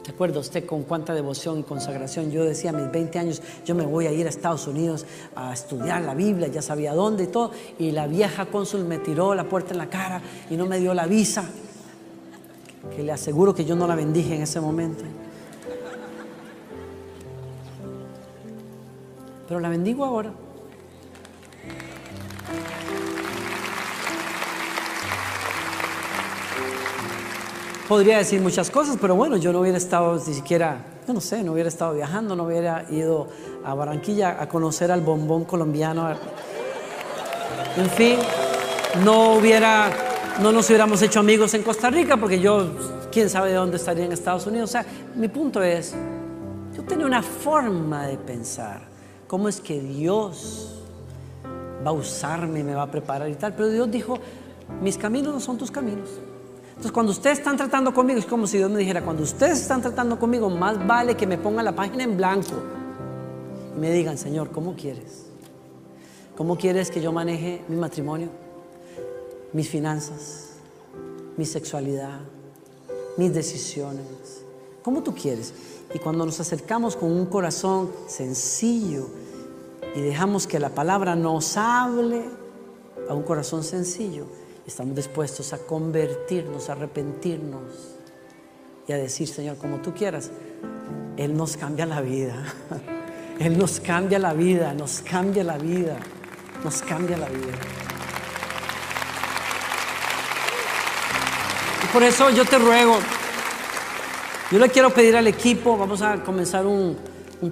¿Recuerda 0.07 0.39
usted 0.39 0.65
con 0.65 0.85
cuánta 0.85 1.13
devoción 1.13 1.59
y 1.59 1.63
consagración? 1.65 2.31
Yo 2.31 2.45
decía 2.45 2.71
a 2.71 2.73
mis 2.73 2.89
20 2.89 3.19
años, 3.19 3.43
yo 3.67 3.75
me 3.75 3.85
voy 3.85 4.07
a 4.07 4.13
ir 4.13 4.27
a 4.27 4.29
Estados 4.29 4.69
Unidos 4.69 5.05
a 5.35 5.53
estudiar 5.53 6.03
la 6.03 6.15
Biblia, 6.15 6.47
ya 6.47 6.63
sabía 6.63 6.95
dónde 6.95 7.25
y 7.25 7.27
todo. 7.27 7.51
Y 7.81 7.91
la 7.91 8.07
vieja 8.07 8.47
cónsul 8.47 8.85
me 8.85 8.99
tiró 8.99 9.35
la 9.35 9.43
puerta 9.43 9.73
en 9.73 9.79
la 9.79 9.91
cara 9.91 10.23
y 10.49 10.57
no 10.57 10.67
me 10.67 10.79
dio 10.79 10.95
la 10.95 11.09
visa. 11.09 11.51
Que 12.95 13.03
le 13.03 13.11
aseguro 13.11 13.57
que 13.57 13.65
yo 13.65 13.75
no 13.75 13.89
la 13.89 13.97
bendije 13.97 14.37
en 14.37 14.43
ese 14.43 14.61
momento. 14.61 15.03
Pero 19.51 19.59
la 19.59 19.69
bendigo 19.69 20.05
ahora. 20.05 20.33
podría 27.89 28.19
decir 28.19 28.41
muchas 28.41 28.71
cosas, 28.71 28.97
pero 29.01 29.17
bueno, 29.17 29.37
yo 29.37 29.53
no 29.53 29.59
hubiera 29.59 29.77
estado 29.77 30.15
ni 30.25 30.33
siquiera, 30.33 30.79
yo 31.09 31.13
no 31.13 31.21
sé, 31.21 31.43
no 31.43 31.51
hubiera 31.51 31.69
estado 31.69 31.95
viajando, 31.95 32.37
no 32.37 32.45
hubiera 32.45 32.87
ido 32.89 33.27
a 33.65 33.75
Barranquilla 33.75 34.41
a 34.41 34.49
conocer 34.49 34.93
al 34.93 35.01
bombón 35.01 35.45
colombiano. 35.45 36.09
En 37.77 37.91
fin, 37.91 38.17
no 39.05 39.35
hubiera, 39.35 39.91
no 40.41 40.53
nos 40.53 40.69
hubiéramos 40.69 41.03
hecho 41.03 41.19
amigos 41.19 41.53
en 41.55 41.65
Costa 41.65 41.91
Rica, 41.91 42.17
porque 42.17 42.39
yo, 42.39 42.69
quién 43.11 43.29
sabe 43.29 43.49
de 43.49 43.57
dónde 43.57 43.79
estaría 43.79 44.05
en 44.05 44.13
Estados 44.13 44.47
Unidos. 44.47 44.71
O 44.71 44.73
sea, 44.73 44.87
mi 45.17 45.27
punto 45.27 45.61
es, 45.61 45.93
yo 46.77 46.85
tenía 46.85 47.07
una 47.07 47.25
forma 47.25 48.07
de 48.07 48.19
pensar, 48.19 48.90
cómo 49.31 49.49
es 49.49 49.61
que 49.61 49.79
Dios 49.79 50.75
va 51.87 51.91
a 51.91 51.93
usarme, 51.93 52.65
me 52.65 52.75
va 52.75 52.83
a 52.83 52.91
preparar 52.91 53.31
y 53.31 53.37
tal, 53.37 53.55
pero 53.55 53.69
Dios 53.69 53.89
dijo, 53.89 54.19
mis 54.83 54.99
caminos 54.99 55.33
no 55.33 55.39
son 55.39 55.57
tus 55.57 55.71
caminos. 55.71 56.09
Entonces, 56.71 56.91
cuando 56.91 57.13
ustedes 57.13 57.39
están 57.39 57.57
tratando 57.57 57.95
conmigo, 57.95 58.19
es 58.19 58.27
como 58.27 58.49
si 58.49 58.59
Dios 58.59 58.69
me 58.69 58.81
dijera, 58.81 59.05
cuando 59.05 59.23
ustedes 59.23 59.61
están 59.61 59.83
tratando 59.83 60.19
conmigo, 60.19 60.51
más 60.51 60.85
vale 60.85 61.17
que 61.17 61.29
me 61.29 61.39
pongan 61.39 61.65
la 61.65 61.77
página 61.77 62.03
en 62.03 62.17
blanco 62.17 62.57
y 63.77 63.79
me 63.79 63.93
digan, 63.93 64.19
Señor, 64.19 64.51
¿cómo 64.51 64.75
quieres? 64.75 65.27
¿Cómo 66.37 66.59
quieres 66.59 66.91
que 66.91 67.01
yo 67.01 67.13
maneje 67.13 67.63
mi 67.69 67.77
matrimonio, 67.77 68.31
mis 69.53 69.69
finanzas, 69.69 70.55
mi 71.37 71.47
sexualidad, 71.47 72.19
mis 73.17 73.33
decisiones? 73.33 74.45
¿Cómo 74.83 75.05
tú 75.05 75.15
quieres? 75.15 75.55
Y 75.93 75.99
cuando 75.99 76.25
nos 76.25 76.39
acercamos 76.41 76.97
con 76.97 77.11
un 77.11 77.27
corazón 77.27 77.91
sencillo 78.07 79.09
y 79.95 80.01
dejamos 80.01 80.47
que 80.47 80.61
la 80.61 80.71
palabra 80.71 81.17
nos 81.17 81.57
hable 81.57 82.25
a 83.09 83.15
un 83.15 83.23
corazón 83.23 83.65
sencillo, 83.65 84.27
estamos 84.67 84.95
dispuestos 84.95 85.53
a 85.53 85.59
convertirnos, 85.59 86.69
a 86.69 86.73
arrepentirnos 86.73 87.97
y 88.87 88.93
a 88.93 88.97
decir, 88.97 89.27
Señor, 89.27 89.57
como 89.57 89.79
tú 89.79 89.93
quieras, 89.93 90.31
Él 91.17 91.37
nos 91.37 91.57
cambia 91.57 91.87
la 91.87 92.01
vida. 92.01 92.55
Él 93.41 93.57
nos 93.57 93.81
cambia 93.81 94.19
la 94.19 94.35
vida, 94.35 94.75
nos 94.75 95.01
cambia 95.01 95.43
la 95.43 95.57
vida, 95.57 95.97
nos 96.63 96.83
cambia 96.83 97.17
la 97.17 97.29
vida. 97.29 97.59
Y 101.83 101.87
por 101.91 102.03
eso 102.03 102.29
yo 102.29 102.45
te 102.45 102.59
ruego, 102.59 102.99
yo 104.51 104.59
le 104.59 104.69
quiero 104.69 104.91
pedir 104.93 105.17
al 105.17 105.29
equipo, 105.29 105.79
vamos 105.79 106.03
a 106.03 106.23
comenzar 106.25 106.67
un, 106.67 106.97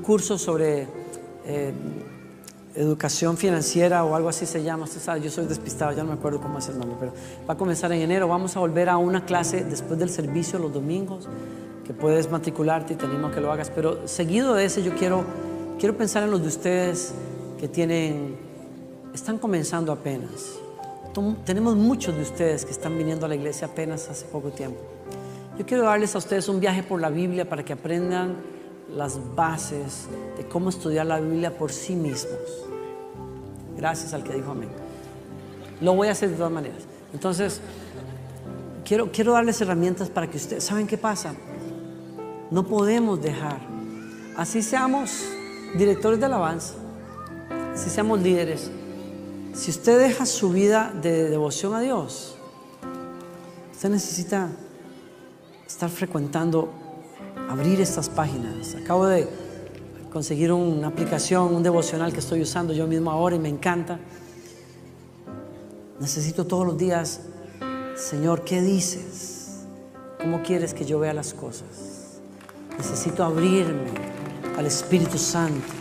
curso 0.02 0.36
sobre 0.36 0.88
eh, 1.46 1.72
educación 2.74 3.36
financiera 3.36 4.04
o 4.04 4.16
algo 4.16 4.28
así 4.28 4.46
se 4.46 4.62
llama, 4.62 4.84
usted 4.84 5.00
sabe, 5.00 5.20
yo 5.20 5.30
soy 5.30 5.46
despistado, 5.46 5.92
ya 5.92 6.02
no 6.02 6.10
me 6.10 6.14
acuerdo 6.14 6.40
cómo 6.40 6.58
es 6.58 6.68
el 6.68 6.78
nombre, 6.78 6.96
pero 6.98 7.12
va 7.48 7.54
a 7.54 7.56
comenzar 7.56 7.92
en 7.92 8.02
enero, 8.02 8.26
vamos 8.26 8.56
a 8.56 8.60
volver 8.60 8.88
a 8.88 8.96
una 8.96 9.24
clase 9.24 9.64
después 9.64 9.98
del 9.98 10.10
servicio 10.10 10.58
los 10.58 10.72
domingos, 10.72 11.28
que 11.86 11.94
puedes 11.94 12.30
matricularte 12.30 12.94
y 12.94 12.96
te 12.96 13.06
animo 13.06 13.28
a 13.28 13.30
que 13.30 13.40
lo 13.40 13.52
hagas, 13.52 13.70
pero 13.70 14.06
seguido 14.08 14.54
de 14.54 14.64
ese 14.64 14.82
yo 14.82 14.94
quiero, 14.96 15.24
quiero 15.78 15.96
pensar 15.96 16.24
en 16.24 16.32
los 16.32 16.42
de 16.42 16.48
ustedes 16.48 17.14
que 17.60 17.68
tienen, 17.68 18.36
están 19.14 19.38
comenzando 19.38 19.92
apenas. 19.92 20.58
Tenemos 21.44 21.74
muchos 21.74 22.14
de 22.14 22.22
ustedes 22.22 22.64
que 22.64 22.70
están 22.70 22.96
viniendo 22.96 23.26
a 23.26 23.28
la 23.28 23.34
iglesia 23.34 23.66
apenas 23.66 24.08
hace 24.08 24.24
poco 24.26 24.50
tiempo. 24.50 24.97
Yo 25.58 25.66
quiero 25.66 25.82
darles 25.82 26.14
a 26.14 26.18
ustedes 26.18 26.48
un 26.48 26.60
viaje 26.60 26.84
por 26.84 27.00
la 27.00 27.10
Biblia 27.10 27.48
para 27.48 27.64
que 27.64 27.72
aprendan 27.72 28.36
las 28.94 29.18
bases 29.34 30.06
de 30.36 30.46
cómo 30.46 30.68
estudiar 30.68 31.06
la 31.06 31.18
Biblia 31.18 31.58
por 31.58 31.72
sí 31.72 31.96
mismos. 31.96 32.38
Gracias 33.76 34.14
al 34.14 34.22
que 34.22 34.34
dijo 34.34 34.52
amén. 34.52 34.68
Lo 35.80 35.94
voy 35.94 36.06
a 36.06 36.12
hacer 36.12 36.30
de 36.30 36.36
todas 36.36 36.52
maneras. 36.52 36.84
Entonces, 37.12 37.60
quiero, 38.84 39.10
quiero 39.10 39.32
darles 39.32 39.60
herramientas 39.60 40.10
para 40.10 40.30
que 40.30 40.36
ustedes, 40.36 40.62
¿saben 40.62 40.86
qué 40.86 40.96
pasa? 40.96 41.34
No 42.52 42.64
podemos 42.64 43.20
dejar, 43.20 43.60
así 44.36 44.62
seamos 44.62 45.24
directores 45.76 46.20
de 46.20 46.26
alabanza, 46.26 46.74
así 47.74 47.90
seamos 47.90 48.20
líderes, 48.22 48.70
si 49.54 49.70
usted 49.72 49.98
deja 49.98 50.24
su 50.24 50.50
vida 50.50 50.92
de 51.02 51.28
devoción 51.28 51.74
a 51.74 51.80
Dios, 51.80 52.36
usted 53.72 53.90
necesita 53.90 54.48
estar 55.68 55.90
frecuentando, 55.90 56.70
abrir 57.48 57.80
estas 57.80 58.08
páginas. 58.08 58.74
Acabo 58.74 59.06
de 59.06 59.28
conseguir 60.10 60.50
una 60.50 60.88
aplicación, 60.88 61.54
un 61.54 61.62
devocional 61.62 62.12
que 62.12 62.20
estoy 62.20 62.40
usando 62.40 62.72
yo 62.72 62.86
mismo 62.86 63.10
ahora 63.10 63.36
y 63.36 63.38
me 63.38 63.50
encanta. 63.50 64.00
Necesito 66.00 66.46
todos 66.46 66.66
los 66.66 66.78
días, 66.78 67.20
Señor, 67.96 68.44
¿qué 68.44 68.62
dices? 68.62 69.66
¿Cómo 70.18 70.42
quieres 70.42 70.72
que 70.72 70.86
yo 70.86 70.98
vea 70.98 71.12
las 71.12 71.34
cosas? 71.34 72.20
Necesito 72.78 73.22
abrirme 73.22 73.90
al 74.56 74.66
Espíritu 74.66 75.18
Santo. 75.18 75.74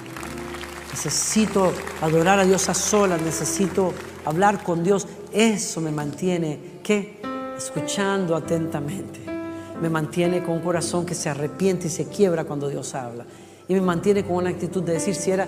necesito 0.91 1.71
adorar 2.01 2.39
a 2.39 2.45
Dios 2.45 2.67
a 2.69 2.73
solas, 2.73 3.21
necesito 3.21 3.93
hablar 4.25 4.63
con 4.63 4.83
Dios. 4.83 5.07
Eso 5.31 5.79
me 5.79 5.91
mantiene, 5.91 6.79
¿qué? 6.83 7.21
Escuchando 7.55 8.35
atentamente. 8.35 9.36
Me 9.82 9.89
mantiene 9.89 10.43
con 10.43 10.55
un 10.55 10.61
corazón 10.61 11.05
que 11.05 11.13
se 11.13 11.30
arrepiente 11.30 11.88
y 11.88 11.89
se 11.89 12.07
quiebra 12.07 12.45
cuando 12.45 12.67
Dios 12.67 12.95
habla. 12.95 13.25
Y 13.67 13.73
me 13.73 13.82
mantiene 13.82 14.23
con 14.23 14.38
una 14.38 14.49
actitud 14.49 14.82
de 14.82 14.93
decir, 14.93 15.13
si 15.13 15.32
era, 15.32 15.47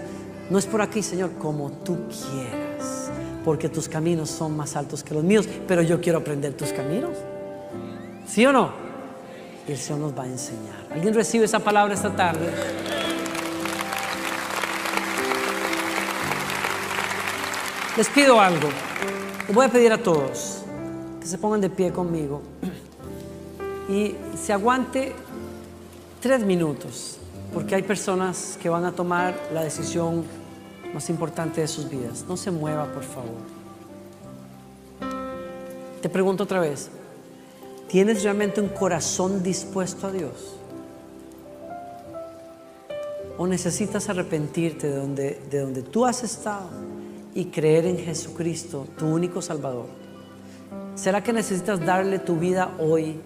no 0.50 0.60
es 0.60 0.66
por 0.66 0.82
aquí, 0.82 1.02
Señor, 1.02 1.32
como 1.40 1.72
tú 1.72 1.98
quieras. 2.08 3.10
Porque 3.44 3.70
tus 3.70 3.90
caminos 3.90 4.30
son 4.30 4.56
más 4.56 4.76
altos 4.76 5.04
que 5.04 5.14
los 5.14 5.24
míos, 5.24 5.48
pero 5.68 5.82
yo 5.82 6.00
quiero 6.00 6.20
aprender 6.20 6.54
tus 6.54 6.72
caminos. 6.72 7.12
¿Sí 8.28 8.46
o 8.46 8.52
no? 8.52 8.72
Y 9.68 9.72
el 9.72 9.78
Señor 9.78 10.02
nos 10.02 10.18
va 10.18 10.24
a 10.24 10.28
enseñar. 10.28 10.88
¿Alguien 10.92 11.14
recibe 11.14 11.46
esa 11.46 11.60
palabra 11.60 11.94
esta 11.94 12.16
tarde? 12.16 12.52
Les 17.98 18.08
pido 18.10 18.40
algo. 18.40 18.70
Les 19.48 19.56
voy 19.56 19.66
a 19.66 19.70
pedir 19.70 19.92
a 19.92 19.98
todos 19.98 20.62
que 21.20 21.26
se 21.26 21.38
pongan 21.38 21.62
de 21.62 21.70
pie 21.70 21.92
conmigo 21.92 22.42
y 23.90 24.16
se 24.38 24.54
aguante 24.54 25.14
tres 26.22 26.44
minutos, 26.46 27.18
porque 27.54 27.76
hay 27.76 27.84
personas 27.84 28.58
que 28.62 28.70
van 28.70 28.86
a 28.86 28.92
tomar 28.92 29.36
la 29.54 29.64
decisión 29.64 30.24
más 30.94 31.10
importante 31.10 31.62
de 31.62 31.68
sus 31.68 31.90
vidas. 31.90 32.24
No 32.28 32.38
se 32.38 32.52
mueva, 32.52 32.86
por 32.94 33.04
favor. 33.04 33.60
Te 36.02 36.10
pregunto 36.10 36.44
otra 36.44 36.62
vez, 36.62 36.90
¿tienes 37.90 38.24
realmente 38.24 38.62
un 38.62 38.70
corazón 38.70 39.44
dispuesto 39.44 40.08
a 40.08 40.12
Dios? 40.12 40.56
¿O 43.38 43.48
necesitas 43.48 44.08
arrepentirte 44.08 44.88
de 44.88 44.96
donde, 44.96 45.42
de 45.50 45.60
donde 45.60 45.82
tú 45.82 46.06
has 46.06 46.24
estado? 46.24 46.70
y 47.34 47.46
creer 47.46 47.86
en 47.86 47.98
Jesucristo, 47.98 48.88
tu 48.98 49.08
único 49.08 49.42
Salvador? 49.42 49.86
¿Será 50.96 51.24
que 51.24 51.32
necesitas 51.32 51.84
darle 51.86 52.20
tu 52.20 52.36
vida 52.36 52.76
hoy 52.80 53.20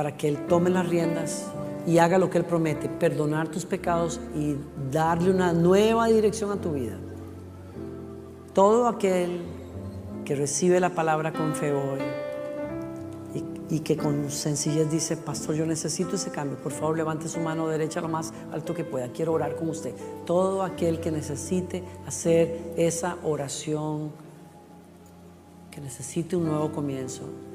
para 0.00 0.16
que 0.16 0.28
Él 0.28 0.46
tome 0.46 0.70
las 0.70 0.88
riendas 0.88 1.44
y 1.86 1.98
haga 1.98 2.16
lo 2.16 2.30
que 2.30 2.38
Él 2.38 2.46
promete, 2.46 2.88
perdonar 2.88 3.48
tus 3.48 3.66
pecados 3.66 4.18
y 4.34 4.56
darle 4.90 5.30
una 5.30 5.52
nueva 5.52 6.06
dirección 6.06 6.50
a 6.50 6.56
tu 6.56 6.72
vida? 6.72 6.96
Todo 8.54 8.88
aquel 8.88 9.42
que 10.24 10.34
recibe 10.34 10.80
la 10.80 10.94
palabra 10.94 11.34
con 11.34 11.54
fe 11.54 11.74
hoy, 11.74 11.98
y 13.68 13.80
que 13.80 13.98
con 13.98 14.30
sencillez 14.30 14.90
dice, 14.90 15.18
pastor, 15.18 15.54
yo 15.54 15.66
necesito 15.66 16.16
ese 16.16 16.30
cambio, 16.30 16.56
por 16.56 16.72
favor 16.72 16.96
levante 16.96 17.28
su 17.28 17.38
mano 17.38 17.68
derecha 17.68 18.00
lo 18.00 18.08
más 18.08 18.32
alto 18.52 18.72
que 18.72 18.84
pueda, 18.84 19.08
quiero 19.12 19.34
orar 19.34 19.54
con 19.54 19.68
usted. 19.68 19.94
Todo 20.24 20.62
aquel 20.62 21.00
que 21.00 21.10
necesite 21.10 21.84
hacer 22.06 22.72
esa 22.78 23.18
oración, 23.22 24.12
que 25.70 25.82
necesite 25.82 26.36
un 26.36 26.46
nuevo 26.46 26.72
comienzo. 26.72 27.49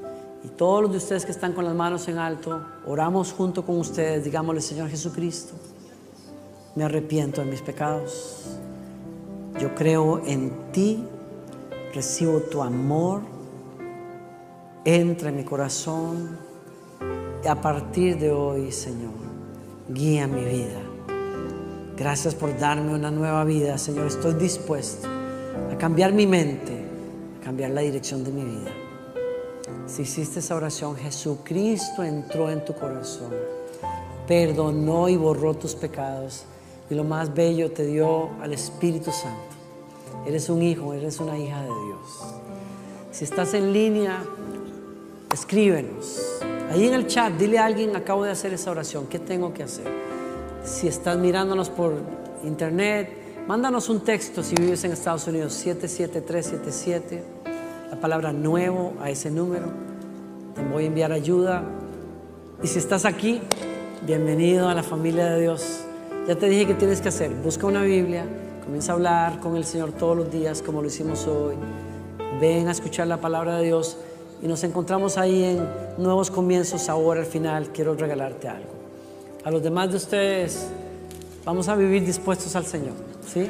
Y 0.46 0.50
todos 0.50 0.84
los 0.84 0.92
de 0.92 0.98
ustedes 0.98 1.26
que 1.26 1.32
están 1.32 1.54
con 1.54 1.66
las 1.66 1.74
manos 1.74 2.08
en 2.08 2.20
alto, 2.20 2.62
oramos 2.86 3.34
junto 3.34 3.66
con 3.66 3.80
ustedes, 3.80 4.24
digámosle, 4.24 4.62
Señor 4.62 4.90
Jesucristo, 4.90 5.56
me 6.76 6.84
arrepiento 6.84 7.42
de 7.42 7.48
mis 7.48 7.62
pecados. 7.62 8.58
Yo 9.60 9.74
creo 9.74 10.22
en 10.26 10.72
ti, 10.72 11.04
recibo 11.94 12.42
tu 12.42 12.62
amor 12.62 13.22
entra 14.86 15.30
en 15.30 15.36
mi 15.36 15.44
corazón 15.44 16.38
y 17.44 17.48
a 17.48 17.60
partir 17.60 18.20
de 18.20 18.32
hoy, 18.32 18.72
Señor, 18.72 19.14
guía 19.90 20.28
mi 20.28 20.44
vida. 20.46 20.80
Gracias 21.98 22.36
por 22.36 22.58
darme 22.58 22.94
una 22.94 23.10
nueva 23.10 23.44
vida, 23.46 23.78
Señor. 23.80 24.08
Estoy 24.08 24.36
dispuesto 24.36 25.08
a 25.72 25.78
cambiar 25.78 26.14
mi 26.14 26.28
mente, 26.28 26.86
a 27.42 27.44
cambiar 27.44 27.72
la 27.72 27.82
dirección 27.82 28.24
de 28.24 28.32
mi 28.32 28.44
vida. 28.44 28.85
Si 29.88 30.02
hiciste 30.02 30.40
esa 30.40 30.56
oración, 30.56 30.96
Jesucristo 30.96 32.04
entró 32.04 32.50
en 32.50 32.66
tu 32.66 32.74
corazón, 32.74 33.32
perdonó 34.28 35.08
y 35.10 35.16
borró 35.16 35.54
tus 35.54 35.76
pecados 35.76 36.46
y 36.90 36.96
lo 36.96 37.04
más 37.04 37.34
bello 37.34 37.72
te 37.72 37.86
dio 37.86 38.30
al 38.42 38.54
Espíritu 38.54 39.12
Santo. 39.12 39.56
Eres 40.26 40.50
un 40.50 40.62
hijo, 40.64 40.94
eres 40.94 41.20
una 41.20 41.38
hija 41.38 41.62
de 41.62 41.68
Dios. 41.68 42.36
Si 43.12 43.24
estás 43.24 43.54
en 43.54 43.72
línea, 43.72 44.24
escríbenos. 45.32 46.42
Ahí 46.72 46.88
en 46.88 46.96
el 46.96 47.06
chat, 47.06 47.34
dile 47.34 47.60
a 47.60 47.66
alguien, 47.66 47.96
acabo 47.96 48.24
de 48.24 48.32
hacer 48.32 48.54
esa 48.54 48.72
oración, 48.72 49.06
¿qué 49.06 49.20
tengo 49.20 49.54
que 49.54 49.64
hacer? 49.64 49.88
Si 50.64 50.88
estás 50.88 51.16
mirándonos 51.18 51.70
por 51.70 51.94
internet, 52.44 53.46
mándanos 53.48 53.88
un 53.88 54.02
texto 54.02 54.42
si 54.42 54.56
vives 54.56 54.84
en 54.84 54.94
Estados 54.94 55.28
Unidos, 55.28 55.54
77377, 55.54 57.35
la 57.90 57.98
palabra 57.98 58.34
nuevo 58.34 58.94
a 59.02 59.10
ese 59.10 59.30
número. 59.30 59.68
Te 60.56 60.64
voy 60.64 60.86
a 60.86 60.88
enviar 60.88 61.12
ayuda. 61.12 61.64
Y 62.64 62.68
si 62.68 62.80
estás 62.80 63.06
aquí, 63.06 63.42
bienvenido 64.06 64.70
a 64.70 64.74
la 64.74 64.84
familia 64.84 65.26
de 65.26 65.42
Dios. 65.42 65.82
Ya 66.28 66.36
te 66.36 66.48
dije 66.48 66.66
que 66.66 66.74
tienes 66.74 67.02
que 67.02 67.10
hacer. 67.10 67.32
Busca 67.32 67.68
una 67.68 67.84
Biblia, 67.84 68.26
comienza 68.64 68.94
a 68.94 68.96
hablar 68.96 69.40
con 69.40 69.56
el 69.56 69.66
Señor 69.66 69.92
todos 69.92 70.18
los 70.18 70.32
días 70.32 70.62
como 70.62 70.82
lo 70.82 70.88
hicimos 70.88 71.28
hoy. 71.28 71.56
Ven 72.40 72.68
a 72.68 72.72
escuchar 72.72 73.08
la 73.08 73.18
palabra 73.18 73.58
de 73.58 73.66
Dios 73.66 73.98
y 74.42 74.48
nos 74.48 74.64
encontramos 74.64 75.18
ahí 75.18 75.44
en 75.44 75.68
nuevos 75.98 76.32
comienzos. 76.32 76.90
Ahora 76.90 77.20
al 77.20 77.26
final 77.26 77.70
quiero 77.70 77.94
regalarte 77.96 78.48
algo. 78.48 78.74
A 79.44 79.52
los 79.52 79.62
demás 79.62 79.92
de 79.92 79.98
ustedes, 79.98 80.68
vamos 81.46 81.68
a 81.68 81.76
vivir 81.76 82.04
dispuestos 82.04 82.56
al 82.56 82.66
Señor. 82.66 82.94
¿sí? 83.32 83.48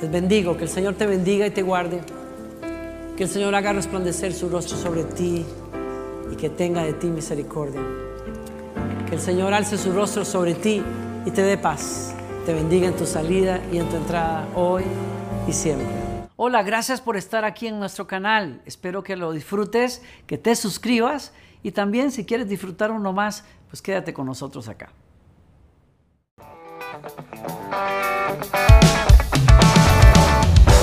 Les 0.00 0.10
bendigo, 0.10 0.56
que 0.56 0.64
el 0.64 0.70
Señor 0.70 0.94
te 0.94 1.06
bendiga 1.06 1.46
y 1.46 1.50
te 1.50 1.62
guarde. 1.62 2.00
Que 3.22 3.26
el 3.26 3.32
Señor 3.32 3.54
haga 3.54 3.72
resplandecer 3.72 4.34
su 4.34 4.48
rostro 4.48 4.76
sobre 4.76 5.04
ti 5.04 5.46
y 6.32 6.34
que 6.34 6.50
tenga 6.50 6.82
de 6.82 6.92
ti 6.92 7.06
misericordia. 7.06 7.80
Que 9.08 9.14
el 9.14 9.20
Señor 9.20 9.54
alce 9.54 9.78
su 9.78 9.92
rostro 9.92 10.24
sobre 10.24 10.54
ti 10.54 10.82
y 11.24 11.30
te 11.30 11.44
dé 11.44 11.56
paz. 11.56 12.16
Te 12.44 12.52
bendiga 12.52 12.88
en 12.88 12.96
tu 12.96 13.06
salida 13.06 13.60
y 13.70 13.78
en 13.78 13.88
tu 13.88 13.94
entrada 13.94 14.48
hoy 14.56 14.82
y 15.46 15.52
siempre. 15.52 15.86
Hola, 16.34 16.64
gracias 16.64 17.00
por 17.00 17.16
estar 17.16 17.44
aquí 17.44 17.68
en 17.68 17.78
nuestro 17.78 18.08
canal. 18.08 18.60
Espero 18.66 19.04
que 19.04 19.14
lo 19.14 19.30
disfrutes, 19.30 20.02
que 20.26 20.36
te 20.36 20.56
suscribas 20.56 21.32
y 21.62 21.70
también 21.70 22.10
si 22.10 22.26
quieres 22.26 22.48
disfrutar 22.48 22.90
uno 22.90 23.12
más, 23.12 23.44
pues 23.70 23.80
quédate 23.80 24.12
con 24.12 24.26
nosotros 24.26 24.66
acá. 24.66 24.90